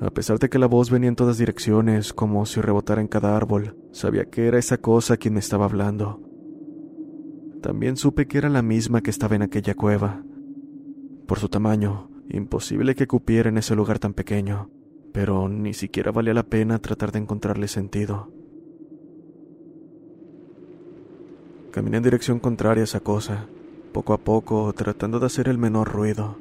A 0.00 0.10
pesar 0.10 0.38
de 0.38 0.48
que 0.48 0.58
la 0.58 0.66
voz 0.66 0.90
venía 0.90 1.08
en 1.08 1.16
todas 1.16 1.38
direcciones, 1.38 2.12
como 2.12 2.46
si 2.46 2.60
rebotara 2.60 3.00
en 3.00 3.08
cada 3.08 3.36
árbol, 3.36 3.76
sabía 3.90 4.26
que 4.26 4.46
era 4.46 4.58
esa 4.58 4.78
cosa 4.78 5.16
quien 5.16 5.34
me 5.34 5.40
estaba 5.40 5.64
hablando. 5.64 6.20
También 7.62 7.96
supe 7.96 8.26
que 8.26 8.38
era 8.38 8.48
la 8.48 8.62
misma 8.62 9.00
que 9.00 9.10
estaba 9.10 9.36
en 9.36 9.42
aquella 9.42 9.74
cueva. 9.74 10.24
Por 11.26 11.38
su 11.38 11.48
tamaño, 11.48 12.10
imposible 12.28 12.94
que 12.94 13.06
cupiera 13.06 13.48
en 13.48 13.58
ese 13.58 13.76
lugar 13.76 14.00
tan 14.00 14.12
pequeño 14.12 14.70
pero 15.12 15.48
ni 15.48 15.74
siquiera 15.74 16.10
valía 16.10 16.34
la 16.34 16.42
pena 16.42 16.78
tratar 16.78 17.12
de 17.12 17.18
encontrarle 17.18 17.68
sentido. 17.68 18.30
Caminé 21.70 21.98
en 21.98 22.02
dirección 22.02 22.38
contraria 22.38 22.82
a 22.82 22.84
esa 22.84 23.00
cosa, 23.00 23.46
poco 23.92 24.14
a 24.14 24.18
poco 24.18 24.72
tratando 24.72 25.20
de 25.20 25.26
hacer 25.26 25.48
el 25.48 25.58
menor 25.58 25.92
ruido, 25.92 26.36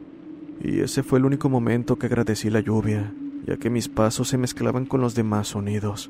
y 0.61 0.79
ese 0.79 1.03
fue 1.03 1.19
el 1.19 1.25
único 1.25 1.49
momento 1.49 1.97
que 1.97 2.07
agradecí 2.07 2.49
la 2.49 2.59
lluvia, 2.59 3.13
ya 3.45 3.57
que 3.57 3.69
mis 3.69 3.89
pasos 3.89 4.29
se 4.29 4.37
mezclaban 4.37 4.85
con 4.85 5.01
los 5.01 5.15
demás 5.15 5.49
sonidos. 5.49 6.09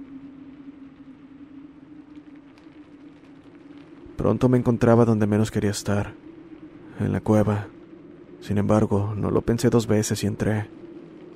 Pronto 4.17 4.49
me 4.49 4.57
encontraba 4.57 5.05
donde 5.05 5.25
menos 5.25 5.49
quería 5.49 5.71
estar, 5.71 6.13
en 6.99 7.11
la 7.11 7.21
cueva. 7.21 7.67
Sin 8.39 8.57
embargo, 8.59 9.13
no 9.15 9.31
lo 9.31 9.41
pensé 9.41 9.69
dos 9.69 9.87
veces 9.87 10.23
y 10.23 10.27
entré 10.27 10.80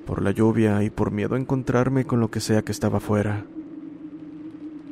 por 0.06 0.22
la 0.22 0.30
lluvia 0.30 0.82
y 0.84 0.90
por 0.90 1.10
miedo 1.10 1.34
a 1.34 1.38
encontrarme 1.38 2.06
con 2.06 2.20
lo 2.20 2.30
que 2.30 2.40
sea 2.40 2.62
que 2.62 2.72
estaba 2.72 2.98
afuera. 2.98 3.44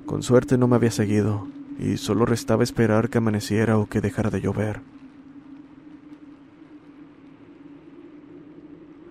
Con 0.04 0.22
suerte 0.22 0.58
no 0.58 0.68
me 0.68 0.76
había 0.76 0.90
seguido, 0.90 1.46
y 1.78 1.96
solo 1.96 2.26
restaba 2.26 2.64
esperar 2.64 3.08
que 3.08 3.18
amaneciera 3.18 3.78
o 3.78 3.86
que 3.86 4.00
dejara 4.00 4.30
de 4.30 4.40
llover. 4.40 4.80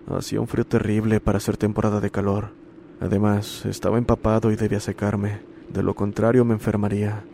Hacía 0.06 0.40
un 0.40 0.46
frío 0.46 0.66
terrible 0.66 1.18
para 1.18 1.40
ser 1.40 1.56
temporada 1.56 2.00
de 2.00 2.10
calor. 2.10 2.50
Además, 3.00 3.64
estaba 3.66 3.98
empapado 3.98 4.52
y 4.52 4.56
debía 4.56 4.78
secarme. 4.78 5.40
De 5.72 5.82
lo 5.82 5.94
contrario, 5.94 6.44
me 6.44 6.54
enfermaría. 6.54 7.24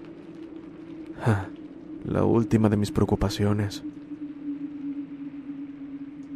la 2.05 2.25
última 2.25 2.69
de 2.69 2.77
mis 2.77 2.93
preocupaciones. 2.93 3.83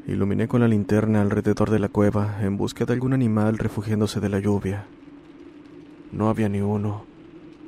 Iluminé 0.07 0.49
con 0.49 0.61
la 0.61 0.69
linterna 0.69 1.23
alrededor 1.23 1.71
de 1.71 1.79
la 1.79 1.89
cueva 1.89 2.37
en 2.43 2.59
busca 2.59 2.85
de 2.85 2.93
algún 2.93 3.15
animal 3.15 3.57
refugiándose 3.57 4.21
de 4.21 4.29
la 4.29 4.39
lluvia. 4.39 4.85
No 6.13 6.29
había 6.29 6.51
ni 6.51 6.61
uno, 6.61 7.07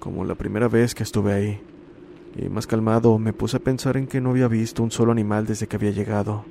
como 0.01 0.23
la 0.27 0.35
primera 0.35 0.69
vez 0.69 0.95
que 0.95 1.03
estuve 1.03 1.33
ahí, 1.33 1.61
y 2.37 2.51
más 2.51 2.67
calmado 2.67 3.19
me 3.19 3.33
puse 3.33 3.57
a 3.57 3.61
pensar 3.61 3.97
en 3.97 4.07
que 4.07 4.21
no 4.21 4.31
había 4.31 4.49
visto 4.49 4.83
un 4.83 4.91
solo 4.91 5.13
animal 5.13 5.47
desde 5.47 5.67
que 5.67 5.77
había 5.77 5.93
llegado. 5.93 6.45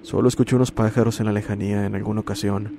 Solo 0.00 0.26
escuché 0.26 0.56
unos 0.56 0.72
pájaros 0.72 1.20
en 1.20 1.26
la 1.26 1.32
lejanía 1.32 1.84
en 1.84 1.94
alguna 1.94 2.20
ocasión. 2.20 2.78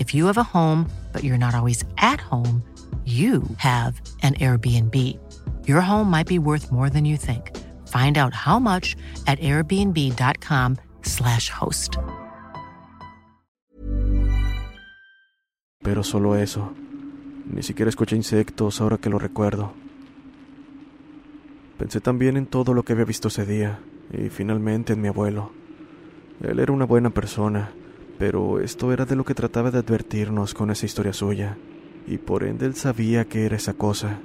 If 0.00 0.12
you 0.14 0.26
have 0.26 0.38
a 0.38 0.42
home, 0.42 0.88
but 1.12 1.22
you're 1.22 1.36
not 1.36 1.54
always 1.54 1.84
at 1.98 2.20
home, 2.20 2.64
you 3.04 3.42
have 3.58 4.00
an 4.22 4.32
Airbnb. 4.40 4.94
Your 5.66 5.82
home 5.82 6.10
might 6.10 6.26
be 6.26 6.38
worth 6.38 6.72
more 6.72 6.88
than 6.88 7.04
you 7.04 7.18
think. 7.18 7.54
Find 7.86 8.16
out 8.16 8.32
how 8.32 8.58
much 8.58 8.96
at 9.26 9.38
airbnb.com/slash 9.40 11.50
host. 11.50 11.98
Pero 15.82 16.02
solo 16.02 16.34
eso. 16.34 16.72
Ni 17.52 17.62
siquiera 17.62 17.90
escuché 17.90 18.16
insectos 18.16 18.80
ahora 18.80 18.96
que 18.96 19.10
lo 19.10 19.18
recuerdo. 19.18 19.74
Pensé 21.78 22.00
también 22.00 22.38
en 22.38 22.46
todo 22.46 22.72
lo 22.72 22.84
que 22.84 22.94
había 22.94 23.04
visto 23.04 23.28
ese 23.28 23.44
día, 23.44 23.80
y 24.12 24.30
finalmente 24.30 24.94
en 24.94 25.02
mi 25.02 25.08
abuelo. 25.08 25.52
Él 26.42 26.58
era 26.58 26.72
una 26.72 26.86
buena 26.86 27.10
persona, 27.10 27.70
pero 28.20 28.60
esto 28.60 28.92
era 28.92 29.06
de 29.06 29.16
lo 29.16 29.24
que 29.24 29.34
trataba 29.34 29.70
de 29.70 29.78
advertirnos 29.78 30.52
con 30.52 30.70
esa 30.70 30.84
historia 30.84 31.14
suya, 31.14 31.56
y 32.06 32.18
por 32.18 32.44
ende 32.44 32.66
él 32.66 32.74
sabía 32.74 33.24
que 33.24 33.46
era 33.46 33.56
esa 33.56 33.72
cosa. 33.72 34.20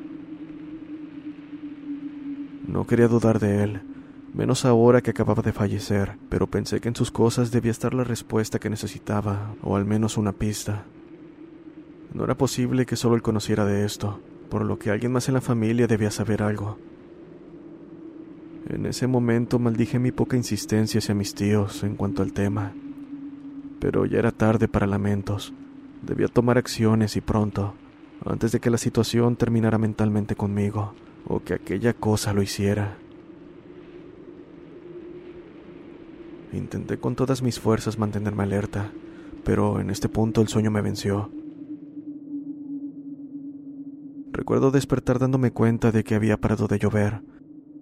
No 2.67 2.85
quería 2.85 3.07
dudar 3.07 3.39
de 3.39 3.63
él, 3.63 3.81
menos 4.33 4.65
ahora 4.65 4.99
que 4.99 5.11
acababa 5.11 5.41
de 5.41 5.53
fallecer, 5.53 6.17
pero 6.27 6.45
pensé 6.45 6.81
que 6.81 6.89
en 6.89 6.95
sus 6.97 7.09
cosas 7.09 7.51
debía 7.51 7.71
estar 7.71 7.93
la 7.93 8.03
respuesta 8.03 8.59
que 8.59 8.69
necesitaba, 8.69 9.55
o 9.63 9.77
al 9.77 9.85
menos 9.85 10.17
una 10.17 10.33
pista. 10.33 10.83
No 12.13 12.25
era 12.25 12.35
posible 12.35 12.85
que 12.85 12.97
solo 12.97 13.15
él 13.15 13.21
conociera 13.21 13.63
de 13.63 13.85
esto, 13.85 14.19
por 14.49 14.65
lo 14.65 14.77
que 14.77 14.91
alguien 14.91 15.13
más 15.13 15.29
en 15.29 15.35
la 15.35 15.41
familia 15.41 15.87
debía 15.87 16.11
saber 16.11 16.43
algo. 16.43 16.77
En 18.67 18.87
ese 18.87 19.07
momento 19.07 19.57
maldije 19.57 19.99
mi 19.99 20.11
poca 20.11 20.35
insistencia 20.35 20.97
hacia 20.97 21.15
mis 21.15 21.33
tíos 21.33 21.81
en 21.85 21.95
cuanto 21.95 22.23
al 22.23 22.33
tema, 22.33 22.73
pero 23.80 24.05
ya 24.05 24.19
era 24.19 24.32
tarde 24.32 24.67
para 24.67 24.88
lamentos. 24.88 25.53
Debía 26.01 26.28
tomar 26.28 26.57
acciones 26.57 27.15
y 27.15 27.21
pronto, 27.21 27.73
antes 28.26 28.51
de 28.51 28.59
que 28.59 28.69
la 28.69 28.78
situación 28.78 29.36
terminara 29.36 29.78
mentalmente 29.78 30.36
conmigo, 30.36 30.93
o 31.28 31.41
que 31.41 31.53
aquella 31.53 31.93
cosa 31.93 32.34
lo 32.34 32.41
hiciera. 32.41 32.97
Intenté 36.53 36.97
con 36.97 37.15
todas 37.15 37.41
mis 37.41 37.59
fuerzas 37.59 37.97
mantenerme 37.97 38.43
alerta, 38.43 38.91
pero 39.43 39.80
en 39.80 39.89
este 39.89 40.09
punto 40.09 40.41
el 40.41 40.47
sueño 40.47 40.71
me 40.71 40.82
venció. 40.82 41.30
Recuerdo 44.32 44.71
despertar 44.71 45.19
dándome 45.19 45.51
cuenta 45.51 45.91
de 45.91 46.03
que 46.03 46.15
había 46.15 46.38
parado 46.38 46.67
de 46.67 46.80
llover. 46.80 47.21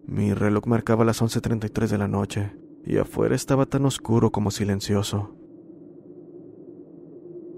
Mi 0.06 0.34
reloj 0.34 0.66
marcaba 0.68 1.06
las 1.06 1.22
11.33 1.22 1.88
de 1.88 1.98
la 1.98 2.08
noche, 2.08 2.52
y 2.86 2.98
afuera 2.98 3.36
estaba 3.36 3.66
tan 3.66 3.86
oscuro 3.86 4.32
como 4.32 4.52
silencioso. 4.52 5.36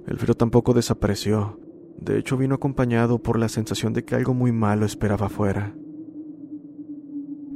El 0.08 0.18
frío 0.18 0.36
tampoco 0.36 0.74
desapareció, 0.74 1.60
de 1.97 2.20
hecho 2.20 2.38
vino 2.38 2.56
acompañado 2.56 3.20
por 3.20 3.39
la 3.39 3.49
sensación 3.49 3.93
de 3.93 4.06
que 4.06 4.16
algo 4.16 4.34
muy 4.34 4.51
malo 4.51 4.86
esperaba 4.86 5.28
afuera. 5.28 5.76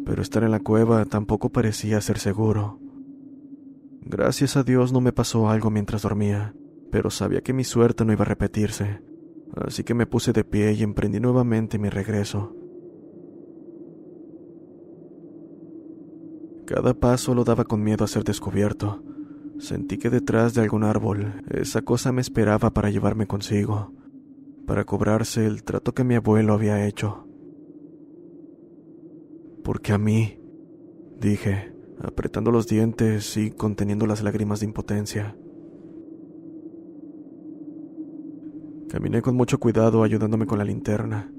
Pero 0.06 0.22
estar 0.22 0.44
en 0.44 0.52
la 0.52 0.60
cueva 0.60 1.06
tampoco 1.06 1.50
parecía 1.50 2.02
ser 2.02 2.18
seguro. 2.18 2.80
Gracias 4.02 4.58
a 4.58 4.64
Dios 4.64 4.92
no 4.92 5.02
me 5.02 5.14
pasó 5.14 5.50
algo 5.50 5.70
mientras 5.70 6.02
dormía, 6.02 6.56
pero 6.92 7.12
sabía 7.12 7.42
que 7.42 7.54
mi 7.54 7.64
suerte 7.64 8.06
no 8.06 8.14
iba 8.14 8.24
a 8.24 8.26
repetirse, 8.26 9.04
así 9.56 9.84
que 9.84 9.94
me 9.94 10.08
puse 10.08 10.34
de 10.34 10.44
pie 10.44 10.74
y 10.74 10.82
emprendí 10.82 11.20
nuevamente 11.20 11.78
mi 11.78 11.90
regreso. 11.90 12.56
Cada 16.66 16.94
paso 16.94 17.36
lo 17.36 17.44
daba 17.44 17.66
con 17.66 17.84
miedo 17.84 18.06
a 18.06 18.08
ser 18.08 18.24
descubierto. 18.24 19.04
Sentí 19.60 19.98
que 19.98 20.10
detrás 20.10 20.54
de 20.54 20.62
algún 20.62 20.86
árbol 20.86 21.44
esa 21.50 21.82
cosa 21.82 22.14
me 22.14 22.22
esperaba 22.22 22.70
para 22.72 22.90
llevarme 22.90 23.28
consigo, 23.28 23.92
para 24.66 24.86
cobrarse 24.86 25.46
el 25.46 25.64
trato 25.64 25.94
que 25.94 26.06
mi 26.06 26.16
abuelo 26.16 26.54
había 26.54 26.88
hecho. 26.88 27.28
Porque 29.64 29.92
a 29.92 29.98
mí, 29.98 30.40
dije, 31.20 31.74
apretando 32.02 32.52
los 32.52 32.68
dientes 32.68 33.36
y 33.36 33.52
conteniendo 33.52 34.08
las 34.08 34.24
lágrimas 34.24 34.62
de 34.62 34.68
impotencia. 34.68 35.36
Caminé 38.90 39.22
con 39.22 39.36
mucho 39.36 39.60
cuidado 39.60 40.04
ayudándome 40.04 40.46
con 40.46 40.58
la 40.58 40.64
linterna. 40.64 41.32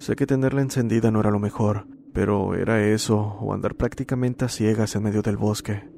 Sé 0.00 0.16
que 0.16 0.26
tenerla 0.26 0.60
encendida 0.60 1.12
no 1.12 1.20
era 1.20 1.30
lo 1.30 1.38
mejor, 1.38 1.86
pero 2.12 2.56
era 2.56 2.84
eso 2.84 3.16
o 3.16 3.54
andar 3.54 3.76
prácticamente 3.76 4.44
a 4.44 4.48
ciegas 4.48 4.96
en 4.96 5.04
medio 5.04 5.22
del 5.22 5.36
bosque. 5.36 5.97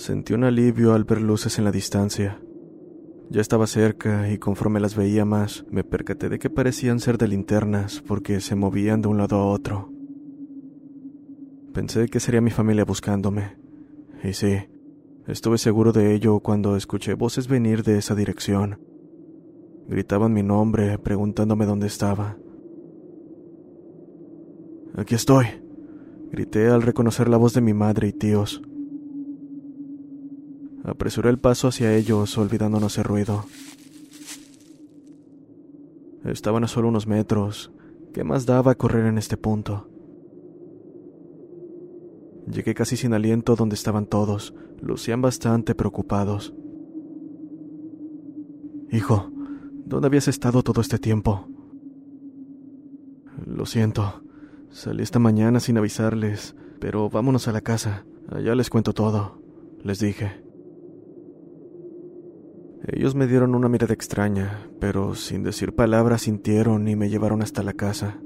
Sentí 0.00 0.32
un 0.32 0.44
alivio 0.44 0.94
al 0.94 1.04
ver 1.04 1.20
luces 1.20 1.58
en 1.58 1.64
la 1.66 1.70
distancia. 1.70 2.40
Ya 3.28 3.42
estaba 3.42 3.66
cerca 3.66 4.32
y 4.32 4.38
conforme 4.38 4.80
las 4.80 4.96
veía 4.96 5.26
más, 5.26 5.66
me 5.70 5.84
percaté 5.84 6.30
de 6.30 6.38
que 6.38 6.48
parecían 6.48 7.00
ser 7.00 7.18
de 7.18 7.28
linternas 7.28 8.02
porque 8.08 8.40
se 8.40 8.54
movían 8.54 9.02
de 9.02 9.08
un 9.08 9.18
lado 9.18 9.36
a 9.36 9.44
otro. 9.44 9.92
Pensé 11.74 12.08
que 12.08 12.18
sería 12.18 12.40
mi 12.40 12.50
familia 12.50 12.86
buscándome. 12.86 13.58
Y 14.24 14.32
sí, 14.32 14.56
estuve 15.26 15.58
seguro 15.58 15.92
de 15.92 16.14
ello 16.14 16.40
cuando 16.40 16.76
escuché 16.76 17.12
voces 17.12 17.46
venir 17.46 17.82
de 17.82 17.98
esa 17.98 18.14
dirección. 18.14 18.80
Gritaban 19.86 20.32
mi 20.32 20.42
nombre, 20.42 20.96
preguntándome 20.96 21.66
dónde 21.66 21.88
estaba. 21.88 22.38
Aquí 24.96 25.14
estoy, 25.14 25.44
grité 26.32 26.68
al 26.68 26.80
reconocer 26.80 27.28
la 27.28 27.36
voz 27.36 27.52
de 27.52 27.60
mi 27.60 27.74
madre 27.74 28.08
y 28.08 28.14
tíos. 28.14 28.62
Apresuré 30.84 31.30
el 31.30 31.38
paso 31.38 31.68
hacia 31.68 31.94
ellos, 31.94 32.36
olvidando 32.38 32.80
no 32.80 32.86
hacer 32.86 33.06
ruido. 33.06 33.44
Estaban 36.24 36.64
a 36.64 36.68
solo 36.68 36.88
unos 36.88 37.06
metros. 37.06 37.72
¿Qué 38.12 38.24
más 38.24 38.46
daba 38.46 38.74
correr 38.74 39.06
en 39.06 39.18
este 39.18 39.36
punto? 39.36 39.88
Llegué 42.50 42.74
casi 42.74 42.96
sin 42.96 43.14
aliento 43.14 43.56
donde 43.56 43.74
estaban 43.74 44.06
todos. 44.06 44.54
Lucían 44.80 45.22
bastante 45.22 45.74
preocupados. 45.74 46.54
Hijo, 48.90 49.30
¿dónde 49.86 50.06
habías 50.08 50.28
estado 50.28 50.62
todo 50.62 50.80
este 50.80 50.98
tiempo? 50.98 51.46
Lo 53.46 53.66
siento. 53.66 54.22
Salí 54.70 55.02
esta 55.02 55.18
mañana 55.18 55.60
sin 55.60 55.78
avisarles, 55.78 56.56
pero 56.80 57.08
vámonos 57.10 57.48
a 57.48 57.52
la 57.52 57.60
casa. 57.60 58.04
Allá 58.28 58.54
les 58.54 58.70
cuento 58.70 58.92
todo, 58.92 59.42
les 59.82 60.00
dije. 60.00 60.49
Ellos 62.86 63.14
me 63.14 63.26
dieron 63.26 63.54
una 63.54 63.68
mirada 63.68 63.92
extraña, 63.92 64.70
pero 64.80 65.14
sin 65.14 65.42
decir 65.42 65.74
palabras 65.74 66.22
sintieron 66.22 66.88
y 66.88 66.96
me 66.96 67.10
llevaron 67.10 67.42
hasta 67.42 67.62
la 67.62 67.74
casa. 67.74 68.18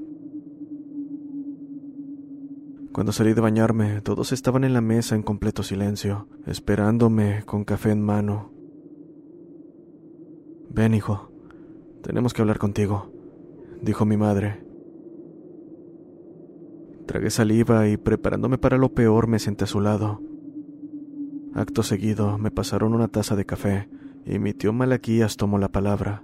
Cuando 2.93 3.11
salí 3.11 3.33
de 3.33 3.41
bañarme, 3.41 3.99
todos 3.99 4.31
estaban 4.31 4.63
en 4.63 4.73
la 4.73 4.79
mesa 4.79 5.15
en 5.15 5.23
completo 5.23 5.61
silencio, 5.61 6.29
esperándome 6.45 7.43
con 7.45 7.65
café 7.65 7.91
en 7.91 8.01
mano. 8.01 8.53
Ven, 10.69 10.93
hijo, 10.93 11.29
tenemos 12.01 12.33
que 12.33 12.41
hablar 12.41 12.57
contigo, 12.57 13.11
dijo 13.81 14.05
mi 14.05 14.15
madre. 14.15 14.63
Tragué 17.05 17.29
saliva 17.29 17.89
y 17.89 17.97
preparándome 17.97 18.57
para 18.57 18.77
lo 18.77 18.93
peor 18.93 19.27
me 19.27 19.39
senté 19.39 19.65
a 19.65 19.67
su 19.67 19.81
lado. 19.81 20.21
Acto 21.53 21.83
seguido 21.83 22.37
me 22.37 22.51
pasaron 22.51 22.93
una 22.93 23.09
taza 23.09 23.35
de 23.35 23.45
café 23.45 23.89
y 24.25 24.39
mi 24.39 24.53
tío 24.53 24.73
Malaquías 24.73 25.37
tomó 25.37 25.59
la 25.59 25.69
palabra. 25.69 26.23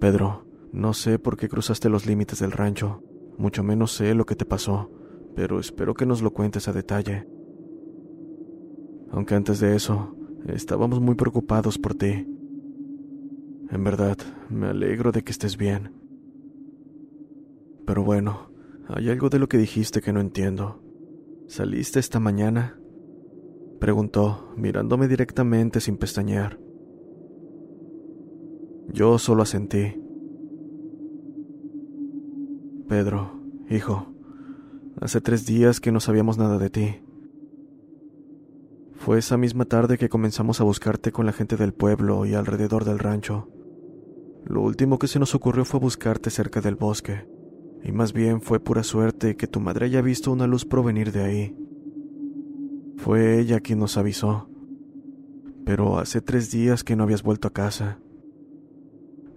Pedro, 0.00 0.46
no 0.72 0.94
sé 0.94 1.18
por 1.18 1.36
qué 1.36 1.48
cruzaste 1.48 1.88
los 1.88 2.06
límites 2.06 2.38
del 2.38 2.52
rancho, 2.52 3.02
mucho 3.38 3.62
menos 3.62 3.92
sé 3.92 4.14
lo 4.14 4.24
que 4.24 4.36
te 4.36 4.44
pasó, 4.44 4.90
pero 5.34 5.58
espero 5.58 5.94
que 5.94 6.06
nos 6.06 6.22
lo 6.22 6.32
cuentes 6.32 6.68
a 6.68 6.72
detalle. 6.72 7.26
Aunque 9.10 9.34
antes 9.34 9.60
de 9.60 9.76
eso, 9.76 10.16
estábamos 10.46 11.00
muy 11.00 11.14
preocupados 11.14 11.78
por 11.78 11.94
ti. 11.94 12.26
En 13.70 13.84
verdad, 13.84 14.16
me 14.48 14.68
alegro 14.68 15.12
de 15.12 15.22
que 15.22 15.32
estés 15.32 15.56
bien. 15.56 15.92
Pero 17.86 18.04
bueno, 18.04 18.50
hay 18.88 19.10
algo 19.10 19.28
de 19.28 19.38
lo 19.38 19.48
que 19.48 19.58
dijiste 19.58 20.00
que 20.00 20.12
no 20.12 20.20
entiendo. 20.20 20.82
¿Saliste 21.48 22.00
esta 22.00 22.20
mañana? 22.20 22.81
Preguntó, 23.82 24.52
mirándome 24.56 25.08
directamente 25.08 25.80
sin 25.80 25.96
pestañear. 25.96 26.56
Yo 28.92 29.18
solo 29.18 29.42
asentí. 29.42 30.00
Pedro, 32.88 33.40
hijo, 33.68 34.06
hace 35.00 35.20
tres 35.20 35.46
días 35.46 35.80
que 35.80 35.90
no 35.90 35.98
sabíamos 35.98 36.38
nada 36.38 36.58
de 36.58 36.70
ti. 36.70 37.02
Fue 38.92 39.18
esa 39.18 39.36
misma 39.36 39.64
tarde 39.64 39.98
que 39.98 40.08
comenzamos 40.08 40.60
a 40.60 40.64
buscarte 40.64 41.10
con 41.10 41.26
la 41.26 41.32
gente 41.32 41.56
del 41.56 41.74
pueblo 41.74 42.24
y 42.24 42.34
alrededor 42.34 42.84
del 42.84 43.00
rancho. 43.00 43.48
Lo 44.44 44.62
último 44.62 45.00
que 45.00 45.08
se 45.08 45.18
nos 45.18 45.34
ocurrió 45.34 45.64
fue 45.64 45.80
buscarte 45.80 46.30
cerca 46.30 46.60
del 46.60 46.76
bosque, 46.76 47.26
y 47.82 47.90
más 47.90 48.12
bien 48.12 48.42
fue 48.42 48.60
pura 48.60 48.84
suerte 48.84 49.34
que 49.34 49.48
tu 49.48 49.58
madre 49.58 49.86
haya 49.86 50.02
visto 50.02 50.30
una 50.30 50.46
luz 50.46 50.64
provenir 50.64 51.10
de 51.10 51.24
ahí. 51.24 51.56
Fue 52.96 53.40
ella 53.40 53.60
quien 53.60 53.78
nos 53.78 53.96
avisó, 53.96 54.48
pero 55.64 55.98
hace 55.98 56.20
tres 56.20 56.50
días 56.50 56.84
que 56.84 56.96
no 56.96 57.04
habías 57.04 57.22
vuelto 57.22 57.48
a 57.48 57.52
casa. 57.52 57.98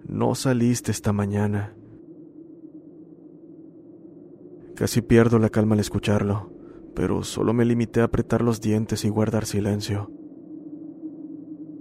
No 0.08 0.34
saliste 0.34 0.90
esta 0.90 1.12
mañana. 1.12 1.74
Casi 4.76 5.02
pierdo 5.02 5.38
la 5.38 5.48
calma 5.48 5.74
al 5.74 5.80
escucharlo, 5.80 6.52
pero 6.94 7.22
solo 7.24 7.52
me 7.52 7.64
limité 7.64 8.00
a 8.00 8.04
apretar 8.04 8.42
los 8.42 8.60
dientes 8.60 9.04
y 9.04 9.08
guardar 9.08 9.46
silencio. 9.46 10.10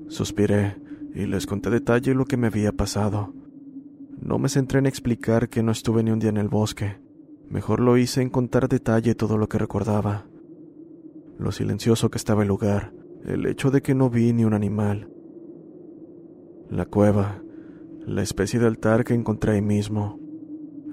Suspiré 0.07 0.77
y 1.13 1.25
les 1.25 1.45
conté 1.45 1.69
detalle 1.69 2.13
lo 2.13 2.25
que 2.25 2.37
me 2.37 2.47
había 2.47 2.71
pasado. 2.71 3.33
No 4.19 4.39
me 4.39 4.49
centré 4.49 4.79
en 4.79 4.85
explicar 4.85 5.49
que 5.49 5.61
no 5.61 5.71
estuve 5.71 6.03
ni 6.03 6.11
un 6.11 6.19
día 6.19 6.29
en 6.29 6.37
el 6.37 6.47
bosque. 6.47 6.97
Mejor 7.49 7.79
lo 7.79 7.97
hice 7.97 8.21
en 8.21 8.29
contar 8.29 8.67
detalle 8.67 9.13
todo 9.13 9.37
lo 9.37 9.47
que 9.47 9.57
recordaba. 9.57 10.25
Lo 11.37 11.51
silencioso 11.51 12.09
que 12.09 12.17
estaba 12.17 12.43
el 12.43 12.47
lugar, 12.47 12.93
el 13.25 13.45
hecho 13.45 13.71
de 13.71 13.81
que 13.81 13.95
no 13.95 14.09
vi 14.09 14.33
ni 14.33 14.45
un 14.45 14.53
animal. 14.53 15.09
La 16.69 16.85
cueva, 16.85 17.41
la 18.05 18.21
especie 18.21 18.59
de 18.59 18.67
altar 18.67 19.03
que 19.03 19.13
encontré 19.13 19.53
ahí 19.53 19.61
mismo, 19.61 20.19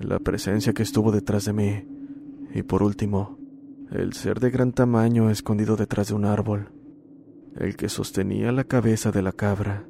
la 0.01 0.19
presencia 0.19 0.73
que 0.73 0.83
estuvo 0.83 1.13
detrás 1.13 1.45
de 1.45 1.53
mí, 1.53 1.87
y 2.55 2.63
por 2.63 2.83
último, 2.83 3.39
el 3.91 4.15
ser 4.15 4.41
de 4.41 4.51
gran 4.51 4.73
tamaño 4.73 5.31
escondido 5.31 5.77
detrás 5.77 6.09
de 6.09 6.15
un 6.15 6.25
árbol, 6.25 6.73
el 7.57 7.77
que 7.77 7.89
sostenía 7.89 8.51
la 8.53 8.65
cabeza 8.65 9.13
de 9.13 9.23
la 9.23 9.33
cabra. 9.33 9.87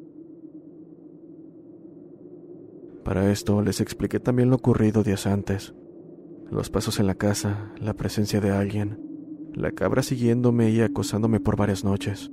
Para 3.05 3.31
esto 3.31 3.63
les 3.63 3.81
expliqué 3.81 4.21
también 4.21 4.51
lo 4.51 4.57
ocurrido 4.57 5.03
días 5.03 5.27
antes, 5.27 5.75
los 6.51 6.71
pasos 6.71 7.01
en 7.01 7.07
la 7.07 7.15
casa, 7.15 7.73
la 7.81 7.95
presencia 7.95 8.41
de 8.41 8.51
alguien, 8.51 9.12
la 9.55 9.73
cabra 9.73 10.03
siguiéndome 10.03 10.71
y 10.71 10.81
acosándome 10.81 11.41
por 11.41 11.57
varias 11.57 11.85
noches. 11.85 12.31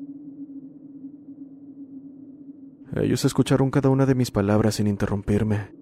Ellos 2.96 3.24
escucharon 3.26 3.70
cada 3.70 3.90
una 3.90 4.06
de 4.06 4.16
mis 4.16 4.32
palabras 4.32 4.76
sin 4.76 4.88
interrumpirme, 4.88 5.80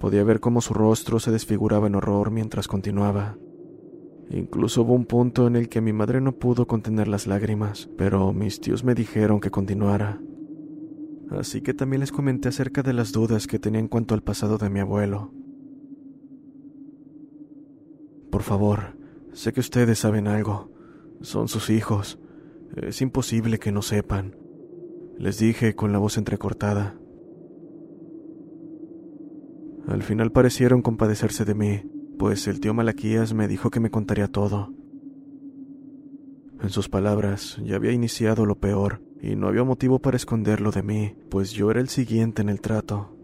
Podía 0.00 0.24
ver 0.24 0.40
cómo 0.40 0.62
su 0.62 0.72
rostro 0.72 1.20
se 1.20 1.30
desfiguraba 1.30 1.86
en 1.86 1.94
horror 1.94 2.30
mientras 2.30 2.68
continuaba. 2.68 3.36
Incluso 4.30 4.80
hubo 4.80 4.94
un 4.94 5.04
punto 5.04 5.46
en 5.46 5.56
el 5.56 5.68
que 5.68 5.82
mi 5.82 5.92
madre 5.92 6.22
no 6.22 6.38
pudo 6.38 6.66
contener 6.66 7.06
las 7.06 7.26
lágrimas, 7.26 7.90
pero 7.98 8.32
mis 8.32 8.62
tíos 8.62 8.82
me 8.82 8.94
dijeron 8.94 9.40
que 9.40 9.50
continuara. 9.50 10.18
Así 11.28 11.60
que 11.60 11.74
también 11.74 12.00
les 12.00 12.12
comenté 12.12 12.48
acerca 12.48 12.82
de 12.82 12.94
las 12.94 13.12
dudas 13.12 13.46
que 13.46 13.58
tenía 13.58 13.78
en 13.78 13.88
cuanto 13.88 14.14
al 14.14 14.22
pasado 14.22 14.56
de 14.56 14.70
mi 14.70 14.80
abuelo. 14.80 15.34
Por 18.30 18.42
favor, 18.42 18.96
sé 19.32 19.52
que 19.52 19.60
ustedes 19.60 19.98
saben 19.98 20.26
algo. 20.28 20.70
Son 21.20 21.48
sus 21.48 21.70
hijos. 21.70 22.18
Es 22.76 23.02
imposible 23.02 23.58
que 23.58 23.72
no 23.72 23.82
sepan. 23.82 24.36
Les 25.18 25.38
dije 25.38 25.74
con 25.74 25.92
la 25.92 25.98
voz 25.98 26.16
entrecortada. 26.16 26.96
Al 29.86 30.02
final 30.02 30.30
parecieron 30.30 30.82
compadecerse 30.82 31.44
de 31.44 31.54
mí, 31.54 31.82
pues 32.18 32.46
el 32.46 32.60
tío 32.60 32.74
Malaquías 32.74 33.34
me 33.34 33.48
dijo 33.48 33.70
que 33.70 33.80
me 33.80 33.90
contaría 33.90 34.28
todo. 34.28 34.72
En 36.62 36.68
sus 36.68 36.88
palabras, 36.88 37.58
ya 37.64 37.76
había 37.76 37.92
iniciado 37.92 38.46
lo 38.46 38.56
peor, 38.56 39.02
y 39.20 39.36
no 39.36 39.48
había 39.48 39.64
motivo 39.64 39.98
para 39.98 40.16
esconderlo 40.16 40.70
de 40.70 40.82
mí, 40.82 41.16
pues 41.28 41.52
yo 41.52 41.70
era 41.70 41.80
el 41.80 41.88
siguiente 41.88 42.42
en 42.42 42.50
el 42.50 42.60
trato. 42.60 43.16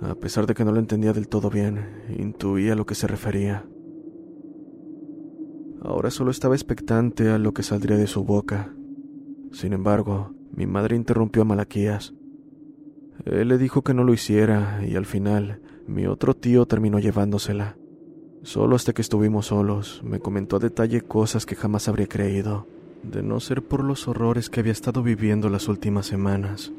A 0.00 0.14
pesar 0.16 0.46
de 0.46 0.54
que 0.54 0.64
no 0.64 0.72
lo 0.72 0.80
entendía 0.80 1.12
del 1.12 1.28
todo 1.28 1.48
bien, 1.48 2.02
intuía 2.18 2.72
a 2.72 2.76
lo 2.76 2.84
que 2.84 2.96
se 2.96 3.06
refería. 3.06 3.64
Ahora 5.84 6.10
solo 6.10 6.30
estaba 6.30 6.54
expectante 6.54 7.28
a 7.28 7.38
lo 7.38 7.52
que 7.52 7.62
saldría 7.62 7.96
de 7.96 8.06
su 8.06 8.24
boca. 8.24 8.72
Sin 9.52 9.72
embargo, 9.72 10.34
mi 10.54 10.66
madre 10.66 10.96
interrumpió 10.96 11.42
a 11.42 11.44
Malaquías, 11.44 12.14
él 13.24 13.48
le 13.48 13.58
dijo 13.58 13.82
que 13.82 13.94
no 13.94 14.04
lo 14.04 14.12
hiciera 14.12 14.80
y 14.84 14.96
al 14.96 15.06
final 15.06 15.60
mi 15.86 16.06
otro 16.06 16.34
tío 16.34 16.66
terminó 16.66 16.98
llevándosela. 16.98 17.76
Solo 18.42 18.74
hasta 18.74 18.92
que 18.92 19.02
estuvimos 19.02 19.46
solos, 19.46 20.02
me 20.04 20.18
comentó 20.18 20.56
a 20.56 20.60
detalle 20.60 21.02
cosas 21.02 21.46
que 21.46 21.54
jamás 21.54 21.88
habría 21.88 22.08
creído, 22.08 22.66
de 23.04 23.22
no 23.22 23.38
ser 23.38 23.62
por 23.62 23.84
los 23.84 24.08
horrores 24.08 24.50
que 24.50 24.60
había 24.60 24.72
estado 24.72 25.02
viviendo 25.02 25.48
las 25.48 25.68
últimas 25.68 26.06
semanas. 26.06 26.72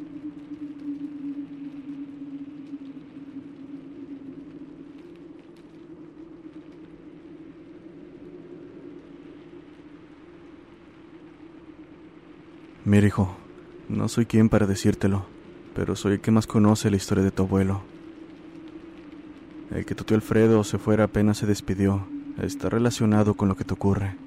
Mira, 12.86 13.08
hijo, 13.08 13.34
no 13.88 14.10
soy 14.10 14.26
quien 14.26 14.50
para 14.50 14.68
decírtelo, 14.68 15.26
pero 15.74 15.96
soy 15.96 16.14
el 16.14 16.20
que 16.20 16.32
más 16.32 16.48
conoce 16.48 16.90
la 16.90 16.98
historia 16.98 17.24
de 17.24 17.32
tu 17.32 17.44
abuelo. 17.44 17.82
El 19.72 19.86
que 19.86 19.96
tu 19.96 20.04
tío 20.04 20.16
Alfredo 20.18 20.66
se 20.66 20.78
fuera 20.78 21.06
apenas 21.06 21.38
se 21.38 21.46
despidió 21.46 22.06
está 22.42 22.68
relacionado 22.70 23.36
con 23.36 23.48
lo 23.48 23.56
que 23.56 23.64
te 23.64 23.74
ocurre. 23.74 24.18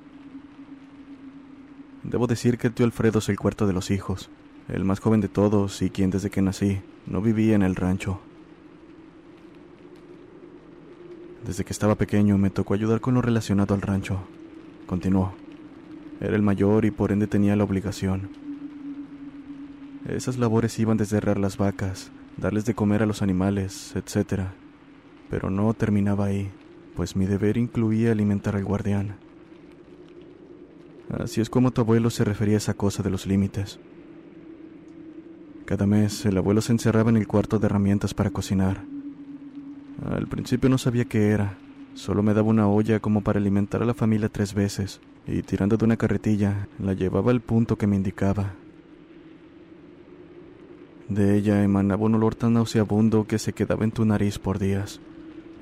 Debo 2.03 2.27
decir 2.27 2.57
que 2.57 2.69
el 2.69 2.73
tío 2.73 2.87
Alfredo 2.87 3.19
es 3.19 3.29
el 3.29 3.39
cuarto 3.39 3.67
de 3.67 3.75
los 3.75 3.91
hijos, 3.91 4.31
el 4.69 4.85
más 4.85 5.01
joven 5.01 5.21
de 5.21 5.29
todos 5.29 5.83
y 5.83 5.91
quien 5.91 6.09
desde 6.09 6.31
que 6.31 6.41
nací 6.41 6.81
no 7.07 7.21
vivía 7.21 7.57
en 7.57 7.63
el 7.63 7.77
rancho. 7.77 8.21
Desde 11.45 11.63
que 11.65 11.75
estaba 11.75 11.97
pequeño 11.97 12.39
me 12.39 12.49
tocó 12.49 12.73
ayudar 12.73 13.03
con 13.03 13.13
lo 13.13 13.21
relacionado 13.21 13.75
al 13.75 13.83
rancho. 13.83 14.21
Continuó. 14.87 15.35
Era 16.21 16.37
el 16.37 16.43
mayor 16.43 16.87
y 16.87 16.91
por 16.91 17.13
ende 17.13 17.27
tenía 17.27 17.55
la 17.55 17.65
obligación 17.65 18.46
esas 20.09 20.39
labores 20.39 20.79
iban 20.79 20.97
desde 20.97 21.19
herrar 21.19 21.39
las 21.39 21.57
vacas, 21.57 22.11
darles 22.37 22.65
de 22.65 22.75
comer 22.75 23.03
a 23.03 23.07
los 23.07 23.23
animales, 23.23 23.95
etc. 23.97 24.45
Pero 25.31 25.51
no 25.51 25.73
terminaba 25.75 26.27
ahí, 26.27 26.51
pues 26.95 27.17
mi 27.17 27.27
deber 27.27 27.57
incluía 27.57 28.13
alimentar 28.13 28.57
al 28.57 28.65
guardián. 28.65 29.17
Así 31.11 31.41
es 31.41 31.51
como 31.51 31.71
tu 31.71 31.81
abuelo 31.83 32.11
se 32.11 32.25
refería 32.25 32.55
a 32.55 32.59
esa 32.59 32.75
cosa 32.75 33.03
de 33.03 33.11
los 33.11 33.27
límites. 33.27 33.79
Cada 35.65 35.87
mes 35.87 36.25
el 36.27 36.37
abuelo 36.37 36.61
se 36.61 36.73
encerraba 36.73 37.11
en 37.11 37.17
el 37.17 37.27
cuarto 37.27 37.59
de 37.59 37.67
herramientas 37.67 38.15
para 38.15 38.31
cocinar. 38.31 38.85
Al 40.05 40.27
principio 40.27 40.69
no 40.69 40.79
sabía 40.79 41.07
qué 41.07 41.31
era, 41.31 41.57
Solo 41.97 42.23
me 42.23 42.35
daba 42.35 42.51
una 42.51 42.69
olla 42.69 43.01
como 43.01 43.23
para 43.23 43.41
alimentar 43.41 43.83
a 43.83 43.87
la 43.87 43.95
familia 43.95 44.29
tres 44.29 44.53
veces, 44.53 45.01
y 45.27 45.41
tirando 45.41 45.79
de 45.79 45.87
una 45.87 45.97
carretilla, 45.97 46.69
la 46.79 46.93
llevaba 46.93 47.31
al 47.31 47.41
punto 47.41 47.77
que 47.77 47.87
me 47.87 47.97
indicaba. 47.97 48.53
De 51.09 51.37
ella 51.37 51.63
emanaba 51.63 52.05
un 52.05 52.17
olor 52.17 52.35
tan 52.35 52.55
nauseabundo 52.55 53.27
que 53.27 53.39
se 53.39 53.53
quedaba 53.53 53.85
en 53.85 53.93
tu 53.93 54.05
nariz 54.05 54.39
por 54.39 54.59
días, 54.59 55.01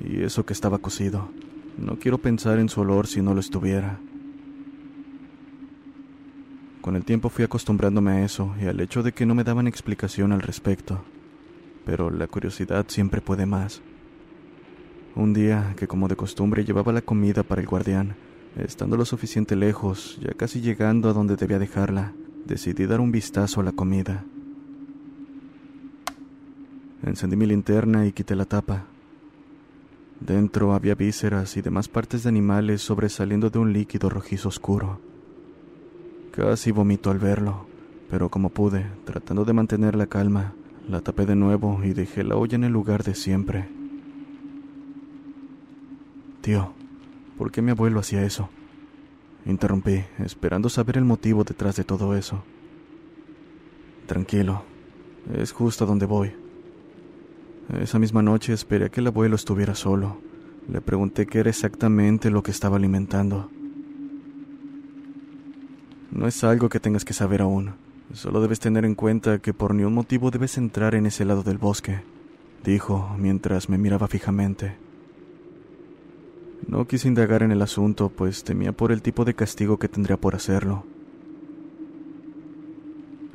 y 0.00 0.22
eso 0.22 0.46
que 0.46 0.54
estaba 0.54 0.78
cocido. 0.78 1.28
No 1.76 1.98
quiero 1.98 2.18
pensar 2.18 2.58
en 2.58 2.68
su 2.68 2.80
olor 2.80 3.06
si 3.06 3.20
no 3.20 3.34
lo 3.34 3.40
estuviera. 3.40 3.98
Con 6.80 6.96
el 6.96 7.04
tiempo 7.04 7.28
fui 7.28 7.44
acostumbrándome 7.44 8.12
a 8.12 8.24
eso 8.24 8.54
y 8.60 8.66
al 8.66 8.80
hecho 8.80 9.02
de 9.02 9.12
que 9.12 9.26
no 9.26 9.34
me 9.34 9.44
daban 9.44 9.66
explicación 9.66 10.32
al 10.32 10.42
respecto. 10.42 11.02
Pero 11.84 12.10
la 12.10 12.26
curiosidad 12.26 12.86
siempre 12.88 13.20
puede 13.20 13.46
más. 13.46 13.82
Un 15.14 15.32
día, 15.32 15.74
que 15.76 15.86
como 15.86 16.08
de 16.08 16.16
costumbre 16.16 16.64
llevaba 16.64 16.92
la 16.92 17.02
comida 17.02 17.42
para 17.42 17.60
el 17.60 17.66
guardián, 17.66 18.16
estando 18.56 18.96
lo 18.96 19.04
suficiente 19.04 19.56
lejos, 19.56 20.18
ya 20.22 20.32
casi 20.32 20.60
llegando 20.60 21.08
a 21.08 21.12
donde 21.12 21.36
debía 21.36 21.58
dejarla, 21.58 22.12
decidí 22.46 22.86
dar 22.86 23.00
un 23.00 23.12
vistazo 23.12 23.60
a 23.60 23.64
la 23.64 23.72
comida. 23.72 24.24
Encendí 27.04 27.36
mi 27.36 27.46
linterna 27.46 28.06
y 28.06 28.12
quité 28.12 28.34
la 28.34 28.46
tapa. 28.46 28.86
Dentro 30.20 30.72
había 30.72 30.94
vísceras 30.94 31.56
y 31.58 31.60
demás 31.60 31.86
partes 31.86 32.22
de 32.22 32.30
animales 32.30 32.80
sobresaliendo 32.80 33.50
de 33.50 33.58
un 33.58 33.74
líquido 33.74 34.08
rojizo 34.08 34.48
oscuro. 34.48 35.00
Casi 36.32 36.70
vomito 36.70 37.10
al 37.10 37.18
verlo, 37.18 37.66
pero 38.08 38.30
como 38.30 38.48
pude, 38.48 38.86
tratando 39.04 39.44
de 39.44 39.52
mantener 39.52 39.96
la 39.96 40.06
calma, 40.06 40.54
la 40.88 41.02
tapé 41.02 41.26
de 41.26 41.36
nuevo 41.36 41.80
y 41.84 41.92
dejé 41.92 42.24
la 42.24 42.36
olla 42.36 42.54
en 42.54 42.64
el 42.64 42.72
lugar 42.72 43.04
de 43.04 43.14
siempre. 43.14 43.68
Tío, 46.40 46.72
¿por 47.36 47.50
qué 47.50 47.60
mi 47.60 47.72
abuelo 47.72 48.00
hacía 48.00 48.24
eso? 48.24 48.48
Interrumpí, 49.44 50.04
esperando 50.20 50.70
saber 50.70 50.96
el 50.96 51.04
motivo 51.04 51.44
detrás 51.44 51.76
de 51.76 51.84
todo 51.84 52.16
eso. 52.16 52.42
Tranquilo, 54.06 54.62
es 55.34 55.52
justo 55.52 55.84
a 55.84 55.86
donde 55.86 56.06
voy. 56.06 56.43
Esa 57.72 57.98
misma 57.98 58.22
noche 58.22 58.52
esperé 58.52 58.86
a 58.86 58.88
que 58.90 59.00
el 59.00 59.06
abuelo 59.06 59.36
estuviera 59.36 59.74
solo. 59.74 60.18
Le 60.68 60.80
pregunté 60.80 61.26
qué 61.26 61.40
era 61.40 61.50
exactamente 61.50 62.30
lo 62.30 62.42
que 62.42 62.50
estaba 62.50 62.76
alimentando. 62.76 63.50
No 66.10 66.26
es 66.26 66.44
algo 66.44 66.68
que 66.68 66.80
tengas 66.80 67.04
que 67.04 67.12
saber 67.12 67.42
aún. 67.42 67.74
Solo 68.12 68.40
debes 68.40 68.60
tener 68.60 68.84
en 68.84 68.94
cuenta 68.94 69.38
que 69.38 69.54
por 69.54 69.74
ningún 69.74 69.94
motivo 69.94 70.30
debes 70.30 70.58
entrar 70.58 70.94
en 70.94 71.06
ese 71.06 71.24
lado 71.24 71.42
del 71.42 71.58
bosque, 71.58 72.02
dijo 72.62 73.14
mientras 73.18 73.68
me 73.68 73.78
miraba 73.78 74.06
fijamente. 74.08 74.76
No 76.68 76.86
quise 76.86 77.08
indagar 77.08 77.42
en 77.42 77.50
el 77.50 77.62
asunto, 77.62 78.10
pues 78.10 78.44
temía 78.44 78.72
por 78.72 78.92
el 78.92 79.02
tipo 79.02 79.24
de 79.24 79.34
castigo 79.34 79.78
que 79.78 79.88
tendría 79.88 80.16
por 80.16 80.34
hacerlo. 80.34 80.84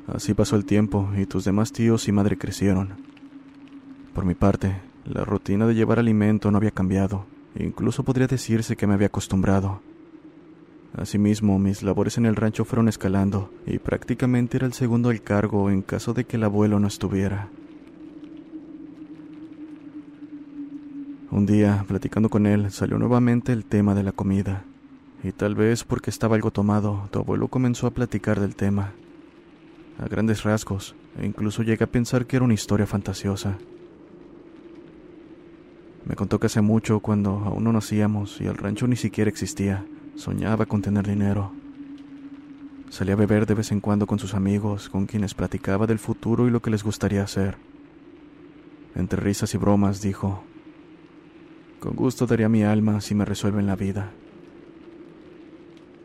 Así 0.08 0.34
pasó 0.34 0.56
el 0.56 0.66
tiempo 0.66 1.10
y 1.18 1.26
tus 1.26 1.46
demás 1.46 1.72
tíos 1.72 2.08
y 2.08 2.12
madre 2.12 2.38
crecieron. 2.38 3.09
Por 4.20 4.26
mi 4.26 4.36
parte, 4.36 4.76
la 5.06 5.24
rutina 5.24 5.66
de 5.66 5.76
llevar 5.76 5.98
alimento 5.98 6.52
no 6.52 6.58
había 6.58 6.72
cambiado, 6.72 7.26
incluso 7.58 8.04
podría 8.04 8.28
decirse 8.28 8.76
que 8.76 8.86
me 8.86 8.94
había 8.94 9.08
acostumbrado. 9.08 9.80
Asimismo, 10.94 11.58
mis 11.58 11.84
labores 11.84 12.18
en 12.18 12.26
el 12.26 12.36
rancho 12.36 12.66
fueron 12.66 12.90
escalando, 12.90 13.50
y 13.66 13.80
prácticamente 13.80 14.58
era 14.58 14.68
el 14.68 14.74
segundo 14.74 15.08
al 15.08 15.22
cargo 15.22 15.70
en 15.70 15.84
caso 15.84 16.14
de 16.14 16.26
que 16.26 16.36
el 16.36 16.44
abuelo 16.44 16.82
no 16.82 16.88
estuviera. 16.88 17.48
Un 21.32 21.46
día, 21.46 21.86
platicando 21.88 22.28
con 22.28 22.46
él, 22.46 22.72
salió 22.72 23.00
nuevamente 23.00 23.54
el 23.54 23.64
tema 23.64 23.96
de 23.96 24.04
la 24.04 24.12
comida, 24.12 24.66
y 25.24 25.32
tal 25.32 25.56
vez 25.56 25.86
porque 25.86 26.10
estaba 26.10 26.36
algo 26.36 26.52
tomado, 26.52 27.08
tu 27.10 27.20
abuelo 27.20 27.48
comenzó 27.48 27.88
a 27.88 27.92
platicar 27.92 28.42
del 28.42 28.58
tema. 28.58 28.92
A 29.98 30.10
grandes 30.10 30.44
rasgos, 30.44 30.94
e 31.18 31.26
incluso 31.26 31.64
llegué 31.64 31.86
a 31.86 31.88
pensar 31.88 32.26
que 32.26 32.36
era 32.36 32.44
una 32.44 32.54
historia 32.54 32.86
fantasiosa. 32.86 33.58
Me 36.06 36.16
contó 36.16 36.40
que 36.40 36.48
hace 36.48 36.62
mucho, 36.62 37.00
cuando 37.00 37.32
aún 37.40 37.64
no 37.64 37.74
nacíamos 37.74 38.40
y 38.42 38.46
el 38.46 38.58
rancho 38.58 38.88
ni 38.88 38.96
siquiera 38.96 39.30
existía, 39.30 39.86
soñaba 40.16 40.66
con 40.66 40.82
tener 40.82 41.08
dinero. 41.08 41.52
Salía 42.90 43.14
a 43.14 43.18
beber 43.18 43.46
de 43.46 43.54
vez 43.54 43.72
en 43.72 43.82
cuando 43.82 44.08
con 44.08 44.18
sus 44.18 44.34
amigos, 44.34 44.90
con 44.90 45.06
quienes 45.06 45.34
platicaba 45.34 45.86
del 45.86 46.00
futuro 46.00 46.48
y 46.48 46.52
lo 46.52 46.62
que 46.62 46.72
les 46.72 46.84
gustaría 46.84 47.24
hacer. 47.24 47.58
Entre 48.96 49.22
risas 49.22 49.54
y 49.54 49.58
bromas 49.58 50.02
dijo, 50.02 50.44
con 51.80 51.96
gusto 51.96 52.26
daría 52.26 52.50
mi 52.50 52.64
alma 52.64 53.00
si 53.00 53.16
me 53.16 53.26
resuelven 53.26 53.68
la 53.68 53.76
vida. 53.76 54.12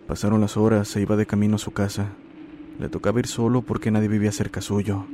Pasaron 0.07 0.41
las 0.41 0.57
horas 0.57 0.95
e 0.95 1.01
iba 1.01 1.17
de 1.17 1.27
camino 1.27 1.57
a 1.57 1.59
su 1.59 1.73
casa. 1.73 2.13
Le 2.79 2.89
tocaba 2.89 3.21
ir 3.21 3.27
solo 3.27 3.63
porque 3.63 3.91
nadie 3.91 4.09
vivía 4.09 4.31
cerca 4.31 4.61
suyo. 4.61 5.07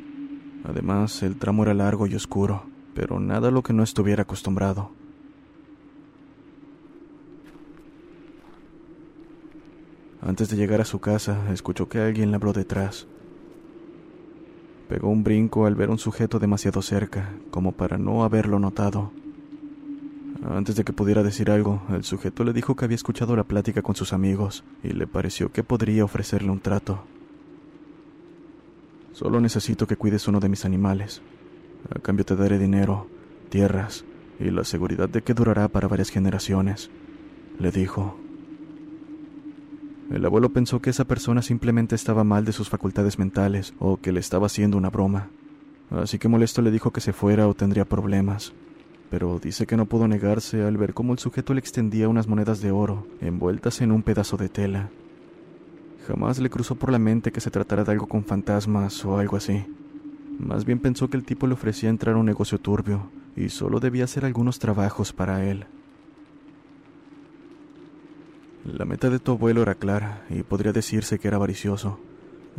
Además, 0.65 1.23
el 1.23 1.37
tramo 1.37 1.63
era 1.63 1.73
largo 1.73 2.07
y 2.07 2.15
oscuro 2.15 2.70
pero 2.95 3.21
nada 3.21 3.49
a 3.49 3.51
lo 3.51 3.63
que 3.63 3.73
no 3.73 3.83
estuviera 3.83 4.23
acostumbrado. 4.23 4.91
Antes 10.23 10.51
de 10.51 10.57
llegar 10.57 10.81
a 10.81 10.85
su 10.85 11.01
casa, 11.01 11.51
escuchó 11.53 11.89
que 11.89 11.99
alguien 11.99 12.31
le 12.31 12.37
habló 12.37 12.53
detrás. 12.53 13.07
Pegó 14.89 15.09
un 15.09 15.25
brinco 15.25 15.67
al 15.67 15.75
ver 15.75 15.89
un 15.89 15.99
sujeto 15.99 16.39
demasiado 16.39 16.83
cerca, 16.83 17.33
como 17.51 17.73
para 17.73 17.97
no 17.97 18.23
haberlo 18.23 18.59
notado. 18.59 19.13
Antes 20.43 20.77
de 20.77 20.85
que 20.85 20.93
pudiera 20.93 21.23
decir 21.23 21.51
algo, 21.51 21.83
el 21.91 22.05
sujeto 22.05 22.45
le 22.45 22.53
dijo 22.53 22.75
que 22.75 22.85
había 22.85 22.97
escuchado 22.97 23.37
la 23.37 23.45
plática 23.45 23.83
con 23.83 23.95
sus 23.95 24.13
amigos 24.13 24.65
y 24.83 24.89
le 24.89 25.07
pareció 25.07 25.53
que 25.53 25.63
podría 25.63 26.05
ofrecerle 26.05 26.51
un 26.51 26.61
trato. 26.61 27.05
Solo 29.13 29.41
necesito 29.41 29.87
que 29.87 29.97
cuides 29.97 30.29
uno 30.29 30.41
de 30.41 30.49
mis 30.49 30.65
animales, 30.65 31.23
a 31.89 31.99
cambio 31.99 32.25
te 32.25 32.37
daré 32.37 32.59
dinero, 32.59 33.07
tierras 33.49 34.05
y 34.39 34.51
la 34.51 34.65
seguridad 34.65 35.09
de 35.09 35.23
que 35.23 35.35
durará 35.35 35.69
para 35.69 35.89
varias 35.89 36.11
generaciones, 36.11 36.91
le 37.59 37.71
dijo. 37.71 38.19
El 40.11 40.25
abuelo 40.25 40.51
pensó 40.51 40.81
que 40.81 40.91
esa 40.91 41.05
persona 41.05 41.41
simplemente 41.41 41.95
estaba 41.95 42.25
mal 42.25 42.45
de 42.45 42.53
sus 42.53 42.69
facultades 42.69 43.19
mentales 43.19 43.75
o 43.79 43.99
que 43.99 44.13
le 44.13 44.19
estaba 44.19 44.47
haciendo 44.47 44.77
una 44.77 44.91
broma. 44.91 45.29
Así 45.91 46.19
que 46.19 46.29
molesto 46.29 46.63
le 46.63 46.71
dijo 46.71 46.93
que 46.93 47.01
se 47.01 47.13
fuera 47.13 47.47
o 47.47 47.55
tendría 47.55 47.85
problemas. 47.85 48.53
Pero 49.09 49.39
dice 49.39 49.67
que 49.67 49.77
no 49.77 49.87
pudo 49.87 50.09
negarse 50.09 50.63
al 50.63 50.77
ver 50.77 50.95
cómo 50.95 51.13
el 51.13 51.19
sujeto 51.19 51.55
le 51.55 51.61
extendía 51.61 52.09
unas 52.09 52.27
monedas 52.27 52.61
de 52.61 52.71
oro 52.71 53.07
envueltas 53.21 53.81
en 53.81 53.93
un 53.93 54.03
pedazo 54.03 54.37
de 54.37 54.49
tela. 54.49 54.91
Jamás 56.07 56.39
le 56.39 56.51
cruzó 56.51 56.75
por 56.75 56.91
la 56.91 56.99
mente 56.99 57.31
que 57.31 57.41
se 57.41 57.51
tratara 57.51 57.85
de 57.85 57.93
algo 57.93 58.07
con 58.07 58.25
fantasmas 58.25 59.05
o 59.05 59.19
algo 59.19 59.37
así. 59.37 59.65
Más 60.41 60.65
bien 60.65 60.79
pensó 60.79 61.11
que 61.11 61.19
el 61.19 61.25
tipo 61.25 61.47
le 61.47 61.53
ofrecía 61.53 61.91
entrar 61.91 62.15
a 62.15 62.19
un 62.19 62.25
negocio 62.25 62.59
turbio 62.59 63.11
y 63.37 63.51
solo 63.51 63.79
debía 63.79 64.05
hacer 64.05 64.25
algunos 64.25 64.59
trabajos 64.59 65.13
para 65.13 65.45
él. 65.45 65.67
La 68.65 68.87
meta 68.87 69.11
de 69.11 69.19
tu 69.19 69.33
abuelo 69.33 69.61
era 69.61 69.75
clara 69.75 70.25
y 70.31 70.43
podría 70.43 70.73
decirse 70.73 71.19
que 71.19 71.29
era 71.29 71.37
avaricioso, 71.37 72.01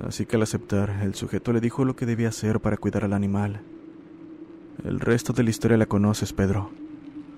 así 0.05 0.27
que 0.27 0.35
al 0.35 0.43
aceptar, 0.43 1.01
el 1.01 1.15
sujeto 1.15 1.53
le 1.53 1.59
dijo 1.59 1.83
lo 1.83 1.95
que 1.95 2.05
debía 2.05 2.29
hacer 2.29 2.59
para 2.59 2.77
cuidar 2.77 3.03
al 3.03 3.13
animal. 3.13 3.61
El 4.83 4.99
resto 4.99 5.33
de 5.33 5.43
la 5.43 5.49
historia 5.49 5.77
la 5.77 5.87
conoces, 5.87 6.33
Pedro. 6.33 6.69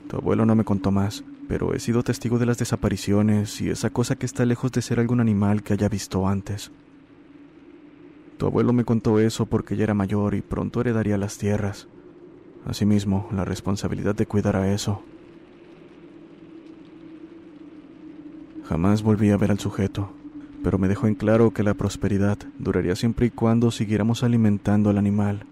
Tu 0.09 0.17
abuelo 0.17 0.45
no 0.45 0.55
me 0.55 0.65
contó 0.65 0.91
más, 0.91 1.23
pero 1.47 1.73
he 1.73 1.79
sido 1.79 2.03
testigo 2.03 2.37
de 2.37 2.45
las 2.45 2.57
desapariciones 2.57 3.61
y 3.61 3.69
esa 3.69 3.91
cosa 3.91 4.17
que 4.17 4.25
está 4.25 4.45
lejos 4.45 4.73
de 4.73 4.81
ser 4.81 4.99
algún 4.99 5.21
animal 5.21 5.63
que 5.63 5.73
haya 5.73 5.87
visto 5.87 6.27
antes. 6.27 6.69
Tu 8.37 8.45
abuelo 8.45 8.73
me 8.73 8.85
contó 8.85 9.19
eso 9.19 9.45
porque 9.45 9.75
ya 9.75 9.83
era 9.83 9.93
mayor 9.93 10.35
y 10.35 10.41
pronto 10.41 10.81
heredaría 10.81 11.17
las 11.17 11.37
tierras. 11.37 11.87
Asimismo, 12.65 13.27
la 13.31 13.45
responsabilidad 13.45 14.15
de 14.15 14.25
cuidar 14.25 14.55
a 14.55 14.73
eso. 14.73 15.01
Jamás 18.65 19.03
volví 19.03 19.29
a 19.29 19.37
ver 19.37 19.51
al 19.51 19.59
sujeto, 19.59 20.11
pero 20.63 20.77
me 20.77 20.87
dejó 20.87 21.07
en 21.07 21.15
claro 21.15 21.51
que 21.51 21.63
la 21.63 21.73
prosperidad 21.73 22.37
duraría 22.57 22.95
siempre 22.95 23.27
y 23.27 23.29
cuando 23.29 23.71
siguiéramos 23.71 24.23
alimentando 24.23 24.89
al 24.89 24.97
animal. 24.97 25.45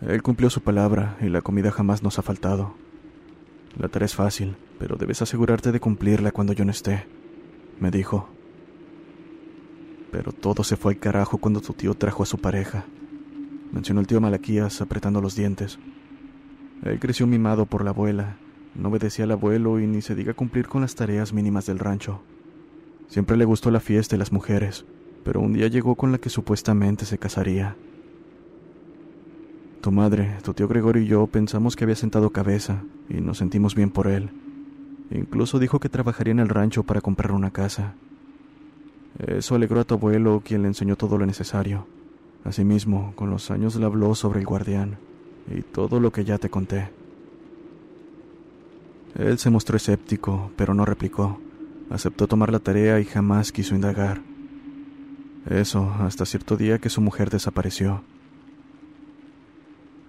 Él 0.00 0.22
cumplió 0.22 0.48
su 0.48 0.60
palabra 0.60 1.16
y 1.20 1.28
la 1.28 1.42
comida 1.42 1.72
jamás 1.72 2.04
nos 2.04 2.20
ha 2.20 2.22
faltado. 2.22 2.74
La 3.76 3.88
tarea 3.88 4.06
es 4.06 4.14
fácil, 4.14 4.56
pero 4.78 4.96
debes 4.96 5.20
asegurarte 5.22 5.72
de 5.72 5.80
cumplirla 5.80 6.30
cuando 6.30 6.52
yo 6.52 6.64
no 6.64 6.70
esté, 6.70 7.04
me 7.80 7.90
dijo. 7.90 8.28
Pero 10.10 10.32
todo 10.32 10.64
se 10.64 10.76
fue 10.76 10.94
al 10.94 10.98
carajo 10.98 11.38
cuando 11.38 11.60
tu 11.60 11.72
tío 11.72 11.94
trajo 11.94 12.22
a 12.22 12.26
su 12.26 12.38
pareja, 12.38 12.84
mencionó 13.72 14.00
el 14.00 14.06
tío 14.06 14.20
Malaquías 14.20 14.80
apretando 14.80 15.20
los 15.20 15.34
dientes. 15.34 15.78
Él 16.82 16.98
creció 16.98 17.26
mimado 17.26 17.66
por 17.66 17.84
la 17.84 17.90
abuela, 17.90 18.36
no 18.74 18.88
obedecía 18.88 19.24
al 19.24 19.32
abuelo 19.32 19.80
y 19.80 19.86
ni 19.86 20.02
se 20.02 20.14
diga 20.14 20.34
cumplir 20.34 20.68
con 20.68 20.82
las 20.82 20.94
tareas 20.94 21.32
mínimas 21.32 21.66
del 21.66 21.78
rancho. 21.78 22.22
Siempre 23.08 23.36
le 23.36 23.44
gustó 23.44 23.70
la 23.70 23.80
fiesta 23.80 24.14
y 24.14 24.18
las 24.18 24.32
mujeres, 24.32 24.84
pero 25.24 25.40
un 25.40 25.52
día 25.52 25.68
llegó 25.68 25.94
con 25.96 26.12
la 26.12 26.18
que 26.18 26.30
supuestamente 26.30 27.04
se 27.04 27.18
casaría. 27.18 27.76
Tu 29.80 29.90
madre, 29.92 30.36
tu 30.42 30.54
tío 30.54 30.68
Gregorio 30.68 31.02
y 31.02 31.06
yo 31.06 31.26
pensamos 31.26 31.76
que 31.76 31.84
había 31.84 31.96
sentado 31.96 32.30
cabeza 32.30 32.82
y 33.08 33.14
nos 33.20 33.38
sentimos 33.38 33.74
bien 33.74 33.90
por 33.90 34.06
él. 34.06 34.30
Incluso 35.10 35.58
dijo 35.58 35.80
que 35.80 35.88
trabajaría 35.88 36.32
en 36.32 36.40
el 36.40 36.48
rancho 36.48 36.82
para 36.82 37.00
comprar 37.00 37.32
una 37.32 37.50
casa. 37.50 37.94
Eso 39.16 39.54
alegró 39.54 39.80
a 39.80 39.84
tu 39.84 39.94
abuelo, 39.94 40.42
quien 40.44 40.62
le 40.62 40.68
enseñó 40.68 40.96
todo 40.96 41.18
lo 41.18 41.26
necesario. 41.26 41.86
Asimismo, 42.44 43.12
con 43.16 43.30
los 43.30 43.50
años 43.50 43.74
le 43.76 43.84
habló 43.84 44.14
sobre 44.14 44.40
el 44.40 44.46
guardián 44.46 44.98
y 45.54 45.62
todo 45.62 45.98
lo 45.98 46.12
que 46.12 46.24
ya 46.24 46.38
te 46.38 46.50
conté. 46.50 46.90
Él 49.16 49.38
se 49.38 49.50
mostró 49.50 49.76
escéptico, 49.76 50.50
pero 50.56 50.74
no 50.74 50.84
replicó. 50.84 51.40
Aceptó 51.90 52.28
tomar 52.28 52.52
la 52.52 52.60
tarea 52.60 53.00
y 53.00 53.04
jamás 53.04 53.50
quiso 53.50 53.74
indagar. 53.74 54.20
Eso 55.48 55.92
hasta 56.00 56.26
cierto 56.26 56.56
día 56.56 56.78
que 56.78 56.90
su 56.90 57.00
mujer 57.00 57.30
desapareció. 57.30 58.02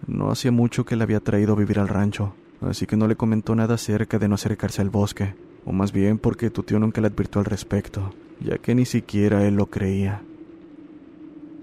No 0.06 0.32
hacía 0.32 0.52
mucho 0.52 0.86
que 0.86 0.96
la 0.96 1.04
había 1.04 1.22
traído 1.22 1.54
a 1.54 1.58
vivir 1.58 1.80
al 1.80 1.88
rancho, 1.88 2.34
así 2.62 2.86
que 2.86 2.98
no 2.98 3.08
le 3.08 3.16
comentó 3.16 3.56
nada 3.56 3.76
acerca 3.76 4.20
de 4.20 4.28
no 4.28 4.36
acercarse 4.36 4.82
al 4.82 4.90
bosque, 4.90 5.36
o 5.66 5.72
más 5.72 5.92
bien 5.92 6.18
porque 6.18 6.50
tu 6.50 6.64
tío 6.64 6.80
nunca 6.80 7.00
le 7.00 7.08
advirtió 7.08 7.40
al 7.40 7.46
respecto, 7.46 8.14
ya 8.42 8.58
que 8.58 8.76
ni 8.76 8.86
siquiera 8.86 9.46
él 9.48 9.56
lo 9.56 9.68
creía. 9.68 10.22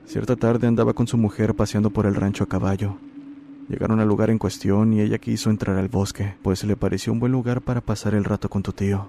Cierta 0.06 0.36
tarde 0.36 0.66
andaba 0.66 0.92
con 0.92 1.06
su 1.06 1.16
mujer 1.16 1.54
paseando 1.54 1.90
por 1.90 2.06
el 2.06 2.14
rancho 2.14 2.44
a 2.44 2.48
caballo. 2.48 2.96
Llegaron 3.68 3.98
al 3.98 4.06
lugar 4.06 4.30
en 4.30 4.38
cuestión 4.38 4.92
y 4.92 5.00
ella 5.00 5.18
quiso 5.18 5.50
entrar 5.50 5.76
al 5.76 5.88
bosque, 5.88 6.34
pues 6.42 6.62
le 6.62 6.76
pareció 6.76 7.12
un 7.12 7.18
buen 7.18 7.32
lugar 7.32 7.60
para 7.60 7.80
pasar 7.80 8.14
el 8.14 8.24
rato 8.24 8.48
con 8.48 8.62
tu 8.62 8.72
tío. 8.72 9.08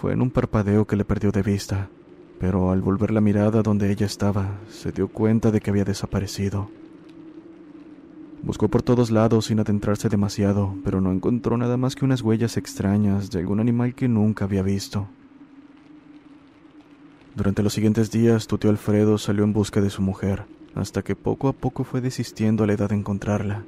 Fue 0.00 0.12
en 0.12 0.22
un 0.22 0.30
parpadeo 0.30 0.86
que 0.86 0.96
le 0.96 1.04
perdió 1.04 1.30
de 1.30 1.42
vista, 1.42 1.88
pero 2.40 2.70
al 2.72 2.80
volver 2.82 3.12
la 3.12 3.20
mirada 3.20 3.62
donde 3.62 3.90
ella 3.90 4.06
estaba, 4.06 4.58
se 4.68 4.90
dio 4.90 5.08
cuenta 5.08 5.50
de 5.50 5.60
que 5.60 5.70
había 5.70 5.84
desaparecido. 5.84 6.68
Buscó 8.42 8.68
por 8.68 8.82
todos 8.82 9.10
lados 9.10 9.46
sin 9.46 9.60
adentrarse 9.60 10.08
demasiado, 10.08 10.74
pero 10.84 11.00
no 11.00 11.12
encontró 11.12 11.56
nada 11.56 11.76
más 11.76 11.96
que 11.96 12.04
unas 12.04 12.22
huellas 12.22 12.56
extrañas 12.56 13.30
de 13.30 13.40
algún 13.40 13.60
animal 13.60 13.94
que 13.94 14.08
nunca 14.08 14.44
había 14.44 14.62
visto. 14.62 15.08
Durante 17.38 17.62
los 17.62 17.72
siguientes 17.72 18.10
días, 18.10 18.48
tu 18.48 18.58
tío 18.58 18.68
Alfredo 18.68 19.16
salió 19.16 19.44
en 19.44 19.52
busca 19.52 19.80
de 19.80 19.90
su 19.90 20.02
mujer, 20.02 20.42
hasta 20.74 21.02
que 21.02 21.14
poco 21.14 21.46
a 21.46 21.52
poco 21.52 21.84
fue 21.84 22.00
desistiendo 22.00 22.64
a 22.64 22.66
la 22.66 22.72
edad 22.72 22.88
de 22.88 22.96
encontrarla. 22.96 23.62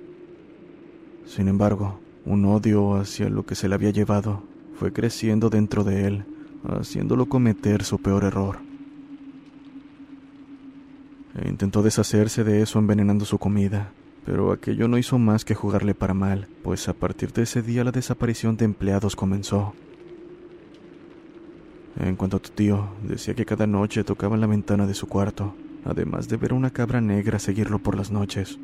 Sin 1.25 1.47
embargo, 1.47 2.01
un 2.27 2.47
odio 2.47 2.97
hacia 2.97 3.29
lo 3.29 3.47
que 3.47 3.55
se 3.55 3.69
le 3.69 3.77
había 3.77 3.91
llevado 3.91 4.43
fue 4.75 4.93
creciendo 4.93 5.51
dentro 5.51 5.85
de 5.85 6.09
él, 6.09 6.25
haciéndolo 6.69 7.27
cometer 7.27 7.85
su 7.85 8.01
peor 8.01 8.25
error. 8.25 8.59
E 11.41 11.49
intentó 11.49 11.85
deshacerse 11.85 12.43
de 12.43 12.63
eso 12.63 12.81
envenenando 12.81 13.25
su 13.25 13.39
comida, 13.39 13.93
pero 14.27 14.51
aquello 14.51 14.89
no 14.89 14.99
hizo 14.99 15.17
más 15.21 15.45
que 15.45 15.55
jugarle 15.55 15.95
para 15.95 16.13
mal, 16.13 16.49
pues 16.65 16.89
a 16.89 16.93
partir 16.93 17.33
de 17.33 17.43
ese 17.43 17.63
día 17.63 17.85
la 17.85 17.93
desaparición 17.93 18.57
de 18.57 18.65
empleados 18.65 19.15
comenzó. 19.15 19.75
En 21.99 22.17
cuanto 22.17 22.37
a 22.37 22.41
tu 22.41 22.51
tío, 22.51 22.89
decía 23.03 23.35
que 23.35 23.45
cada 23.45 23.67
noche 23.67 24.05
tocaba 24.05 24.37
la 24.37 24.47
ventana 24.47 24.87
de 24.87 24.95
su 24.95 25.09
cuarto, 25.09 25.55
además 25.85 26.29
de 26.29 26.37
ver 26.37 26.53
una 26.53 26.71
cabra 26.71 27.01
negra 27.01 27.39
seguirlo 27.39 27.79
por 27.79 27.97
las 27.97 28.11
noches. 28.11 28.59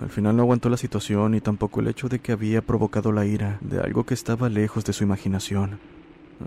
Al 0.00 0.08
final 0.08 0.36
no 0.36 0.42
aguantó 0.42 0.70
la 0.70 0.78
situación 0.78 1.34
y 1.34 1.42
tampoco 1.42 1.80
el 1.80 1.88
hecho 1.88 2.08
de 2.08 2.20
que 2.20 2.32
había 2.32 2.62
provocado 2.62 3.12
la 3.12 3.26
ira 3.26 3.58
de 3.60 3.80
algo 3.80 4.04
que 4.04 4.14
estaba 4.14 4.48
lejos 4.48 4.84
de 4.84 4.94
su 4.94 5.04
imaginación, 5.04 5.78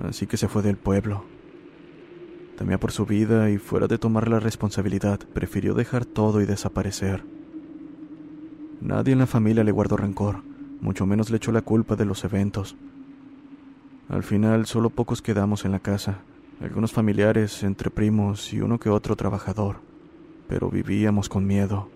así 0.07 0.25
que 0.25 0.37
se 0.37 0.47
fue 0.47 0.63
del 0.63 0.77
pueblo. 0.77 1.23
Temía 2.57 2.79
por 2.79 2.91
su 2.91 3.05
vida 3.05 3.51
y 3.51 3.59
fuera 3.59 3.87
de 3.87 3.99
tomar 3.99 4.27
la 4.27 4.39
responsabilidad, 4.39 5.19
prefirió 5.33 5.75
dejar 5.75 6.05
todo 6.05 6.41
y 6.41 6.45
desaparecer. 6.45 7.23
Nadie 8.81 9.13
en 9.13 9.19
la 9.19 9.27
familia 9.27 9.63
le 9.63 9.71
guardó 9.71 9.97
rencor, 9.97 10.41
mucho 10.81 11.05
menos 11.05 11.29
le 11.29 11.37
echó 11.37 11.51
la 11.51 11.61
culpa 11.61 11.95
de 11.95 12.05
los 12.05 12.23
eventos. 12.23 12.75
Al 14.13 14.21
final 14.21 14.67
solo 14.67 14.91
pocos 14.91 15.23
quedamos 15.23 15.65
en 15.65 15.71
la 15.71 15.79
casa, 15.79 16.19
algunos 16.61 16.91
familiares, 16.91 17.63
entre 17.63 17.89
primos 17.89 18.53
y 18.53 18.61
uno 18.61 18.77
que 18.77 18.91
otro 18.91 19.15
trabajador, 19.15 19.77
pero 20.47 20.69
vivíamos 20.69 21.29
con 21.29 21.47
miedo. 21.47 21.89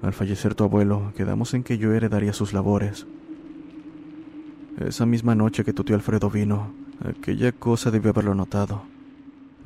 Al 0.00 0.14
fallecer 0.14 0.54
tu 0.54 0.64
abuelo, 0.64 1.12
quedamos 1.14 1.52
en 1.52 1.64
que 1.64 1.76
yo 1.76 1.92
heredaría 1.92 2.32
sus 2.32 2.54
labores. 2.54 3.06
Esa 4.78 5.04
misma 5.04 5.34
noche 5.34 5.66
que 5.66 5.74
tu 5.74 5.84
tío 5.84 5.96
Alfredo 5.96 6.30
vino, 6.30 6.72
aquella 7.04 7.52
cosa 7.52 7.90
debió 7.90 8.12
haberlo 8.12 8.34
notado. 8.34 8.84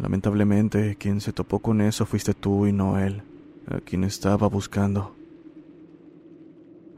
Lamentablemente, 0.01 0.97
quien 0.97 1.21
se 1.21 1.33
topó 1.33 1.61
con 1.61 1.81
eso 1.81 2.07
fuiste 2.07 2.35
tú 2.35 2.67
y 2.67 2.73
no 2.73 2.99
él, 2.99 3.23
a 3.69 3.79
quien 3.79 4.03
estaba 4.03 4.49
buscando. 4.49 5.15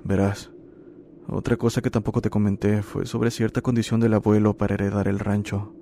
Verás, 0.04 0.53
otra 1.26 1.56
cosa 1.56 1.80
que 1.80 1.90
tampoco 1.90 2.20
te 2.20 2.30
comenté 2.30 2.82
fue 2.82 3.06
sobre 3.06 3.30
cierta 3.30 3.62
condición 3.62 4.00
del 4.00 4.14
abuelo 4.14 4.56
para 4.56 4.74
heredar 4.74 5.08
el 5.08 5.18
rancho. 5.18 5.74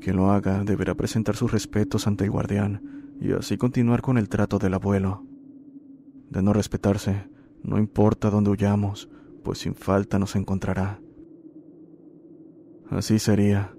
Quien 0.00 0.16
lo 0.16 0.30
haga 0.30 0.62
deberá 0.64 0.94
presentar 0.94 1.34
sus 1.34 1.50
respetos 1.50 2.06
ante 2.06 2.24
el 2.24 2.30
guardián 2.30 3.16
y 3.20 3.32
así 3.32 3.56
continuar 3.56 4.02
con 4.02 4.18
el 4.18 4.28
trato 4.28 4.58
del 4.58 4.74
abuelo. 4.74 5.24
De 6.30 6.42
no 6.42 6.52
respetarse, 6.52 7.28
no 7.62 7.78
importa 7.78 8.30
dónde 8.30 8.50
huyamos, 8.50 9.08
pues 9.42 9.58
sin 9.58 9.74
falta 9.74 10.18
nos 10.18 10.36
encontrará. 10.36 11.00
Así 12.90 13.18
sería. 13.18 13.74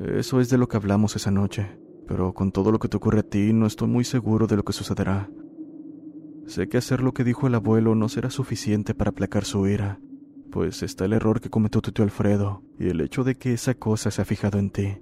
Eso 0.00 0.40
es 0.40 0.50
de 0.50 0.58
lo 0.58 0.68
que 0.68 0.76
hablamos 0.76 1.16
esa 1.16 1.30
noche, 1.30 1.78
pero 2.06 2.34
con 2.34 2.52
todo 2.52 2.72
lo 2.72 2.78
que 2.78 2.88
te 2.88 2.96
ocurre 2.96 3.20
a 3.20 3.22
ti 3.22 3.52
no 3.52 3.66
estoy 3.66 3.88
muy 3.88 4.04
seguro 4.04 4.46
de 4.46 4.56
lo 4.56 4.64
que 4.64 4.72
sucederá. 4.72 5.30
Sé 6.48 6.66
que 6.66 6.78
hacer 6.78 7.02
lo 7.02 7.12
que 7.12 7.24
dijo 7.24 7.46
el 7.46 7.54
abuelo 7.54 7.94
no 7.94 8.08
será 8.08 8.30
suficiente 8.30 8.94
para 8.94 9.10
aplacar 9.10 9.44
su 9.44 9.68
ira, 9.68 10.00
pues 10.50 10.82
está 10.82 11.04
el 11.04 11.12
error 11.12 11.42
que 11.42 11.50
cometió 11.50 11.82
tu 11.82 11.92
tío 11.92 12.06
Alfredo 12.06 12.62
y 12.78 12.88
el 12.88 13.02
hecho 13.02 13.22
de 13.22 13.34
que 13.34 13.52
esa 13.52 13.74
cosa 13.74 14.10
se 14.10 14.22
ha 14.22 14.24
fijado 14.24 14.58
en 14.58 14.70
ti. 14.70 14.96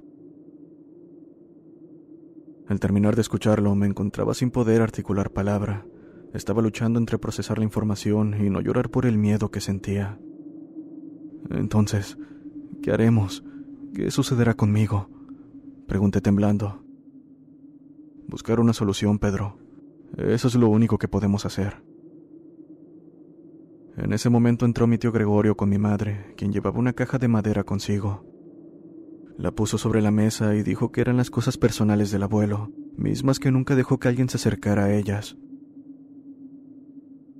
Al 2.66 2.80
terminar 2.80 3.14
de 3.14 3.22
escucharlo 3.22 3.76
me 3.76 3.86
encontraba 3.86 4.34
sin 4.34 4.50
poder 4.50 4.82
articular 4.82 5.30
palabra. 5.30 5.86
Estaba 6.34 6.62
luchando 6.62 6.98
entre 6.98 7.16
procesar 7.16 7.58
la 7.58 7.64
información 7.64 8.34
y 8.44 8.50
no 8.50 8.60
llorar 8.60 8.90
por 8.90 9.06
el 9.06 9.16
miedo 9.16 9.52
que 9.52 9.60
sentía. 9.60 10.18
Entonces, 11.50 12.18
¿qué 12.82 12.90
haremos? 12.90 13.44
¿Qué 13.94 14.10
sucederá 14.10 14.54
conmigo? 14.54 15.08
Pregunté 15.86 16.20
temblando. 16.20 16.82
Buscar 18.26 18.58
una 18.58 18.72
solución, 18.72 19.20
Pedro. 19.20 19.64
Eso 20.16 20.48
es 20.48 20.54
lo 20.54 20.68
único 20.68 20.98
que 20.98 21.08
podemos 21.08 21.44
hacer. 21.46 21.82
En 23.96 24.12
ese 24.12 24.28
momento 24.28 24.66
entró 24.66 24.86
mi 24.86 24.98
tío 24.98 25.10
Gregorio 25.10 25.56
con 25.56 25.70
mi 25.70 25.78
madre, 25.78 26.34
quien 26.36 26.52
llevaba 26.52 26.78
una 26.78 26.92
caja 26.92 27.18
de 27.18 27.28
madera 27.28 27.64
consigo. 27.64 28.24
La 29.38 29.52
puso 29.52 29.78
sobre 29.78 30.02
la 30.02 30.10
mesa 30.10 30.54
y 30.54 30.62
dijo 30.62 30.92
que 30.92 31.00
eran 31.00 31.16
las 31.16 31.30
cosas 31.30 31.56
personales 31.56 32.10
del 32.10 32.22
abuelo, 32.22 32.70
mismas 32.96 33.38
que 33.38 33.50
nunca 33.50 33.74
dejó 33.74 33.98
que 33.98 34.08
alguien 34.08 34.28
se 34.28 34.36
acercara 34.36 34.84
a 34.84 34.94
ellas. 34.94 35.36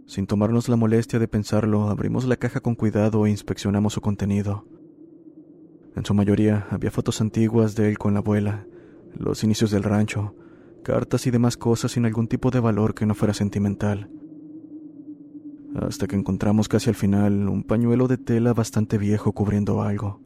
Sin 0.06 0.26
tomarnos 0.26 0.68
la 0.68 0.76
molestia 0.76 1.18
de 1.18 1.28
pensarlo, 1.28 1.88
abrimos 1.88 2.26
la 2.26 2.36
caja 2.36 2.60
con 2.60 2.74
cuidado 2.74 3.26
e 3.26 3.30
inspeccionamos 3.30 3.94
su 3.94 4.00
contenido. 4.00 4.66
En 5.94 6.04
su 6.04 6.14
mayoría 6.14 6.66
había 6.70 6.90
fotos 6.90 7.20
antiguas 7.20 7.74
de 7.74 7.88
él 7.88 7.98
con 7.98 8.14
la 8.14 8.20
abuela, 8.20 8.66
los 9.14 9.42
inicios 9.42 9.70
del 9.70 9.82
rancho, 9.82 10.34
cartas 10.86 11.26
y 11.26 11.30
demás 11.32 11.56
cosas 11.56 11.92
sin 11.92 12.06
algún 12.06 12.28
tipo 12.28 12.50
de 12.50 12.60
valor 12.60 12.94
que 12.94 13.06
no 13.06 13.14
fuera 13.14 13.34
sentimental. 13.34 14.08
Hasta 15.74 16.06
que 16.06 16.14
encontramos 16.14 16.68
casi 16.68 16.88
al 16.88 16.94
final 16.94 17.48
un 17.48 17.64
pañuelo 17.64 18.06
de 18.06 18.18
tela 18.18 18.54
bastante 18.54 18.96
viejo 18.96 19.32
cubriendo 19.32 19.82
algo. 19.82 20.20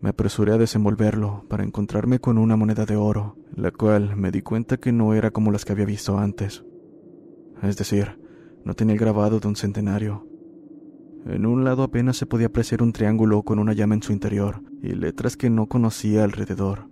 Me 0.00 0.10
apresuré 0.10 0.52
a 0.52 0.58
desenvolverlo 0.58 1.44
para 1.48 1.64
encontrarme 1.64 2.18
con 2.18 2.38
una 2.38 2.56
moneda 2.56 2.84
de 2.86 2.96
oro, 2.96 3.36
la 3.54 3.70
cual 3.70 4.16
me 4.16 4.30
di 4.30 4.42
cuenta 4.42 4.76
que 4.76 4.92
no 4.92 5.14
era 5.14 5.30
como 5.30 5.52
las 5.52 5.64
que 5.64 5.72
había 5.72 5.86
visto 5.86 6.18
antes 6.18 6.64
es 7.62 7.76
decir, 7.76 8.18
no 8.64 8.74
tenía 8.74 8.94
el 8.94 9.00
grabado 9.00 9.40
de 9.40 9.48
un 9.48 9.56
centenario. 9.56 10.26
En 11.26 11.46
un 11.46 11.64
lado 11.64 11.82
apenas 11.82 12.16
se 12.16 12.26
podía 12.26 12.46
apreciar 12.46 12.82
un 12.82 12.92
triángulo 12.92 13.42
con 13.42 13.58
una 13.58 13.72
llama 13.72 13.94
en 13.94 14.02
su 14.02 14.12
interior 14.12 14.62
y 14.82 14.88
letras 14.88 15.36
que 15.36 15.50
no 15.50 15.66
conocía 15.66 16.24
alrededor. 16.24 16.88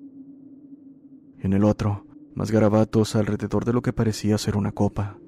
En 1.45 1.53
el 1.53 1.65
otro, 1.65 2.07
más 2.35 2.51
garabatos 2.51 3.15
alrededor 3.15 3.67
de 3.67 3.75
lo 3.75 3.83
que 3.83 3.93
parecía 3.93 4.39
ser 4.39 4.57
una 4.57 4.73
copa. 4.73 5.19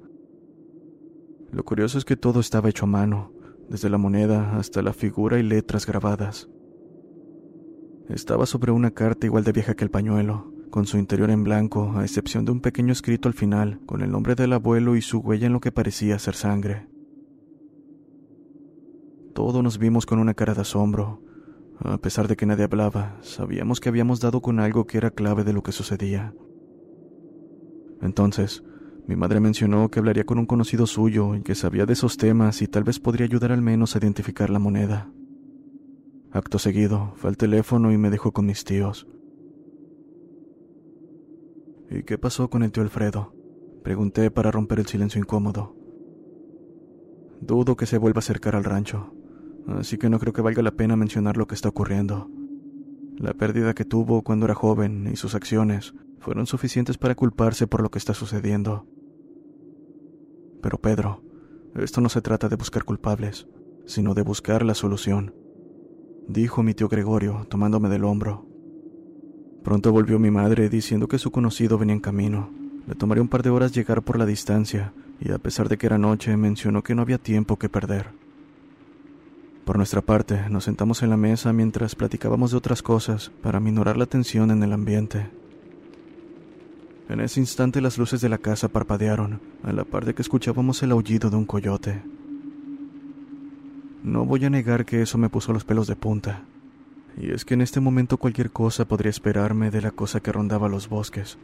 Lo 1.51 1.63
curioso 1.63 1.99
es 1.99 2.05
que 2.05 2.17
todo 2.17 2.39
estaba 2.39 2.69
hecho 2.69 2.85
a 2.85 2.87
mano, 2.87 3.31
desde 3.69 3.87
la 3.87 3.99
moneda 3.99 4.57
hasta 4.57 4.81
la 4.81 4.93
figura 4.93 5.37
y 5.37 5.43
letras 5.43 5.85
grabadas. 5.85 6.49
Estaba 8.09 8.47
sobre 8.47 8.71
una 8.71 8.89
carta 8.89 9.27
igual 9.27 9.43
de 9.43 9.51
vieja 9.51 9.75
que 9.75 9.83
el 9.83 9.91
pañuelo, 9.91 10.51
con 10.71 10.87
su 10.87 10.97
interior 10.97 11.29
en 11.29 11.43
blanco, 11.43 11.93
a 11.95 12.01
excepción 12.01 12.45
de 12.45 12.51
un 12.51 12.61
pequeño 12.61 12.93
escrito 12.93 13.27
al 13.27 13.35
final, 13.35 13.79
con 13.85 14.01
el 14.01 14.09
nombre 14.09 14.33
del 14.33 14.53
abuelo 14.53 14.95
y 14.95 15.03
su 15.03 15.19
huella 15.19 15.45
en 15.45 15.53
lo 15.53 15.59
que 15.59 15.71
parecía 15.71 16.17
ser 16.17 16.33
sangre. 16.33 16.87
Todos 19.35 19.61
nos 19.61 19.77
vimos 19.77 20.07
con 20.07 20.17
una 20.17 20.33
cara 20.33 20.55
de 20.55 20.61
asombro. 20.61 21.21
A 21.79 21.97
pesar 21.97 22.27
de 22.27 22.35
que 22.35 22.45
nadie 22.45 22.65
hablaba, 22.65 23.17
sabíamos 23.21 23.79
que 23.79 23.89
habíamos 23.89 24.19
dado 24.19 24.41
con 24.41 24.59
algo 24.59 24.85
que 24.87 24.97
era 24.97 25.11
clave 25.11 25.43
de 25.43 25.53
lo 25.53 25.61
que 25.63 25.71
sucedía. 25.71 26.33
Entonces, 28.01 28.63
mi 29.07 29.15
madre 29.15 29.39
mencionó 29.39 29.89
que 29.89 29.99
hablaría 29.99 30.25
con 30.25 30.37
un 30.37 30.45
conocido 30.45 30.85
suyo 30.85 31.35
y 31.35 31.41
que 31.41 31.55
sabía 31.55 31.85
de 31.85 31.93
esos 31.93 32.17
temas 32.17 32.61
y 32.61 32.67
tal 32.67 32.83
vez 32.83 32.99
podría 32.99 33.25
ayudar 33.25 33.51
al 33.51 33.61
menos 33.61 33.95
a 33.95 33.99
identificar 33.99 34.49
la 34.49 34.59
moneda. 34.59 35.11
Acto 36.31 36.59
seguido, 36.59 37.13
fue 37.15 37.29
al 37.29 37.37
teléfono 37.37 37.91
y 37.91 37.97
me 37.97 38.09
dejó 38.09 38.33
con 38.33 38.45
mis 38.45 38.63
tíos. 38.63 39.07
¿Y 41.89 42.03
qué 42.03 42.17
pasó 42.17 42.49
con 42.49 42.63
el 42.63 42.71
tío 42.71 42.83
Alfredo? 42.83 43.33
Pregunté 43.83 44.29
para 44.29 44.51
romper 44.51 44.79
el 44.79 44.87
silencio 44.87 45.21
incómodo. 45.21 45.75
Dudo 47.39 47.77
que 47.77 47.85
se 47.85 47.97
vuelva 47.97 48.17
a 48.17 48.19
acercar 48.19 48.55
al 48.55 48.65
rancho, 48.65 49.13
así 49.67 49.97
que 49.97 50.09
no 50.09 50.19
creo 50.19 50.33
que 50.33 50.41
valga 50.41 50.61
la 50.61 50.71
pena 50.71 50.95
mencionar 50.95 51.37
lo 51.37 51.47
que 51.47 51.55
está 51.55 51.69
ocurriendo. 51.69 52.29
La 53.17 53.33
pérdida 53.33 53.73
que 53.73 53.85
tuvo 53.85 54.21
cuando 54.21 54.45
era 54.45 54.55
joven 54.55 55.09
y 55.11 55.15
sus 55.15 55.35
acciones 55.35 55.93
fueron 56.19 56.45
suficientes 56.45 56.97
para 56.97 57.15
culparse 57.15 57.67
por 57.67 57.81
lo 57.81 57.89
que 57.89 57.99
está 57.99 58.13
sucediendo. 58.13 58.85
Pero 60.61 60.79
Pedro, 60.79 61.23
esto 61.75 62.01
no 62.01 62.09
se 62.09 62.21
trata 62.21 62.49
de 62.49 62.55
buscar 62.55 62.83
culpables, 62.83 63.47
sino 63.85 64.13
de 64.13 64.21
buscar 64.21 64.63
la 64.63 64.73
solución, 64.73 65.33
dijo 66.27 66.61
mi 66.63 66.73
tío 66.73 66.89
Gregorio, 66.89 67.45
tomándome 67.49 67.89
del 67.89 68.03
hombro. 68.03 68.45
Pronto 69.63 69.91
volvió 69.91 70.19
mi 70.19 70.31
madre 70.31 70.69
diciendo 70.69 71.07
que 71.07 71.17
su 71.17 71.31
conocido 71.31 71.77
venía 71.77 71.95
en 71.95 72.01
camino. 72.01 72.49
Le 72.87 72.95
tomaría 72.95 73.21
un 73.21 73.27
par 73.27 73.43
de 73.43 73.49
horas 73.49 73.73
llegar 73.73 74.01
por 74.01 74.17
la 74.17 74.25
distancia, 74.25 74.93
y 75.19 75.31
a 75.31 75.39
pesar 75.39 75.67
de 75.67 75.77
que 75.77 75.87
era 75.87 75.97
noche, 75.97 76.37
mencionó 76.37 76.83
que 76.83 76.95
no 76.95 77.01
había 77.01 77.17
tiempo 77.17 77.57
que 77.57 77.69
perder. 77.69 78.16
Por 79.67 79.75
nuestra 79.75 80.01
parte, 80.01 80.49
nos 80.49 80.63
sentamos 80.63 81.03
en 81.03 81.09
la 81.09 81.17
mesa 81.17 81.51
mientras 81.51 81.93
platicábamos 81.93 82.51
de 82.51 82.57
otras 82.57 82.81
cosas 82.81 83.33
para 83.41 83.59
minorar 83.59 83.97
la 83.97 84.05
tensión 84.05 84.49
en 84.49 84.63
el 84.63 84.71
ambiente. 84.71 85.29
En 87.09 87.19
ese 87.19 87.41
instante 87.41 87.81
las 87.81 87.97
luces 87.97 88.21
de 88.21 88.29
la 88.29 88.37
casa 88.37 88.69
parpadearon, 88.69 89.41
a 89.63 89.73
la 89.73 89.83
par 89.83 90.05
de 90.05 90.15
que 90.15 90.21
escuchábamos 90.21 90.81
el 90.83 90.91
aullido 90.91 91.29
de 91.29 91.35
un 91.35 91.43
coyote. 91.43 92.01
No 94.03 94.25
voy 94.25 94.45
a 94.45 94.49
negar 94.49 94.85
que 94.85 95.01
eso 95.01 95.17
me 95.17 95.27
puso 95.27 95.51
los 95.51 95.65
pelos 95.65 95.87
de 95.87 95.97
punta. 95.97 96.45
Y 97.17 97.31
es 97.31 97.43
que 97.43 97.55
en 97.55 97.61
este 97.61 97.81
momento 97.81 98.15
cualquier 98.15 98.51
cosa 98.51 98.87
podría 98.87 99.09
esperarme 99.09 99.69
de 99.69 99.81
la 99.81 99.91
cosa 99.91 100.21
que 100.21 100.31
rondaba 100.31 100.69
los 100.69 100.87
bosques. 100.87 101.37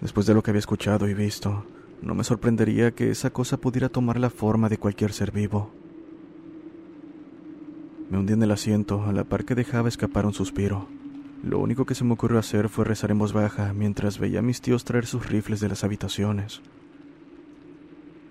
Después 0.00 0.24
de 0.24 0.32
lo 0.32 0.42
que 0.42 0.52
había 0.52 0.60
escuchado 0.60 1.06
y 1.06 1.12
visto, 1.12 1.66
no 2.00 2.14
me 2.14 2.24
sorprendería 2.24 2.92
que 2.92 3.10
esa 3.10 3.28
cosa 3.28 3.58
pudiera 3.58 3.90
tomar 3.90 4.18
la 4.18 4.30
forma 4.30 4.70
de 4.70 4.78
cualquier 4.78 5.12
ser 5.12 5.32
vivo. 5.32 5.70
Me 8.10 8.18
hundí 8.18 8.32
en 8.32 8.42
el 8.42 8.50
asiento 8.50 9.04
a 9.04 9.12
la 9.12 9.22
par 9.22 9.44
que 9.44 9.54
dejaba 9.54 9.88
escapar 9.88 10.26
un 10.26 10.34
suspiro. 10.34 10.88
Lo 11.44 11.60
único 11.60 11.86
que 11.86 11.94
se 11.94 12.02
me 12.02 12.12
ocurrió 12.12 12.40
hacer 12.40 12.68
fue 12.68 12.84
rezar 12.84 13.12
en 13.12 13.18
voz 13.18 13.32
baja 13.32 13.72
mientras 13.72 14.18
veía 14.18 14.40
a 14.40 14.42
mis 14.42 14.60
tíos 14.60 14.84
traer 14.84 15.06
sus 15.06 15.28
rifles 15.28 15.60
de 15.60 15.68
las 15.68 15.84
habitaciones. 15.84 16.60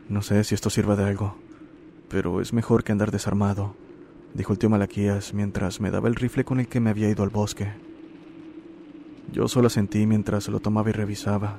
No 0.10 0.22
sé 0.22 0.44
si 0.44 0.54
esto 0.54 0.70
sirva 0.70 0.98
de 0.98 1.06
algo, 1.06 1.38
pero 2.10 2.42
es 2.42 2.52
mejor 2.52 2.84
que 2.84 2.92
andar 2.92 3.10
desarmado, 3.10 3.74
dijo 4.34 4.52
el 4.52 4.60
tío 4.60 4.70
Malaquías 4.70 5.34
mientras 5.34 5.80
me 5.80 5.92
daba 5.92 6.10
el 6.10 6.16
rifle 6.16 6.44
con 6.44 6.60
el 6.60 6.68
que 6.68 6.82
me 6.82 6.90
había 6.90 7.10
ido 7.10 7.24
al 7.24 7.30
bosque. 7.30 7.72
Yo 9.32 9.48
solo 9.48 9.70
sentí 9.70 10.06
mientras 10.06 10.50
lo 10.50 10.60
tomaba 10.60 10.90
y 10.90 10.94
revisaba. 10.94 11.58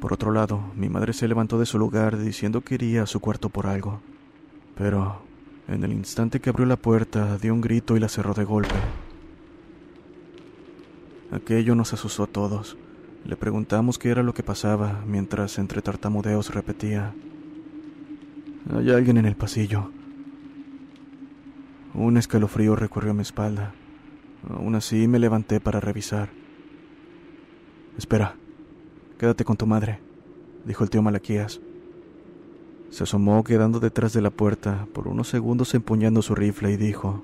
Por 0.00 0.12
otro 0.12 0.32
lado, 0.32 0.72
mi 0.74 0.88
madre 0.88 1.12
se 1.12 1.28
levantó 1.28 1.60
de 1.60 1.66
su 1.66 1.78
lugar 1.78 2.18
diciendo 2.18 2.62
que 2.62 2.74
iría 2.74 3.04
a 3.04 3.06
su 3.06 3.20
cuarto 3.20 3.50
por 3.50 3.66
algo, 3.66 4.00
pero 4.74 5.29
en 5.68 5.84
el 5.84 5.92
instante 5.92 6.40
que 6.40 6.50
abrió 6.50 6.66
la 6.66 6.76
puerta, 6.76 7.38
dio 7.38 7.54
un 7.54 7.60
grito 7.60 7.96
y 7.96 8.00
la 8.00 8.08
cerró 8.08 8.34
de 8.34 8.44
golpe. 8.44 8.74
Aquello 11.32 11.74
nos 11.74 11.92
asustó 11.92 12.24
a 12.24 12.26
todos. 12.26 12.76
Le 13.24 13.36
preguntamos 13.36 13.98
qué 13.98 14.10
era 14.10 14.22
lo 14.22 14.34
que 14.34 14.42
pasaba, 14.42 15.04
mientras 15.06 15.58
entre 15.58 15.82
tartamudeos 15.82 16.52
repetía, 16.52 17.14
Hay 18.74 18.90
alguien 18.90 19.16
en 19.16 19.26
el 19.26 19.36
pasillo. 19.36 19.90
Un 21.94 22.16
escalofrío 22.16 22.76
recorrió 22.76 23.14
mi 23.14 23.22
espalda. 23.22 23.74
Aún 24.48 24.74
así 24.74 25.06
me 25.06 25.18
levanté 25.18 25.60
para 25.60 25.80
revisar. 25.80 26.30
Espera, 27.98 28.36
quédate 29.18 29.44
con 29.44 29.56
tu 29.56 29.66
madre, 29.66 30.00
dijo 30.64 30.82
el 30.82 30.90
tío 30.90 31.02
Malaquías. 31.02 31.60
Se 32.90 33.04
asomó 33.04 33.42
quedando 33.44 33.78
detrás 33.78 34.12
de 34.12 34.20
la 34.20 34.30
puerta 34.30 34.86
por 34.92 35.06
unos 35.06 35.28
segundos 35.28 35.74
empuñando 35.74 36.22
su 36.22 36.34
rifle 36.34 36.72
y 36.72 36.76
dijo, 36.76 37.22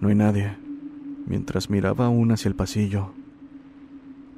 No 0.00 0.08
hay 0.08 0.16
nadie, 0.16 0.56
mientras 1.26 1.70
miraba 1.70 2.06
aún 2.06 2.32
hacia 2.32 2.48
el 2.48 2.56
pasillo. 2.56 3.12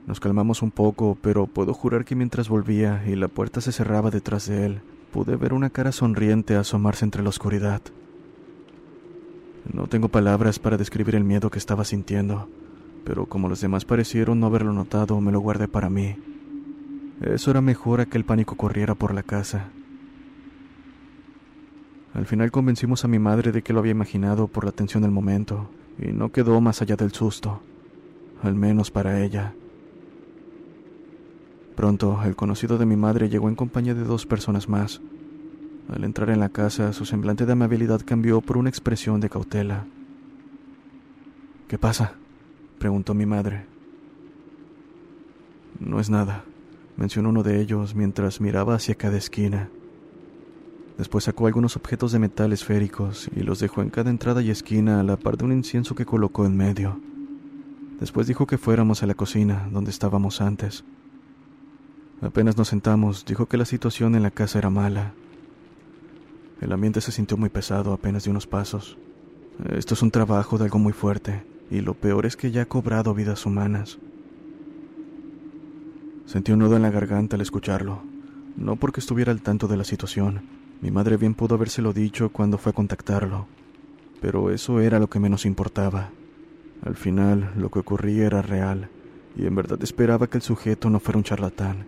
Nos 0.07 0.21
calmamos 0.21 0.63
un 0.63 0.71
poco, 0.71 1.19
pero 1.21 1.47
puedo 1.47 1.75
jurar 1.75 2.05
que 2.05 2.15
mientras 2.15 2.49
volvía 2.49 3.05
y 3.07 3.17
la 3.17 3.29
puerta 3.29 3.61
se 3.61 3.73
cerraba 3.73 4.11
detrás 4.11 4.47
de 4.47 4.67
él, 4.67 4.81
pude 5.13 5.37
ver 5.37 5.53
una 5.53 5.71
cara 5.71 5.93
sonriente 5.93 6.57
asomarse 6.57 7.05
entre 7.05 7.23
la 7.23 7.29
oscuridad. 7.31 7.83
No 9.73 9.87
tengo 9.87 10.09
palabras 10.09 10.59
para 10.59 10.77
describir 10.77 11.15
el 11.15 11.25
miedo 11.25 11.51
que 11.51 11.59
estaba 11.59 11.85
sintiendo, 11.85 12.49
pero 13.05 13.27
como 13.27 13.49
los 13.49 13.61
demás 13.61 13.85
parecieron 13.85 14.41
no 14.41 14.47
haberlo 14.47 14.73
notado, 14.73 15.21
me 15.21 15.33
lo 15.33 15.41
guardé 15.41 15.69
para 15.69 15.91
mí. 15.91 16.17
Eso 17.21 17.51
era 17.51 17.61
mejor 17.61 18.01
a 18.01 18.07
que 18.07 18.17
el 18.17 18.25
pánico 18.25 18.57
corriera 18.57 18.95
por 18.95 19.13
la 19.13 19.23
casa. 19.23 19.71
Al 22.19 22.27
final 22.27 22.51
convencimos 22.51 23.05
a 23.05 23.09
mi 23.09 23.21
madre 23.21 23.53
de 23.53 23.63
que 23.63 23.73
lo 23.73 23.79
había 23.79 23.93
imaginado 23.93 24.49
por 24.49 24.65
la 24.65 24.73
tensión 24.73 25.05
del 25.05 25.13
momento, 25.13 25.71
y 26.01 26.09
no 26.09 26.33
quedó 26.33 26.61
más 26.61 26.83
allá 26.83 26.97
del 26.97 27.13
susto, 27.13 27.61
al 28.43 28.57
menos 28.57 28.91
para 28.91 29.23
ella. 29.23 29.55
Pronto, 31.77 32.21
el 32.25 32.35
conocido 32.35 32.77
de 32.77 32.87
mi 32.87 32.97
madre 32.97 33.29
llegó 33.29 33.49
en 33.49 33.55
compañía 33.55 33.95
de 33.95 34.03
dos 34.03 34.27
personas 34.27 34.69
más. 34.69 35.01
Al 35.95 36.03
entrar 36.03 36.31
en 36.31 36.41
la 36.41 36.49
casa, 36.49 36.93
su 36.93 37.05
semblante 37.05 37.47
de 37.47 37.53
amabilidad 37.53 38.01
cambió 38.05 38.41
por 38.41 38.57
una 38.57 38.69
expresión 38.69 39.21
de 39.21 39.31
cautela. 39.31 39.87
¿Qué 41.69 41.79
pasa? 41.79 42.15
preguntó 42.81 43.15
mi 43.15 43.27
madre. 43.27 43.67
No 45.79 46.01
es 46.01 46.11
nada, 46.11 46.43
mencionó 46.97 47.29
uno 47.29 47.45
de 47.45 47.61
ellos 47.61 47.95
mientras 47.95 48.41
miraba 48.41 48.75
hacia 48.75 48.97
cada 48.97 49.17
esquina. 49.19 49.71
Después 50.99 51.25
sacó 51.25 51.47
algunos 51.47 51.77
objetos 51.77 52.11
de 52.11 52.19
metal 52.19 52.53
esféricos 52.53 53.31
y 53.35 53.45
los 53.45 53.61
dejó 53.61 53.83
en 53.83 53.91
cada 53.91 54.11
entrada 54.11 54.43
y 54.43 54.51
esquina 54.51 54.99
a 54.99 55.05
la 55.05 55.17
par 55.17 55.37
de 55.37 55.45
un 55.45 55.53
incienso 55.53 55.95
que 55.95 56.05
colocó 56.05 56.45
en 56.45 56.57
medio. 56.57 57.01
Después 58.01 58.27
dijo 58.27 58.49
que 58.49 58.59
fuéramos 58.59 59.05
a 59.05 59.07
la 59.07 59.15
cocina, 59.15 59.69
donde 59.73 59.93
estábamos 59.93 60.41
antes. 60.41 60.85
Apenas 62.21 62.57
nos 62.57 62.67
sentamos, 62.67 63.25
dijo 63.25 63.47
que 63.47 63.57
la 63.57 63.65
situación 63.65 64.17
en 64.17 64.25
la 64.25 64.33
casa 64.33 64.59
era 64.59 64.71
mala. 64.71 65.15
El 66.61 66.73
ambiente 66.73 67.01
se 67.01 67.13
sintió 67.13 67.37
muy 67.37 67.49
pesado 67.49 67.93
apenas 67.93 68.25
de 68.25 68.31
unos 68.31 68.49
pasos. 68.49 68.99
Esto 69.71 69.95
es 69.95 70.03
un 70.03 70.11
trabajo 70.11 70.59
de 70.59 70.65
algo 70.65 70.81
muy 70.81 70.93
fuerte, 70.93 71.45
y 71.71 71.81
lo 71.81 71.95
peor 71.95 72.27
es 72.27 72.37
que 72.37 72.51
ya 72.51 72.63
ha 72.63 72.67
cobrado 72.67 73.15
vidas 73.15 73.47
humanas. 73.47 73.99
Sentí 76.27 76.51
un 76.51 76.59
nudo 76.59 76.75
en 76.75 76.83
la 76.83 76.91
garganta 76.91 77.37
al 77.37 77.43
escucharlo, 77.43 78.03
no 78.57 78.75
porque 78.75 78.99
estuviera 78.99 79.31
al 79.31 79.43
tanto 79.43 79.69
de 79.69 79.77
la 79.77 79.85
situación, 79.85 80.58
mi 80.81 80.91
madre 80.91 81.17
bien 81.17 81.35
pudo 81.35 81.57
habérselo 81.57 81.93
dicho 81.93 82.31
cuando 82.31 82.57
fue 82.57 82.71
a 82.71 82.75
contactarlo, 82.75 83.47
pero 84.21 84.51
eso 84.51 84.81
era 84.81 84.99
lo 84.99 85.09
que 85.09 85.19
menos 85.19 85.45
importaba. 85.45 86.11
Al 86.83 86.95
final, 86.95 87.53
lo 87.57 87.71
que 87.71 87.81
ocurría 87.81 88.27
era 88.27 88.43
real, 88.43 88.89
y 89.37 89.47
en 89.47 89.55
verdad 89.55 89.83
esperaba 89.83 90.29
que 90.29 90.39
el 90.39 90.43
sujeto 90.43 90.89
no 90.89 91.01
fuera 91.01 91.19
un 91.19 91.25
charlatán. 91.25 91.87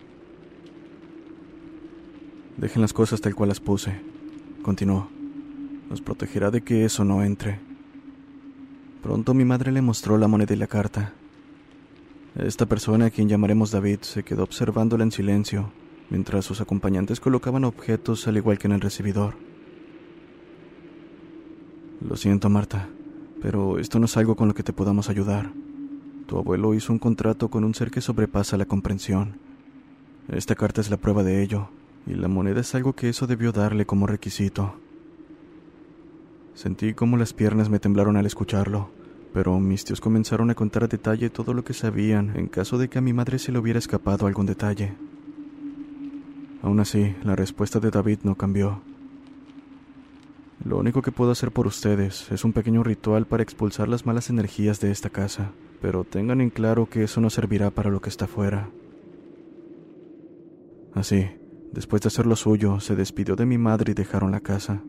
Dejen 2.57 2.82
las 2.82 2.93
cosas 2.93 3.20
tal 3.20 3.34
cual 3.34 3.49
las 3.49 3.61
puse, 3.61 4.01
continuó. 4.62 5.09
Nos 5.88 6.01
protegerá 6.01 6.51
de 6.51 6.62
que 6.62 6.84
eso 6.84 7.05
no 7.05 7.22
entre. 7.22 7.61
Pronto 9.03 9.34
mi 9.34 9.45
madre 9.45 9.72
le 9.72 9.82
mostró 9.82 10.18
la 10.18 10.28
moneda 10.28 10.53
y 10.53 10.59
la 10.59 10.66
carta. 10.66 11.14
Esta 12.36 12.66
persona, 12.66 13.07
a 13.07 13.11
quien 13.11 13.28
llamaremos 13.28 13.70
David, 13.70 14.01
se 14.03 14.22
quedó 14.22 14.43
observándola 14.43 15.05
en 15.05 15.11
silencio, 15.11 15.72
mientras 16.11 16.44
sus 16.44 16.61
acompañantes 16.61 17.20
colocaban 17.20 17.64
objetos 17.64 18.26
al 18.28 18.36
igual 18.36 18.58
que 18.58 18.66
en 18.66 18.72
el 18.72 18.80
recibidor. 18.80 19.34
Lo 22.06 22.16
siento, 22.16 22.50
Marta, 22.50 22.88
pero 23.40 23.78
esto 23.78 23.98
no 23.98 24.06
es 24.06 24.16
algo 24.16 24.36
con 24.36 24.48
lo 24.48 24.54
que 24.54 24.62
te 24.62 24.72
podamos 24.72 25.08
ayudar. 25.08 25.52
Tu 26.26 26.38
abuelo 26.38 26.74
hizo 26.74 26.92
un 26.92 26.98
contrato 26.98 27.48
con 27.48 27.64
un 27.64 27.74
ser 27.74 27.90
que 27.90 28.00
sobrepasa 28.00 28.56
la 28.56 28.66
comprensión. 28.66 29.38
Esta 30.28 30.54
carta 30.54 30.80
es 30.80 30.90
la 30.90 30.96
prueba 30.96 31.22
de 31.22 31.42
ello, 31.42 31.68
y 32.06 32.14
la 32.14 32.28
moneda 32.28 32.61
es 32.61 32.74
algo 32.74 32.94
que 32.94 33.08
eso 33.08 33.26
debió 33.26 33.52
darle 33.52 33.86
como 33.86 34.06
requisito. 34.06 34.74
Sentí 36.54 36.94
como 36.94 37.16
las 37.16 37.32
piernas 37.32 37.68
me 37.68 37.80
temblaron 37.80 38.16
al 38.16 38.26
escucharlo, 38.26 38.90
pero 39.32 39.58
mis 39.61 39.84
tíos 39.84 40.00
comenzaron 40.00 40.50
a 40.50 40.54
contar 40.54 40.84
a 40.84 40.88
detalle 40.88 41.30
todo 41.30 41.54
lo 41.54 41.64
que 41.64 41.74
sabían 41.74 42.36
en 42.36 42.48
caso 42.48 42.78
de 42.78 42.88
que 42.88 42.98
a 42.98 43.02
mi 43.02 43.12
madre 43.12 43.38
se 43.38 43.52
le 43.52 43.58
hubiera 43.58 43.78
escapado 43.78 44.26
algún 44.26 44.46
detalle. 44.46 44.94
Aún 46.62 46.80
así, 46.80 47.14
la 47.22 47.36
respuesta 47.36 47.80
de 47.80 47.90
David 47.90 48.18
no 48.22 48.34
cambió. 48.34 48.80
Lo 50.64 50.78
único 50.78 51.00
que 51.00 51.12
puedo 51.12 51.30
hacer 51.30 51.52
por 51.52 51.66
ustedes 51.66 52.30
es 52.30 52.44
un 52.44 52.52
pequeño 52.52 52.82
ritual 52.82 53.26
para 53.26 53.42
expulsar 53.42 53.88
las 53.88 54.04
malas 54.04 54.28
energías 54.28 54.78
de 54.80 54.90
esta 54.90 55.08
casa, 55.08 55.52
pero 55.80 56.04
tengan 56.04 56.42
en 56.42 56.50
claro 56.50 56.86
que 56.86 57.04
eso 57.04 57.20
no 57.22 57.30
servirá 57.30 57.70
para 57.70 57.90
lo 57.90 58.02
que 58.02 58.11
está 58.11 58.26
afuera. 58.26 58.68
Así, 60.92 61.26
después 61.72 62.02
de 62.02 62.08
hacer 62.08 62.26
lo 62.26 62.36
suyo, 62.36 62.78
se 62.80 62.94
despidió 62.94 63.36
de 63.36 63.46
mi 63.46 63.56
madre 63.56 63.92
y 63.92 63.94
dejaron 63.94 64.32
la 64.32 64.40
casa. 64.40 64.82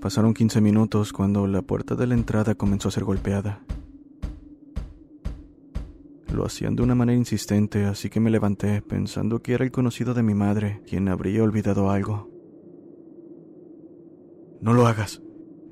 Pasaron 0.00 0.32
15 0.32 0.62
minutos 0.62 1.12
cuando 1.12 1.46
la 1.46 1.60
puerta 1.60 1.94
de 1.94 2.06
la 2.06 2.14
entrada 2.14 2.54
comenzó 2.54 2.88
a 2.88 2.92
ser 2.92 3.04
golpeada. 3.04 3.60
Lo 6.32 6.46
hacían 6.46 6.76
de 6.76 6.82
una 6.82 6.94
manera 6.94 7.18
insistente, 7.18 7.84
así 7.84 8.08
que 8.08 8.20
me 8.20 8.30
levanté 8.30 8.82
pensando 8.82 9.42
que 9.42 9.54
era 9.54 9.64
el 9.64 9.72
conocido 9.72 10.14
de 10.14 10.22
mi 10.22 10.34
madre 10.34 10.80
quien 10.86 11.08
habría 11.08 11.42
olvidado 11.42 11.90
algo. 11.90 12.30
No 14.60 14.72
lo 14.72 14.86
hagas, 14.86 15.22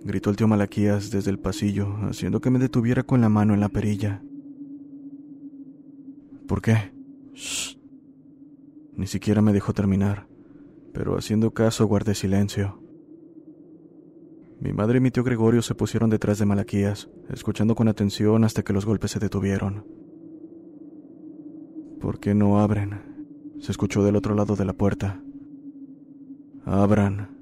gritó 0.02 0.30
el 0.30 0.36
tío 0.36 0.48
Malaquías 0.48 1.10
desde 1.10 1.30
el 1.30 1.38
pasillo, 1.38 1.96
haciendo 2.02 2.40
que 2.40 2.50
me 2.50 2.58
detuviera 2.58 3.02
con 3.02 3.20
la 3.20 3.28
mano 3.28 3.54
en 3.54 3.60
la 3.60 3.68
perilla. 3.68 4.22
¿Por 6.48 6.60
qué? 6.62 6.92
Shh. 7.34 7.76
Ni 8.96 9.06
siquiera 9.06 9.42
me 9.42 9.52
dejó 9.52 9.72
terminar, 9.74 10.26
pero 10.92 11.16
haciendo 11.16 11.52
caso 11.52 11.86
guardé 11.86 12.14
silencio. 12.14 12.82
Mi 14.60 14.72
madre 14.72 14.98
y 14.98 15.00
mi 15.00 15.12
tío 15.12 15.22
Gregorio 15.22 15.62
se 15.62 15.76
pusieron 15.76 16.10
detrás 16.10 16.40
de 16.40 16.46
Malaquías, 16.46 17.08
escuchando 17.28 17.76
con 17.76 17.86
atención 17.86 18.42
hasta 18.42 18.64
que 18.64 18.72
los 18.72 18.86
golpes 18.86 19.12
se 19.12 19.20
detuvieron. 19.20 20.07
¿Por 22.00 22.20
qué 22.20 22.34
no 22.34 22.60
abren? 22.60 23.56
Se 23.60 23.72
escuchó 23.72 24.04
del 24.04 24.16
otro 24.16 24.34
lado 24.34 24.54
de 24.54 24.64
la 24.64 24.72
puerta. 24.72 25.20
Abran. 26.64 27.36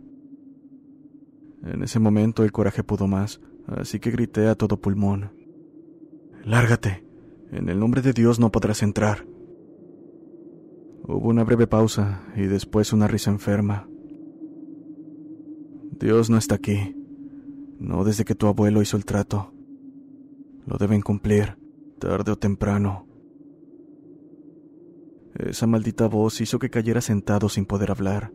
En 1.62 1.82
ese 1.82 1.98
momento 1.98 2.42
el 2.44 2.52
coraje 2.52 2.82
pudo 2.82 3.06
más, 3.06 3.40
así 3.66 3.98
que 3.98 4.10
grité 4.10 4.46
a 4.46 4.54
todo 4.54 4.80
pulmón. 4.80 5.32
Lárgate. 6.44 7.04
En 7.50 7.68
el 7.68 7.78
nombre 7.78 8.02
de 8.02 8.12
Dios 8.12 8.40
no 8.40 8.50
podrás 8.50 8.82
entrar. 8.82 9.26
Hubo 11.04 11.28
una 11.28 11.44
breve 11.44 11.66
pausa 11.66 12.22
y 12.34 12.42
después 12.42 12.92
una 12.92 13.06
risa 13.06 13.30
enferma. 13.30 13.88
Dios 16.00 16.30
no 16.30 16.36
está 16.36 16.56
aquí. 16.56 16.96
No 17.78 18.04
desde 18.04 18.24
que 18.24 18.34
tu 18.34 18.46
abuelo 18.46 18.82
hizo 18.82 18.96
el 18.96 19.04
trato. 19.04 19.52
Lo 20.66 20.78
deben 20.78 21.02
cumplir, 21.02 21.56
tarde 21.98 22.32
o 22.32 22.36
temprano. 22.36 23.05
Esa 25.38 25.66
maldita 25.66 26.06
voz 26.06 26.40
hizo 26.40 26.58
que 26.58 26.70
cayera 26.70 27.00
sentado 27.00 27.48
sin 27.48 27.66
poder 27.66 27.90
hablar. 27.90 28.32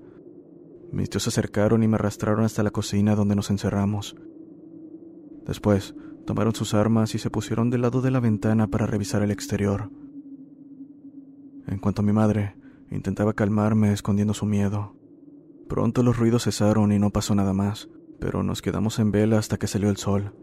Mis 0.92 1.10
tíos 1.10 1.24
se 1.24 1.30
acercaron 1.30 1.82
y 1.84 1.88
me 1.88 1.96
arrastraron 1.96 2.46
hasta 2.46 2.64
la 2.64 2.72
cocina 2.72 3.16
donde 3.16 3.36
nos 3.36 3.50
encerramos. 3.50 4.16
Después, 5.46 5.96
tomaron 6.26 6.54
sus 6.54 6.74
armas 6.74 7.16
y 7.16 7.18
se 7.20 7.32
pusieron 7.32 7.70
del 7.70 7.82
lado 7.82 8.02
de 8.02 8.12
la 8.12 8.20
ventana 8.20 8.68
para 8.68 8.86
revisar 8.86 9.24
el 9.24 9.32
exterior. 9.32 9.90
En 11.68 11.80
cuanto 11.80 12.02
a 12.02 12.06
mi 12.06 12.14
madre, 12.14 12.56
intentaba 12.92 13.34
calmarme 13.34 13.94
escondiendo 13.94 14.34
su 14.34 14.46
miedo. 14.46 14.96
Pronto 15.68 16.04
los 16.04 16.18
ruidos 16.18 16.44
cesaron 16.44 16.92
y 16.92 17.00
no 17.00 17.10
pasó 17.10 17.34
nada 17.34 17.54
más, 17.54 17.90
pero 18.20 18.44
nos 18.44 18.62
quedamos 18.62 19.00
en 19.00 19.12
vela 19.12 19.40
hasta 19.40 19.58
que 19.58 19.68
salió 19.68 19.90
el 19.90 19.98
sol. 19.98 20.36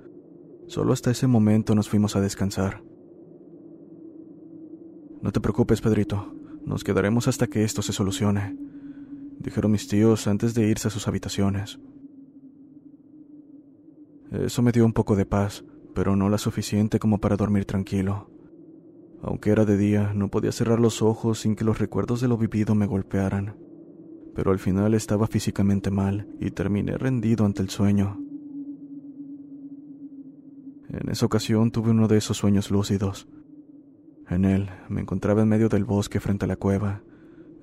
Solo 0.67 0.93
hasta 0.93 1.11
ese 1.11 1.27
momento 1.27 1.75
nos 1.75 1.89
fuimos 1.89 2.17
a 2.17 2.21
descansar. 2.21 2.83
No 5.23 5.31
te 5.31 5.41
preocupes, 5.41 5.81
Pedrito. 5.81 6.38
Nos 6.69 6.85
quedaremos 6.85 7.29
hasta 7.29 7.47
que 7.47 7.65
esto 7.65 7.81
se 7.81 7.95
solucione, 7.95 8.55
dijeron 9.39 9.73
mis 9.73 9.89
tíos 9.89 10.27
antes 10.27 10.53
de 10.53 10.69
irse 10.69 10.89
a 10.89 10.91
sus 10.91 11.09
habitaciones. 11.09 11.81
Eso 14.31 14.61
me 14.61 14.71
dio 14.71 14.85
un 14.85 14.93
poco 14.93 15.17
de 15.17 15.25
paz, 15.25 15.65
pero 15.95 16.15
no 16.15 16.29
la 16.29 16.37
suficiente 16.37 16.99
como 16.99 17.23
para 17.23 17.39
dormir 17.39 17.65
tranquilo. 17.65 18.29
Aunque 19.23 19.49
era 19.49 19.65
de 19.65 19.79
día, 19.79 20.13
no 20.15 20.29
podía 20.29 20.53
cerrar 20.53 20.79
los 20.79 21.01
ojos 21.01 21.41
sin 21.41 21.57
que 21.57 21.65
los 21.65 21.79
recuerdos 21.79 22.21
de 22.21 22.29
lo 22.29 22.37
vivido 22.37 22.75
me 22.75 22.85
golpearan. 22.85 23.57
Pero 24.35 24.51
al 24.51 24.59
final 24.59 24.93
estaba 24.93 25.27
físicamente 25.27 25.91
mal 25.91 26.29
y 26.39 26.51
terminé 26.51 26.99
rendido 26.99 27.47
ante 27.47 27.63
el 27.63 27.71
sueño. 27.71 28.21
En 30.91 31.09
esa 31.09 31.25
ocasión 31.25 31.71
tuve 31.71 31.93
uno 31.93 32.09
de 32.09 32.19
esos 32.19 32.37
sueños 32.37 32.71
lúcidos. 32.71 33.27
En 34.31 34.45
él 34.45 34.69
me 34.89 35.01
encontraba 35.01 35.43
en 35.43 35.49
medio 35.49 35.69
del 35.69 35.85
bosque 35.85 36.21
frente 36.21 36.45
a 36.45 36.49
la 36.49 36.57
cueva. 36.57 37.03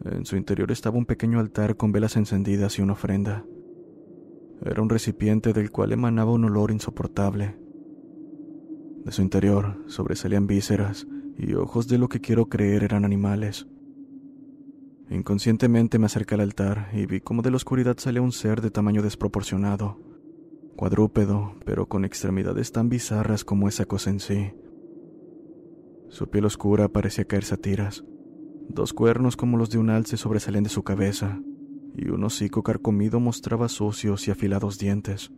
En 0.04 0.26
su 0.26 0.36
interior 0.36 0.72
estaba 0.72 0.98
un 0.98 1.06
pequeño 1.06 1.40
altar 1.40 1.78
con 1.78 1.92
velas 1.92 2.18
encendidas 2.18 2.78
y 2.80 2.82
una 2.82 2.94
ofrenda. 2.94 3.46
Era 4.64 4.82
un 4.82 4.90
recipiente 4.90 5.54
del 5.54 5.72
cual 5.72 5.92
emanaba 5.92 6.32
un 6.32 6.46
olor 6.46 6.72
insoportable. 6.72 7.56
De 9.04 9.12
su 9.12 9.22
interior 9.22 9.84
sobresalían 9.88 10.48
vísceras 10.48 11.08
y 11.38 11.54
ojos 11.54 11.88
de 11.88 11.98
lo 11.98 12.10
que 12.10 12.22
quiero 12.22 12.48
creer 12.48 12.84
eran 12.84 13.06
animales. 13.06 13.68
Inconscientemente 15.10 16.00
me 16.00 16.08
acerqué 16.08 16.34
al 16.34 16.42
altar 16.42 16.90
y 16.94 17.06
vi 17.06 17.22
cómo 17.22 17.44
de 17.44 17.52
la 17.52 17.58
oscuridad 17.58 17.98
salía 18.00 18.24
un 18.24 18.32
ser 18.32 18.62
de 18.62 18.72
tamaño 18.72 19.04
desproporcionado, 19.04 20.00
cuadrúpedo, 20.76 21.54
pero 21.64 21.88
con 21.88 22.06
extremidades 22.06 22.72
tan 22.72 22.90
bizarras 22.90 23.44
como 23.44 23.68
esa 23.68 23.86
cosa 23.86 24.10
en 24.10 24.20
sí. 24.20 24.52
Su 26.16 26.30
piel 26.30 26.46
oscura 26.46 26.88
parecía 26.88 27.26
caerse 27.26 27.56
a 27.56 27.58
tiras. 27.58 28.06
Dos 28.70 28.94
cuernos 28.94 29.36
como 29.36 29.58
los 29.58 29.70
de 29.70 29.80
un 29.80 29.90
alce 29.90 30.16
sobresalían 30.16 30.64
de 30.64 30.70
su 30.70 30.82
cabeza, 30.82 31.42
y 31.94 32.08
un 32.08 32.24
hocico 32.24 32.64
carcomido 32.64 33.20
mostraba 33.20 33.68
sucios 33.68 34.26
y 34.26 34.32
afilados 34.32 34.80
dientes. 34.80 35.34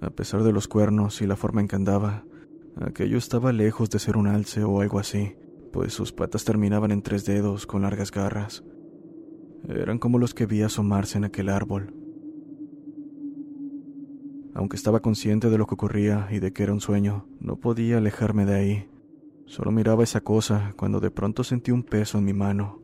A 0.00 0.10
pesar 0.10 0.42
de 0.42 0.50
los 0.50 0.66
cuernos 0.66 1.22
y 1.22 1.28
la 1.28 1.36
forma 1.36 1.60
en 1.60 1.68
que 1.68 1.76
andaba, 1.76 2.24
aquello 2.74 3.18
estaba 3.18 3.52
lejos 3.52 3.88
de 3.90 4.00
ser 4.00 4.16
un 4.16 4.26
alce 4.26 4.64
o 4.64 4.80
algo 4.80 4.98
así, 4.98 5.36
pues 5.72 5.92
sus 5.92 6.10
patas 6.10 6.44
terminaban 6.44 6.90
en 6.90 7.02
tres 7.02 7.24
dedos 7.24 7.68
con 7.68 7.82
largas 7.82 8.10
garras. 8.10 8.64
Eran 9.68 10.00
como 10.00 10.18
los 10.18 10.34
que 10.34 10.46
vi 10.46 10.62
asomarse 10.62 11.18
en 11.18 11.24
aquel 11.24 11.50
árbol. 11.50 11.94
Aunque 14.54 14.76
estaba 14.76 15.00
consciente 15.00 15.50
de 15.50 15.58
lo 15.58 15.66
que 15.66 15.74
ocurría 15.74 16.28
y 16.30 16.38
de 16.38 16.52
que 16.52 16.62
era 16.62 16.72
un 16.72 16.80
sueño, 16.80 17.26
no 17.40 17.56
podía 17.56 17.98
alejarme 17.98 18.46
de 18.46 18.54
ahí. 18.54 18.88
Solo 19.46 19.72
miraba 19.72 20.04
esa 20.04 20.20
cosa 20.20 20.74
cuando 20.76 21.00
de 21.00 21.10
pronto 21.10 21.42
sentí 21.42 21.72
un 21.72 21.82
peso 21.82 22.18
en 22.18 22.24
mi 22.24 22.32
mano. 22.32 22.80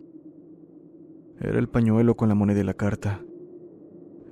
Era 1.38 1.58
el 1.58 1.68
pañuelo 1.68 2.16
con 2.16 2.28
la 2.28 2.34
moneda 2.34 2.60
y 2.60 2.64
la 2.64 2.74
carta. 2.74 3.22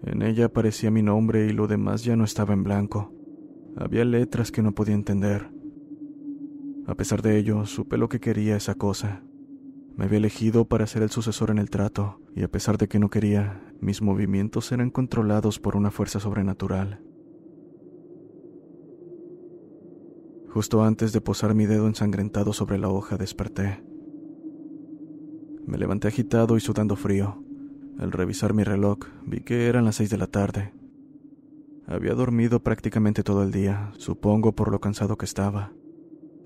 En 0.03 0.22
ella 0.22 0.47
aparecía 0.47 0.91
mi 0.91 1.03
nombre 1.03 1.47
y 1.47 1.53
lo 1.53 1.68
demás 1.68 2.05
ya 2.05 2.16
no 2.16 2.24
estaba 2.24 2.55
en 2.55 2.64
blanco. 2.64 3.12
Había 3.76 4.05
letras 4.05 4.51
que 4.51 4.62
no 4.62 4.74
podía 4.74 4.95
entender. 4.95 5.49
A 6.86 6.97
pesar 6.97 7.22
de 7.22 7.39
ello, 7.39 7.66
supe 7.66 7.99
lo 7.99 8.09
que 8.09 8.18
quería 8.18 8.57
esa 8.57 8.74
cosa. 8.74 9.22
Me 9.97 10.07
había 10.07 10.18
elegido 10.18 10.64
para 10.64 10.86
ser 10.86 11.03
el 11.03 11.11
sucesor 11.11 11.51
en 11.51 11.59
el 11.59 11.70
trato, 11.70 12.20
y 12.34 12.43
a 12.43 12.49
pesar 12.49 12.78
de 12.78 12.89
que 12.89 12.99
no 12.99 13.11
quería, 13.11 13.62
mis 13.80 14.03
movimientos 14.03 14.70
eran 14.72 14.91
controlados 14.91 15.59
por 15.59 15.76
una 15.76 15.91
fuerza 15.91 16.20
sobrenatural. 16.20 17.01
Justo 20.51 20.82
antes 20.82 21.12
de 21.12 21.20
posar 21.20 21.55
mi 21.55 21.66
dedo 21.66 21.86
ensangrentado 21.86 22.53
sobre 22.53 22.78
la 22.78 22.88
hoja 22.88 23.16
desperté. 23.16 23.82
Me 25.66 25.76
levanté 25.76 26.09
agitado 26.09 26.57
y 26.57 26.61
sudando 26.61 26.96
frío. 26.96 27.42
Al 27.99 28.12
revisar 28.12 28.55
mi 28.55 28.64
reloj 28.64 28.99
vi 29.26 29.40
que 29.40 29.66
eran 29.66 29.84
las 29.84 29.96
seis 29.96 30.09
de 30.09 30.16
la 30.16 30.26
tarde. 30.26 30.72
Había 31.86 32.14
dormido 32.14 32.62
prácticamente 32.62 33.22
todo 33.22 33.42
el 33.42 33.51
día, 33.51 33.92
supongo 33.99 34.53
por 34.53 34.70
lo 34.70 34.80
cansado 34.80 35.16
que 35.16 35.26
estaba. 35.26 35.72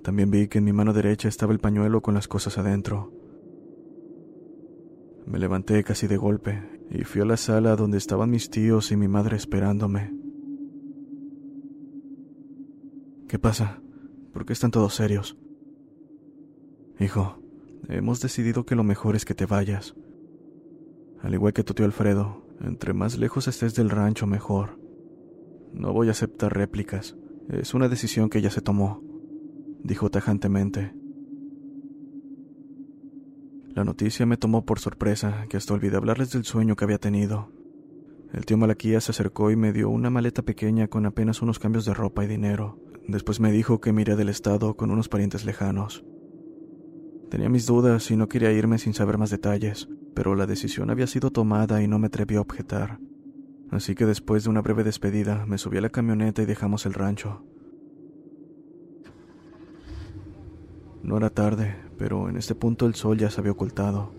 También 0.02 0.30
vi 0.30 0.48
que 0.48 0.58
en 0.58 0.64
mi 0.64 0.72
mano 0.72 0.92
derecha 0.92 1.28
estaba 1.28 1.52
el 1.52 1.60
pañuelo 1.60 2.00
con 2.00 2.14
las 2.14 2.26
cosas 2.26 2.58
adentro. 2.58 3.12
Me 5.26 5.38
levanté 5.38 5.84
casi 5.84 6.06
de 6.08 6.16
golpe 6.16 6.62
y 6.90 7.04
fui 7.04 7.20
a 7.20 7.24
la 7.24 7.36
sala 7.36 7.76
donde 7.76 7.98
estaban 7.98 8.30
mis 8.30 8.50
tíos 8.50 8.90
y 8.90 8.96
mi 8.96 9.08
madre 9.08 9.36
esperándome. 9.36 10.12
¿Qué 13.28 13.38
pasa? 13.38 13.81
¿Por 14.32 14.46
qué 14.46 14.52
están 14.52 14.70
todos 14.70 14.94
serios? 14.94 15.36
Hijo, 16.98 17.38
hemos 17.88 18.20
decidido 18.20 18.64
que 18.64 18.74
lo 18.74 18.84
mejor 18.84 19.16
es 19.16 19.24
que 19.24 19.34
te 19.34 19.46
vayas. 19.46 19.94
Al 21.20 21.34
igual 21.34 21.52
que 21.52 21.64
tu 21.64 21.74
tío 21.74 21.84
Alfredo, 21.84 22.46
entre 22.60 22.94
más 22.94 23.18
lejos 23.18 23.48
estés 23.48 23.74
del 23.74 23.90
rancho, 23.90 24.26
mejor. 24.26 24.78
No 25.72 25.92
voy 25.92 26.08
a 26.08 26.12
aceptar 26.12 26.56
réplicas. 26.56 27.16
Es 27.48 27.74
una 27.74 27.88
decisión 27.88 28.28
que 28.30 28.40
ya 28.40 28.50
se 28.50 28.60
tomó, 28.60 29.02
dijo 29.82 30.10
tajantemente. 30.10 30.94
La 33.74 33.84
noticia 33.84 34.26
me 34.26 34.36
tomó 34.36 34.64
por 34.64 34.78
sorpresa, 34.78 35.46
que 35.48 35.56
hasta 35.56 35.74
olvidé 35.74 35.96
hablarles 35.96 36.30
del 36.30 36.44
sueño 36.44 36.76
que 36.76 36.84
había 36.84 36.98
tenido. 36.98 37.50
El 38.32 38.46
tío 38.46 38.56
Malaquía 38.56 39.00
se 39.00 39.12
acercó 39.12 39.50
y 39.50 39.56
me 39.56 39.72
dio 39.72 39.90
una 39.90 40.10
maleta 40.10 40.42
pequeña 40.42 40.88
con 40.88 41.06
apenas 41.06 41.42
unos 41.42 41.58
cambios 41.58 41.84
de 41.84 41.94
ropa 41.94 42.24
y 42.24 42.28
dinero. 42.28 42.78
Después 43.08 43.40
me 43.40 43.52
dijo 43.52 43.80
que 43.80 43.92
miré 43.92 44.16
del 44.16 44.28
estado 44.28 44.76
con 44.76 44.90
unos 44.90 45.08
parientes 45.08 45.44
lejanos. 45.44 46.04
Tenía 47.30 47.48
mis 47.48 47.66
dudas 47.66 48.10
y 48.10 48.16
no 48.16 48.28
quería 48.28 48.52
irme 48.52 48.78
sin 48.78 48.94
saber 48.94 49.18
más 49.18 49.30
detalles, 49.30 49.88
pero 50.14 50.34
la 50.34 50.46
decisión 50.46 50.90
había 50.90 51.06
sido 51.06 51.30
tomada 51.30 51.82
y 51.82 51.88
no 51.88 51.98
me 51.98 52.08
atreví 52.08 52.36
a 52.36 52.40
objetar. 52.40 52.98
Así 53.70 53.94
que 53.94 54.06
después 54.06 54.44
de 54.44 54.50
una 54.50 54.60
breve 54.60 54.84
despedida 54.84 55.46
me 55.46 55.58
subí 55.58 55.78
a 55.78 55.80
la 55.80 55.88
camioneta 55.88 56.42
y 56.42 56.46
dejamos 56.46 56.84
el 56.86 56.92
rancho. 56.92 57.42
No 61.02 61.16
era 61.16 61.30
tarde, 61.30 61.76
pero 61.98 62.28
en 62.28 62.36
este 62.36 62.54
punto 62.54 62.86
el 62.86 62.94
sol 62.94 63.18
ya 63.18 63.30
se 63.30 63.40
había 63.40 63.52
ocultado. 63.52 64.12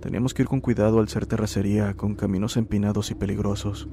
Teníamos 0.00 0.34
que 0.34 0.42
ir 0.42 0.48
con 0.48 0.60
cuidado 0.60 0.98
al 0.98 1.08
ser 1.08 1.26
terracería, 1.26 1.94
con 1.94 2.16
caminos 2.16 2.56
empinados 2.56 3.10
y 3.12 3.14
peligrosos. 3.14 3.88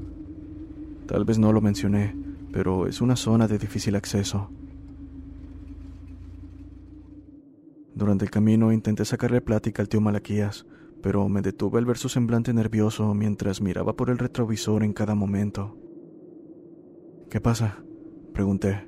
Tal 1.05 1.23
vez 1.23 1.37
no 1.37 1.53
lo 1.53 1.61
mencioné, 1.61 2.15
pero 2.51 2.87
es 2.87 3.01
una 3.01 3.15
zona 3.15 3.47
de 3.47 3.57
difícil 3.57 3.95
acceso. 3.95 4.49
Durante 7.93 8.25
el 8.25 8.31
camino 8.31 8.71
intenté 8.71 9.03
sacarle 9.05 9.41
plática 9.41 9.81
al 9.81 9.89
tío 9.89 10.01
Malaquías, 10.01 10.65
pero 11.01 11.27
me 11.29 11.41
detuve 11.41 11.79
al 11.79 11.85
ver 11.85 11.97
su 11.97 12.09
semblante 12.09 12.53
nervioso 12.53 13.13
mientras 13.13 13.61
miraba 13.61 13.93
por 13.93 14.09
el 14.09 14.17
retrovisor 14.17 14.83
en 14.83 14.93
cada 14.93 15.15
momento. 15.15 15.77
¿Qué 17.29 17.41
pasa? 17.41 17.83
pregunté. 18.33 18.87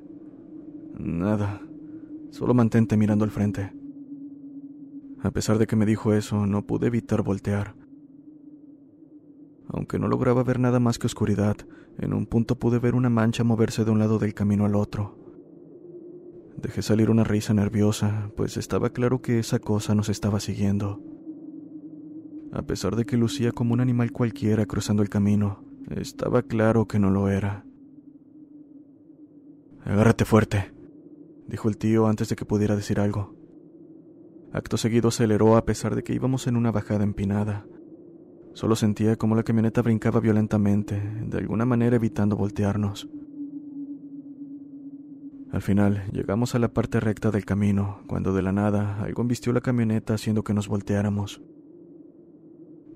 Nada, 0.98 1.60
solo 2.30 2.54
mantente 2.54 2.96
mirando 2.96 3.24
al 3.24 3.30
frente. 3.30 3.72
A 5.22 5.30
pesar 5.30 5.58
de 5.58 5.66
que 5.66 5.76
me 5.76 5.86
dijo 5.86 6.12
eso, 6.12 6.46
no 6.46 6.66
pude 6.66 6.88
evitar 6.88 7.22
voltear. 7.22 7.74
Aunque 9.82 9.98
no 9.98 10.06
lograba 10.06 10.44
ver 10.44 10.60
nada 10.60 10.78
más 10.78 11.00
que 11.00 11.08
oscuridad, 11.08 11.56
en 11.98 12.14
un 12.14 12.26
punto 12.26 12.56
pude 12.56 12.78
ver 12.78 12.94
una 12.94 13.10
mancha 13.10 13.42
moverse 13.42 13.84
de 13.84 13.90
un 13.90 13.98
lado 13.98 14.20
del 14.20 14.32
camino 14.32 14.64
al 14.64 14.76
otro. 14.76 15.18
Dejé 16.56 16.82
salir 16.82 17.10
una 17.10 17.24
risa 17.24 17.52
nerviosa, 17.52 18.30
pues 18.36 18.56
estaba 18.56 18.90
claro 18.90 19.22
que 19.22 19.40
esa 19.40 19.58
cosa 19.58 19.96
nos 19.96 20.08
estaba 20.08 20.38
siguiendo. 20.38 21.02
A 22.52 22.62
pesar 22.62 22.94
de 22.94 23.04
que 23.04 23.16
lucía 23.16 23.50
como 23.50 23.74
un 23.74 23.80
animal 23.80 24.12
cualquiera 24.12 24.66
cruzando 24.66 25.02
el 25.02 25.08
camino, 25.08 25.64
estaba 25.90 26.42
claro 26.42 26.86
que 26.86 27.00
no 27.00 27.10
lo 27.10 27.28
era. 27.28 27.64
Agárrate 29.84 30.24
fuerte, 30.24 30.72
dijo 31.48 31.68
el 31.68 31.76
tío 31.76 32.06
antes 32.06 32.28
de 32.28 32.36
que 32.36 32.44
pudiera 32.44 32.76
decir 32.76 33.00
algo. 33.00 33.34
Acto 34.52 34.76
seguido 34.76 35.08
aceleró 35.08 35.56
a 35.56 35.64
pesar 35.64 35.96
de 35.96 36.04
que 36.04 36.14
íbamos 36.14 36.46
en 36.46 36.54
una 36.54 36.70
bajada 36.70 37.02
empinada. 37.02 37.66
Solo 38.54 38.76
sentía 38.76 39.16
como 39.16 39.34
la 39.34 39.42
camioneta 39.42 39.82
brincaba 39.82 40.20
violentamente, 40.20 41.00
de 41.26 41.38
alguna 41.38 41.64
manera 41.64 41.96
evitando 41.96 42.36
voltearnos. 42.36 43.08
Al 45.50 45.62
final, 45.62 46.04
llegamos 46.12 46.54
a 46.54 46.58
la 46.58 46.72
parte 46.72 46.98
recta 47.00 47.30
del 47.30 47.44
camino, 47.44 48.00
cuando 48.06 48.32
de 48.32 48.42
la 48.42 48.52
nada 48.52 49.02
algo 49.02 49.22
embistió 49.22 49.52
la 49.52 49.60
camioneta 49.60 50.14
haciendo 50.14 50.44
que 50.44 50.54
nos 50.54 50.68
volteáramos. 50.68 51.42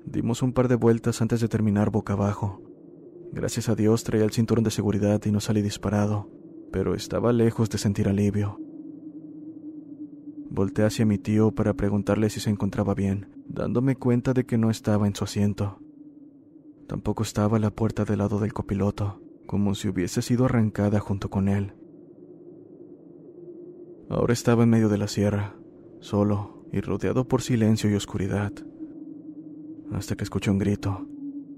Dimos 0.06 0.42
un 0.42 0.52
par 0.52 0.68
de 0.68 0.76
vueltas 0.76 1.20
antes 1.20 1.40
de 1.40 1.48
terminar 1.48 1.90
boca 1.90 2.14
abajo. 2.14 2.62
Gracias 3.32 3.68
a 3.68 3.74
Dios 3.74 4.04
traía 4.04 4.24
el 4.24 4.30
cinturón 4.30 4.64
de 4.64 4.70
seguridad 4.70 5.20
y 5.24 5.32
no 5.32 5.40
salí 5.40 5.60
disparado, 5.60 6.30
pero 6.72 6.94
estaba 6.94 7.32
lejos 7.32 7.68
de 7.68 7.78
sentir 7.78 8.08
alivio. 8.08 8.58
Volté 10.50 10.84
hacia 10.84 11.06
mi 11.06 11.18
tío 11.18 11.52
para 11.52 11.74
preguntarle 11.74 12.30
si 12.30 12.40
se 12.40 12.50
encontraba 12.50 12.94
bien, 12.94 13.28
dándome 13.48 13.96
cuenta 13.96 14.32
de 14.32 14.44
que 14.44 14.58
no 14.58 14.70
estaba 14.70 15.06
en 15.06 15.14
su 15.14 15.24
asiento. 15.24 15.78
Tampoco 16.86 17.22
estaba 17.22 17.58
la 17.58 17.70
puerta 17.70 18.04
del 18.04 18.18
lado 18.18 18.38
del 18.38 18.52
copiloto, 18.52 19.20
como 19.46 19.74
si 19.74 19.88
hubiese 19.88 20.22
sido 20.22 20.44
arrancada 20.44 21.00
junto 21.00 21.30
con 21.30 21.48
él. 21.48 21.74
Ahora 24.08 24.32
estaba 24.32 24.62
en 24.62 24.70
medio 24.70 24.88
de 24.88 24.98
la 24.98 25.08
sierra, 25.08 25.56
solo 26.00 26.64
y 26.72 26.80
rodeado 26.80 27.26
por 27.26 27.42
silencio 27.42 27.90
y 27.90 27.94
oscuridad 27.94 28.52
hasta 29.92 30.16
que 30.16 30.24
escuché 30.24 30.50
un 30.50 30.58
grito, 30.58 31.06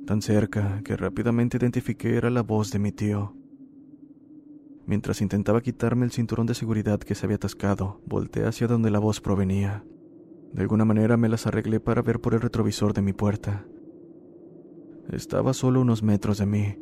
tan 0.06 0.22
cerca 0.22 0.82
que 0.84 0.96
rápidamente 0.96 1.56
identifiqué 1.56 2.16
era 2.16 2.30
la 2.30 2.42
voz 2.42 2.70
de 2.70 2.78
mi 2.78 2.92
tío. 2.92 3.34
Mientras 4.88 5.20
intentaba 5.20 5.60
quitarme 5.60 6.06
el 6.06 6.12
cinturón 6.12 6.46
de 6.46 6.54
seguridad 6.54 6.98
que 6.98 7.14
se 7.14 7.26
había 7.26 7.36
atascado, 7.36 8.00
volteé 8.06 8.46
hacia 8.46 8.66
donde 8.66 8.90
la 8.90 8.98
voz 8.98 9.20
provenía. 9.20 9.84
De 10.54 10.62
alguna 10.62 10.86
manera 10.86 11.18
me 11.18 11.28
las 11.28 11.46
arreglé 11.46 11.78
para 11.78 12.00
ver 12.00 12.22
por 12.22 12.32
el 12.32 12.40
retrovisor 12.40 12.94
de 12.94 13.02
mi 13.02 13.12
puerta. 13.12 13.66
Estaba 15.12 15.52
solo 15.52 15.82
unos 15.82 16.02
metros 16.02 16.38
de 16.38 16.46
mí. 16.46 16.78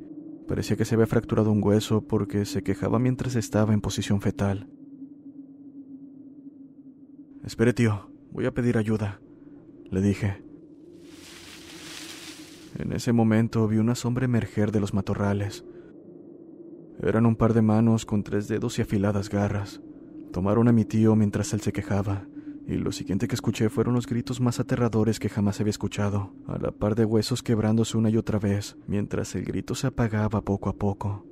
Parecía 0.46 0.76
que 0.76 0.84
se 0.84 0.94
había 0.94 1.08
fracturado 1.08 1.50
un 1.50 1.60
hueso 1.60 2.06
porque 2.06 2.44
se 2.44 2.62
quejaba 2.62 3.00
mientras 3.00 3.34
estaba 3.34 3.74
en 3.74 3.80
posición 3.80 4.20
fetal. 4.20 4.68
Espere, 7.42 7.72
tío, 7.72 8.08
voy 8.30 8.46
a 8.46 8.54
pedir 8.54 8.78
ayuda, 8.78 9.20
le 9.90 10.00
dije. 10.00 10.44
En 12.78 12.92
ese 12.92 13.12
momento 13.12 13.66
vi 13.66 13.78
una 13.78 13.96
sombra 13.96 14.26
emerger 14.26 14.70
de 14.70 14.78
los 14.78 14.94
matorrales. 14.94 15.64
Eran 17.02 17.26
un 17.26 17.36
par 17.36 17.54
de 17.54 17.62
manos 17.62 18.06
con 18.06 18.22
tres 18.22 18.48
dedos 18.48 18.78
y 18.78 18.82
afiladas 18.82 19.28
garras. 19.28 19.80
Tomaron 20.32 20.68
a 20.68 20.72
mi 20.72 20.84
tío 20.84 21.14
mientras 21.16 21.52
él 21.52 21.60
se 21.60 21.72
quejaba, 21.72 22.26
y 22.66 22.74
lo 22.74 22.90
siguiente 22.90 23.28
que 23.28 23.34
escuché 23.34 23.68
fueron 23.68 23.94
los 23.94 24.06
gritos 24.06 24.40
más 24.40 24.58
aterradores 24.58 25.20
que 25.20 25.28
jamás 25.28 25.60
había 25.60 25.70
escuchado, 25.70 26.32
a 26.46 26.58
la 26.58 26.72
par 26.72 26.94
de 26.94 27.04
huesos 27.04 27.42
quebrándose 27.42 27.96
una 27.96 28.10
y 28.10 28.16
otra 28.16 28.38
vez, 28.38 28.76
mientras 28.86 29.34
el 29.34 29.44
grito 29.44 29.74
se 29.74 29.86
apagaba 29.86 30.42
poco 30.42 30.68
a 30.68 30.76
poco. 30.76 31.24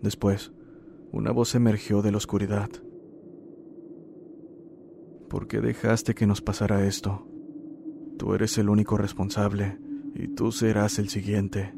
Después, 0.00 0.52
una 1.12 1.30
voz 1.30 1.54
emergió 1.54 2.02
de 2.02 2.10
la 2.10 2.16
oscuridad. 2.16 2.70
¿Por 5.28 5.46
qué 5.46 5.60
dejaste 5.60 6.14
que 6.14 6.26
nos 6.26 6.42
pasara 6.42 6.86
esto? 6.86 7.28
Tú 8.18 8.34
eres 8.34 8.58
el 8.58 8.68
único 8.68 8.96
responsable, 8.96 9.78
y 10.14 10.28
tú 10.28 10.50
serás 10.50 10.98
el 10.98 11.08
siguiente. 11.08 11.72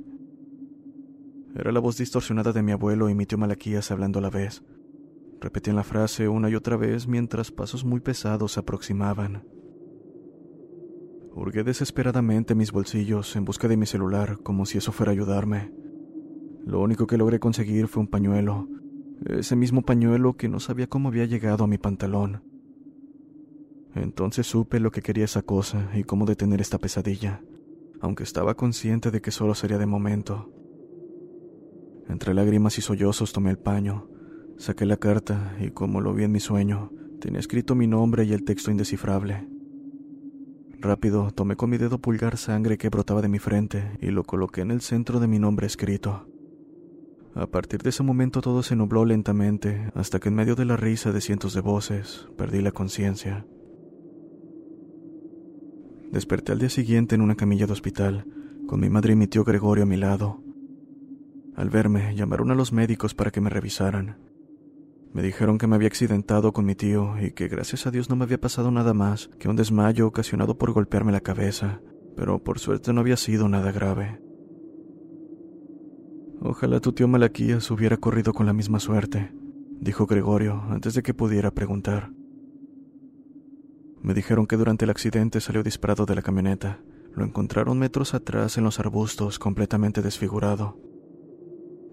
Era 1.54 1.70
la 1.70 1.78
voz 1.78 1.96
distorsionada 1.96 2.52
de 2.52 2.62
mi 2.62 2.72
abuelo 2.72 3.08
y 3.08 3.14
mi 3.14 3.26
tío 3.26 3.38
Malaquías 3.38 3.92
hablando 3.92 4.18
a 4.18 4.22
la 4.22 4.30
vez. 4.30 4.64
Repetían 5.40 5.76
la 5.76 5.84
frase 5.84 6.28
una 6.28 6.50
y 6.50 6.56
otra 6.56 6.76
vez 6.76 7.06
mientras 7.06 7.52
pasos 7.52 7.84
muy 7.84 8.00
pesados 8.00 8.52
se 8.52 8.60
aproximaban. 8.60 9.46
Hurgué 11.32 11.62
desesperadamente 11.62 12.54
mis 12.54 12.72
bolsillos 12.72 13.36
en 13.36 13.44
busca 13.44 13.68
de 13.68 13.76
mi 13.76 13.86
celular, 13.86 14.38
como 14.42 14.66
si 14.66 14.78
eso 14.78 14.90
fuera 14.90 15.12
ayudarme. 15.12 15.72
Lo 16.64 16.80
único 16.80 17.06
que 17.06 17.18
logré 17.18 17.38
conseguir 17.38 17.88
fue 17.88 18.00
un 18.00 18.08
pañuelo, 18.08 18.68
ese 19.26 19.54
mismo 19.54 19.82
pañuelo 19.82 20.36
que 20.36 20.48
no 20.48 20.60
sabía 20.60 20.88
cómo 20.88 21.08
había 21.08 21.24
llegado 21.24 21.64
a 21.64 21.68
mi 21.68 21.78
pantalón. 21.78 22.42
Entonces 23.94 24.46
supe 24.46 24.80
lo 24.80 24.90
que 24.90 25.02
quería 25.02 25.24
esa 25.24 25.42
cosa 25.42 25.90
y 25.94 26.02
cómo 26.02 26.26
detener 26.26 26.60
esta 26.60 26.78
pesadilla, 26.78 27.42
aunque 28.00 28.24
estaba 28.24 28.54
consciente 28.54 29.10
de 29.10 29.20
que 29.20 29.30
solo 29.30 29.54
sería 29.54 29.78
de 29.78 29.86
momento. 29.86 30.50
Entre 32.08 32.34
lágrimas 32.34 32.78
y 32.78 32.82
sollozos 32.82 33.32
tomé 33.32 33.50
el 33.50 33.58
paño, 33.58 34.08
saqué 34.58 34.86
la 34.86 34.96
carta 34.96 35.56
y 35.60 35.70
como 35.70 36.00
lo 36.00 36.14
vi 36.14 36.24
en 36.24 36.32
mi 36.32 36.40
sueño, 36.40 36.92
tenía 37.20 37.40
escrito 37.40 37.74
mi 37.74 37.86
nombre 37.86 38.24
y 38.24 38.32
el 38.32 38.44
texto 38.44 38.70
indescifrable. 38.70 39.48
Rápido 40.80 41.30
tomé 41.30 41.56
con 41.56 41.70
mi 41.70 41.78
dedo 41.78 41.98
pulgar 41.98 42.36
sangre 42.36 42.76
que 42.76 42.90
brotaba 42.90 43.22
de 43.22 43.28
mi 43.28 43.38
frente 43.38 43.96
y 44.02 44.10
lo 44.10 44.24
coloqué 44.24 44.60
en 44.60 44.70
el 44.70 44.82
centro 44.82 45.18
de 45.18 45.26
mi 45.26 45.38
nombre 45.38 45.66
escrito. 45.66 46.28
A 47.34 47.46
partir 47.46 47.82
de 47.82 47.88
ese 47.88 48.02
momento 48.02 48.42
todo 48.42 48.62
se 48.62 48.76
nubló 48.76 49.04
lentamente 49.06 49.90
hasta 49.94 50.20
que 50.20 50.28
en 50.28 50.34
medio 50.34 50.54
de 50.54 50.66
la 50.66 50.76
risa 50.76 51.10
de 51.10 51.22
cientos 51.22 51.54
de 51.54 51.62
voces 51.62 52.28
perdí 52.36 52.60
la 52.60 52.70
conciencia. 52.70 53.46
Desperté 56.12 56.52
al 56.52 56.60
día 56.60 56.68
siguiente 56.68 57.16
en 57.16 57.22
una 57.22 57.34
camilla 57.34 57.66
de 57.66 57.72
hospital, 57.72 58.26
con 58.68 58.78
mi 58.78 58.88
madre 58.88 59.14
y 59.14 59.16
mi 59.16 59.26
tío 59.26 59.42
Gregorio 59.42 59.82
a 59.82 59.86
mi 59.86 59.96
lado. 59.96 60.43
Al 61.54 61.70
verme, 61.70 62.14
llamaron 62.14 62.50
a 62.50 62.54
los 62.54 62.72
médicos 62.72 63.14
para 63.14 63.30
que 63.30 63.40
me 63.40 63.50
revisaran. 63.50 64.18
Me 65.12 65.22
dijeron 65.22 65.58
que 65.58 65.68
me 65.68 65.76
había 65.76 65.86
accidentado 65.86 66.52
con 66.52 66.64
mi 66.64 66.74
tío 66.74 67.14
y 67.20 67.30
que 67.30 67.46
gracias 67.46 67.86
a 67.86 67.92
Dios 67.92 68.10
no 68.10 68.16
me 68.16 68.24
había 68.24 68.40
pasado 68.40 68.72
nada 68.72 68.94
más 68.94 69.30
que 69.38 69.48
un 69.48 69.54
desmayo 69.54 70.08
ocasionado 70.08 70.58
por 70.58 70.72
golpearme 70.72 71.12
la 71.12 71.20
cabeza, 71.20 71.80
pero 72.16 72.42
por 72.42 72.58
suerte 72.58 72.92
no 72.92 73.00
había 73.00 73.16
sido 73.16 73.48
nada 73.48 73.70
grave. 73.70 74.20
Ojalá 76.40 76.80
tu 76.80 76.92
tío 76.92 77.06
Malaquías 77.06 77.70
hubiera 77.70 77.96
corrido 77.96 78.32
con 78.32 78.46
la 78.46 78.52
misma 78.52 78.80
suerte, 78.80 79.32
dijo 79.78 80.06
Gregorio 80.06 80.62
antes 80.68 80.94
de 80.94 81.02
que 81.04 81.14
pudiera 81.14 81.52
preguntar. 81.52 82.10
Me 84.02 84.14
dijeron 84.14 84.46
que 84.46 84.56
durante 84.56 84.84
el 84.84 84.90
accidente 84.90 85.40
salió 85.40 85.62
disparado 85.62 86.04
de 86.04 86.16
la 86.16 86.22
camioneta. 86.22 86.80
Lo 87.14 87.24
encontraron 87.24 87.78
metros 87.78 88.12
atrás 88.12 88.58
en 88.58 88.64
los 88.64 88.80
arbustos, 88.80 89.38
completamente 89.38 90.02
desfigurado. 90.02 90.76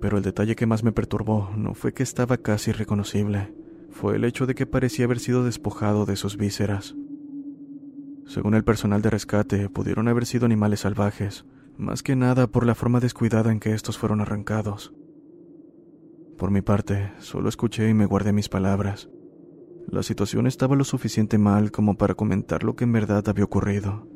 Pero 0.01 0.17
el 0.17 0.23
detalle 0.23 0.55
que 0.55 0.65
más 0.65 0.83
me 0.83 0.91
perturbó 0.91 1.51
no 1.55 1.73
fue 1.75 1.93
que 1.93 2.03
estaba 2.03 2.37
casi 2.37 2.71
irreconocible, 2.71 3.53
fue 3.91 4.15
el 4.15 4.25
hecho 4.25 4.47
de 4.47 4.55
que 4.55 4.65
parecía 4.65 5.05
haber 5.05 5.19
sido 5.19 5.45
despojado 5.45 6.05
de 6.05 6.15
sus 6.15 6.35
vísceras. 6.35 6.95
Según 8.25 8.55
el 8.55 8.63
personal 8.63 9.01
de 9.01 9.09
rescate, 9.09 9.69
pudieron 9.69 10.07
haber 10.07 10.25
sido 10.25 10.45
animales 10.45 10.81
salvajes, 10.81 11.45
más 11.77 12.01
que 12.01 12.15
nada 12.15 12.47
por 12.47 12.65
la 12.65 12.75
forma 12.75 12.99
descuidada 12.99 13.51
en 13.51 13.59
que 13.59 13.73
estos 13.73 13.97
fueron 13.97 14.21
arrancados. 14.21 14.93
Por 16.37 16.49
mi 16.49 16.61
parte, 16.61 17.11
solo 17.19 17.49
escuché 17.49 17.89
y 17.89 17.93
me 17.93 18.05
guardé 18.05 18.33
mis 18.33 18.49
palabras. 18.49 19.09
La 19.87 20.01
situación 20.01 20.47
estaba 20.47 20.75
lo 20.75 20.83
suficiente 20.83 21.37
mal 21.37 21.71
como 21.71 21.97
para 21.97 22.15
comentar 22.15 22.63
lo 22.63 22.75
que 22.75 22.85
en 22.85 22.93
verdad 22.93 23.27
había 23.27 23.43
ocurrido. 23.43 24.07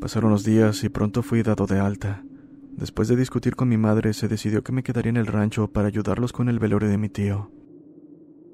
Pasaron 0.00 0.30
los 0.30 0.44
días 0.44 0.82
y 0.84 0.88
pronto 0.88 1.22
fui 1.22 1.42
dado 1.42 1.66
de 1.66 1.78
alta. 1.78 2.24
Después 2.76 3.08
de 3.08 3.16
discutir 3.16 3.56
con 3.56 3.70
mi 3.70 3.78
madre, 3.78 4.12
se 4.12 4.28
decidió 4.28 4.62
que 4.62 4.70
me 4.70 4.82
quedaría 4.82 5.08
en 5.08 5.16
el 5.16 5.26
rancho 5.26 5.72
para 5.72 5.88
ayudarlos 5.88 6.32
con 6.32 6.50
el 6.50 6.58
velorio 6.58 6.90
de 6.90 6.98
mi 6.98 7.08
tío. 7.08 7.50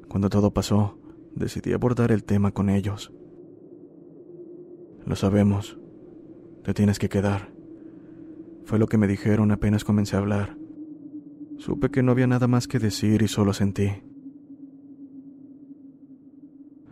Cuando 0.09 0.31
todo 0.31 0.53
pasó, 0.53 0.97
decidí 1.35 1.73
abordar 1.73 2.13
el 2.13 2.23
tema 2.23 2.53
con 2.53 2.71
ellos. 2.71 3.13
Lo 5.05 5.17
sabemos. 5.17 5.77
Te 6.63 6.73
tienes 6.73 7.01
que 7.01 7.09
quedar. 7.09 7.53
Fue 8.65 8.79
lo 8.79 8.87
que 8.87 8.97
me 8.97 9.09
dijeron 9.09 9.51
apenas 9.51 9.83
comencé 9.83 10.15
a 10.15 10.21
hablar. 10.21 10.57
Supe 11.59 11.91
que 11.91 12.05
no 12.05 12.13
había 12.13 12.29
nada 12.29 12.47
más 12.47 12.69
que 12.69 12.79
decir 12.79 13.23
y 13.23 13.29
solo 13.29 13.53
sentí. 13.53 13.91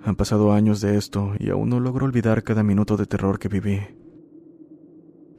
Han 0.02 0.16
pasado 0.16 0.52
años 0.52 0.80
de 0.80 0.96
esto 0.96 1.34
y 1.38 1.50
aún 1.50 1.68
no 1.68 1.78
logro 1.78 2.06
olvidar 2.06 2.42
cada 2.42 2.64
minuto 2.64 2.96
de 2.96 3.06
terror 3.06 3.38
que 3.38 3.48
viví. 3.48 3.99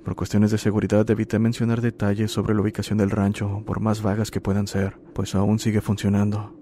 Por 0.04 0.16
cuestiones 0.16 0.50
de 0.52 0.58
seguridad 0.58 1.10
evité 1.10 1.38
mencionar 1.38 1.82
detalles 1.82 2.32
sobre 2.32 2.56
la 2.56 2.62
ubicación 2.62 2.98
del 2.98 3.12
rancho, 3.12 3.64
por 3.66 3.80
más 3.82 4.02
vagas 4.02 4.32
que 4.32 4.42
puedan 4.42 4.68
ser, 4.68 4.98
pues 5.14 5.36
aún 5.36 5.60
sigue 5.60 5.82
funcionando. 5.82 6.58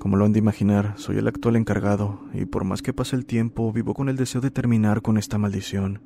Como 0.00 0.16
lo 0.16 0.24
han 0.24 0.32
de 0.32 0.38
imaginar, 0.38 0.94
soy 0.96 1.18
el 1.18 1.28
actual 1.28 1.56
encargado, 1.56 2.22
y 2.32 2.46
por 2.46 2.64
más 2.64 2.82
que 2.82 2.92
pase 2.92 3.14
el 3.14 3.26
tiempo, 3.26 3.72
vivo 3.72 3.94
con 3.94 4.08
el 4.08 4.16
deseo 4.16 4.40
de 4.40 4.50
terminar 4.50 5.02
con 5.02 5.18
esta 5.18 5.38
maldición. 5.38 6.02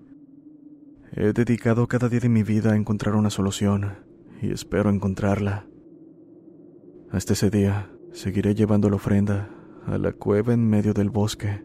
He 1.12 1.32
dedicado 1.32 1.86
cada 1.86 2.08
día 2.08 2.20
de 2.20 2.28
mi 2.28 2.42
vida 2.42 2.72
a 2.72 2.76
encontrar 2.76 3.14
una 3.14 3.30
solución, 3.30 3.92
y 4.42 4.50
espero 4.50 4.90
encontrarla. 4.90 5.66
Hasta 7.10 7.34
ese 7.34 7.50
día, 7.50 7.90
seguiré 8.12 8.54
llevando 8.54 8.90
la 8.90 8.96
ofrenda 8.96 9.48
a 9.86 9.96
la 9.96 10.12
cueva 10.12 10.52
en 10.52 10.68
medio 10.68 10.92
del 10.92 11.10
bosque. 11.10 11.64